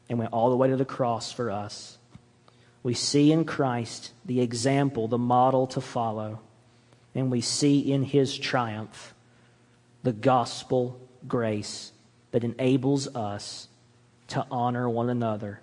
and 0.08 0.20
went 0.20 0.32
all 0.32 0.48
the 0.48 0.56
way 0.56 0.68
to 0.68 0.76
the 0.76 0.84
cross 0.84 1.32
for 1.32 1.50
us. 1.50 1.98
We 2.84 2.94
see 2.94 3.32
in 3.32 3.46
Christ 3.46 4.12
the 4.24 4.40
example, 4.40 5.08
the 5.08 5.18
model 5.18 5.66
to 5.66 5.80
follow, 5.80 6.38
and 7.12 7.32
we 7.32 7.40
see 7.40 7.80
in 7.80 8.04
his 8.04 8.38
triumph 8.38 9.12
the 10.04 10.12
gospel 10.12 11.00
grace 11.26 11.90
that 12.30 12.44
enables 12.44 13.08
us 13.16 13.66
to 14.28 14.46
honor 14.52 14.88
one 14.88 15.10
another 15.10 15.58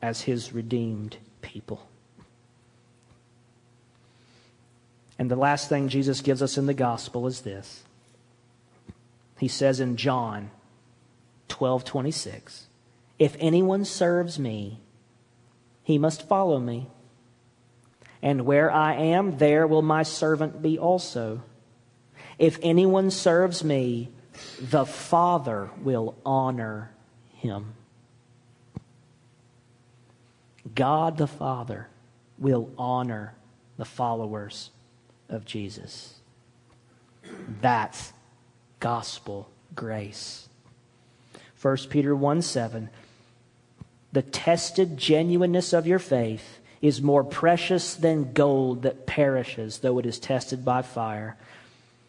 as 0.00 0.22
his 0.22 0.54
redeemed 0.54 1.18
people. 1.50 1.86
And 5.18 5.30
the 5.30 5.36
last 5.36 5.68
thing 5.68 5.88
Jesus 5.88 6.20
gives 6.20 6.42
us 6.42 6.56
in 6.56 6.66
the 6.66 6.74
gospel 6.74 7.26
is 7.26 7.42
this. 7.42 7.82
He 9.38 9.48
says 9.48 9.80
in 9.80 9.96
John 9.96 10.50
12 11.48 11.84
26. 11.84 12.66
If 13.18 13.36
anyone 13.38 13.84
serves 13.84 14.38
me, 14.38 14.80
he 15.82 15.98
must 15.98 16.28
follow 16.28 16.58
me. 16.58 16.88
And 18.22 18.46
where 18.46 18.70
I 18.70 18.94
am, 18.94 19.38
there 19.38 19.66
will 19.66 19.82
my 19.82 20.04
servant 20.04 20.62
be 20.62 20.78
also. 20.78 21.42
If 22.38 22.58
anyone 22.62 23.10
serves 23.10 23.64
me, 23.64 24.10
the 24.60 24.86
Father 24.86 25.70
will 25.82 26.16
honor 26.24 26.92
him. 27.34 27.74
God 30.74 31.16
the 31.16 31.26
Father 31.26 31.88
will 32.38 32.70
honor 32.78 33.34
the 33.76 33.84
followers 33.84 34.70
of 35.28 35.44
Jesus. 35.44 36.14
That's 37.60 38.12
gospel 38.80 39.48
grace. 39.74 40.48
1 41.60 41.76
Peter 41.88 42.14
1 42.14 42.42
7. 42.42 42.88
The 44.12 44.22
tested 44.22 44.96
genuineness 44.96 45.72
of 45.72 45.86
your 45.86 45.98
faith 45.98 46.58
is 46.82 47.02
more 47.02 47.22
precious 47.22 47.94
than 47.94 48.32
gold 48.32 48.82
that 48.82 49.06
perishes, 49.06 49.78
though 49.78 49.98
it 49.98 50.06
is 50.06 50.18
tested 50.18 50.64
by 50.64 50.82
fire, 50.82 51.36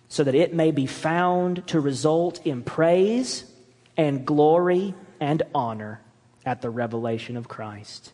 so 0.07 0.23
that 0.23 0.35
it 0.35 0.53
may 0.53 0.71
be 0.71 0.85
found 0.85 1.67
to 1.67 1.79
result 1.79 2.45
in 2.45 2.63
praise 2.63 3.45
and 3.97 4.25
glory 4.25 4.93
and 5.19 5.43
honor 5.53 6.01
at 6.45 6.61
the 6.61 6.69
revelation 6.69 7.37
of 7.37 7.47
Christ. 7.47 8.13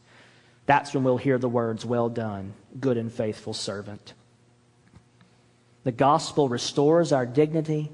That's 0.67 0.93
when 0.93 1.03
we'll 1.03 1.17
hear 1.17 1.39
the 1.39 1.49
words, 1.49 1.83
Well 1.85 2.09
done, 2.09 2.53
good 2.79 2.97
and 2.97 3.11
faithful 3.11 3.53
servant. 3.53 4.13
The 5.83 5.91
gospel 5.91 6.49
restores 6.49 7.11
our 7.11 7.25
dignity, 7.25 7.89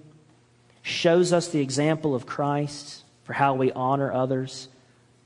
shows 0.82 1.32
us 1.32 1.48
the 1.48 1.62
example 1.62 2.16
of 2.16 2.26
Christ 2.26 3.04
for 3.24 3.34
how 3.34 3.54
we 3.54 3.72
honor 3.72 4.12
others, 4.12 4.68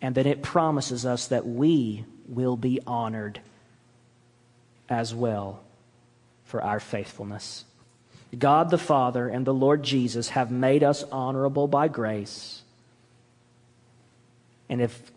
and 0.01 0.13
then 0.13 0.27
it 0.27 0.43
promises 0.43 1.05
us 1.05 1.27
that 1.27 1.47
we 1.47 2.05
will 2.27 2.57
be 2.57 2.79
honored 2.85 3.39
as 4.89 5.15
well 5.15 5.63
for 6.43 6.61
our 6.61 6.79
faithfulness. 6.79 7.63
God 8.37 8.69
the 8.69 8.77
Father 8.77 9.29
and 9.29 9.47
the 9.47 9.53
Lord 9.53 9.83
Jesus 9.83 10.29
have 10.29 10.51
made 10.51 10.83
us 10.83 11.03
honorable 11.11 11.67
by 11.67 11.87
grace. 11.87 12.61
And 14.67 14.81
if 14.81 15.11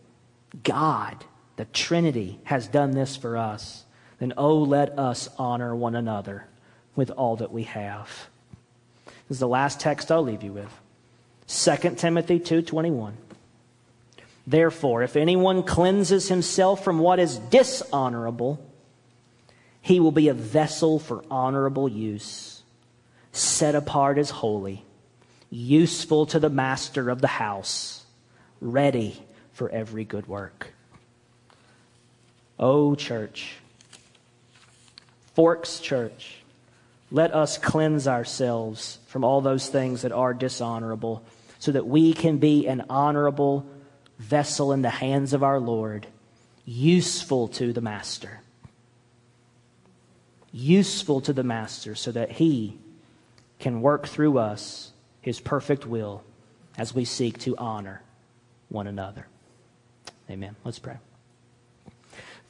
God, 0.63 1.25
the 1.61 1.67
Trinity, 1.67 2.39
has 2.45 2.67
done 2.69 2.93
this 2.93 3.19
for 3.19 3.37
us, 3.37 3.85
then 4.19 4.33
oh, 4.39 4.57
let 4.57 4.99
us 4.99 5.29
honor 5.37 5.77
one 5.77 5.95
another 5.95 6.47
with 6.97 7.11
all 7.11 7.37
that 7.37 7.53
we 7.53 7.65
have. 7.65 8.09
This 9.05 9.37
is 9.37 9.41
the 9.41 9.47
last 9.47 9.79
text 9.79 10.11
I'll 10.11 10.23
leave 10.23 10.43
you 10.43 10.55
with. 10.55 10.81
2 11.49 11.97
Timothy 11.97 12.41
2:21. 12.41 13.13
Therefore, 14.47 15.03
if 15.03 15.17
anyone 15.17 15.63
cleanses 15.63 16.31
himself 16.31 16.83
from 16.83 16.99
what 16.99 17.19
is 17.19 17.37
dishonorable, 17.37 18.59
he 19.83 20.01
will 20.01 20.13
be 20.13 20.29
a 20.29 20.35
vessel 20.35 20.99
for 20.99 21.23
honorable 21.31 21.91
use, 21.91 22.63
set 23.33 23.75
apart 23.75 24.17
as 24.17 24.31
holy, 24.31 24.83
useful 25.51 26.25
to 26.25 26.39
the 26.39 26.49
master 26.49 27.11
of 27.11 27.21
the 27.21 27.27
house, 27.27 28.07
ready 28.63 29.23
for 29.53 29.69
every 29.69 30.07
good 30.07 30.27
work. 30.27 30.73
Oh, 32.63 32.95
church, 32.95 33.55
Forks 35.35 35.81
Church, 35.81 36.37
let 37.11 37.35
us 37.35 37.57
cleanse 37.57 38.07
ourselves 38.07 38.99
from 39.07 39.25
all 39.25 39.41
those 39.41 39.67
things 39.71 40.03
that 40.03 40.13
are 40.13 40.35
dishonorable 40.35 41.25
so 41.59 41.73
that 41.73 41.87
we 41.87 42.13
can 42.13 42.37
be 42.37 42.67
an 42.67 42.85
honorable 42.91 43.65
vessel 44.19 44.73
in 44.73 44.83
the 44.83 44.91
hands 44.91 45.33
of 45.33 45.43
our 45.43 45.59
Lord, 45.59 46.07
useful 46.67 47.49
to 47.49 47.73
the 47.73 47.81
Master. 47.81 48.43
Useful 50.53 51.23
to 51.23 51.33
the 51.33 51.43
Master 51.43 51.95
so 51.95 52.13
that 52.13 52.33
He 52.33 52.77
can 53.59 53.81
work 53.81 54.07
through 54.07 54.37
us 54.37 54.93
His 55.23 55.41
perfect 55.41 55.87
will 55.87 56.23
as 56.77 56.95
we 56.95 57.07
seek 57.07 57.39
to 57.41 57.57
honor 57.57 58.03
one 58.69 58.87
another. 58.87 59.27
Amen. 60.29 60.57
Let's 60.63 60.79
pray. 60.79 60.99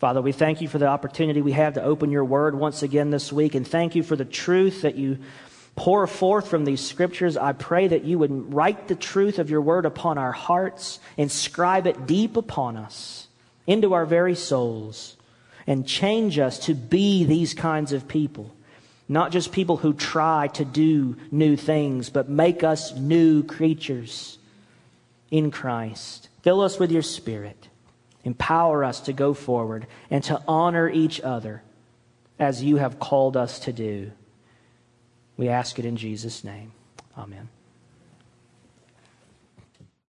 Father, 0.00 0.22
we 0.22 0.32
thank 0.32 0.62
you 0.62 0.68
for 0.68 0.78
the 0.78 0.86
opportunity 0.86 1.42
we 1.42 1.52
have 1.52 1.74
to 1.74 1.82
open 1.82 2.10
your 2.10 2.24
word 2.24 2.54
once 2.54 2.82
again 2.82 3.10
this 3.10 3.30
week, 3.30 3.54
and 3.54 3.68
thank 3.68 3.94
you 3.94 4.02
for 4.02 4.16
the 4.16 4.24
truth 4.24 4.80
that 4.80 4.94
you 4.94 5.18
pour 5.76 6.06
forth 6.06 6.48
from 6.48 6.64
these 6.64 6.80
scriptures. 6.80 7.36
I 7.36 7.52
pray 7.52 7.86
that 7.86 8.04
you 8.04 8.18
would 8.18 8.54
write 8.54 8.88
the 8.88 8.94
truth 8.94 9.38
of 9.38 9.50
your 9.50 9.60
word 9.60 9.84
upon 9.84 10.16
our 10.16 10.32
hearts, 10.32 11.00
inscribe 11.18 11.86
it 11.86 12.06
deep 12.06 12.38
upon 12.38 12.78
us, 12.78 13.28
into 13.66 13.92
our 13.92 14.06
very 14.06 14.34
souls, 14.34 15.18
and 15.66 15.86
change 15.86 16.38
us 16.38 16.58
to 16.60 16.74
be 16.74 17.24
these 17.24 17.52
kinds 17.52 17.92
of 17.92 18.08
people. 18.08 18.56
Not 19.06 19.32
just 19.32 19.52
people 19.52 19.76
who 19.76 19.92
try 19.92 20.48
to 20.54 20.64
do 20.64 21.18
new 21.30 21.56
things, 21.56 22.08
but 22.08 22.26
make 22.26 22.64
us 22.64 22.96
new 22.96 23.42
creatures 23.42 24.38
in 25.30 25.50
Christ. 25.50 26.30
Fill 26.40 26.62
us 26.62 26.78
with 26.78 26.90
your 26.90 27.02
spirit. 27.02 27.68
Empower 28.24 28.84
us 28.84 29.00
to 29.00 29.12
go 29.12 29.34
forward 29.34 29.86
and 30.10 30.22
to 30.24 30.42
honor 30.46 30.88
each 30.88 31.20
other 31.20 31.62
as 32.38 32.62
you 32.62 32.76
have 32.76 32.98
called 32.98 33.36
us 33.36 33.58
to 33.60 33.72
do. 33.72 34.12
We 35.36 35.48
ask 35.48 35.78
it 35.78 35.84
in 35.84 35.96
Jesus' 35.96 36.44
name. 36.44 36.72
Amen. 37.16 37.48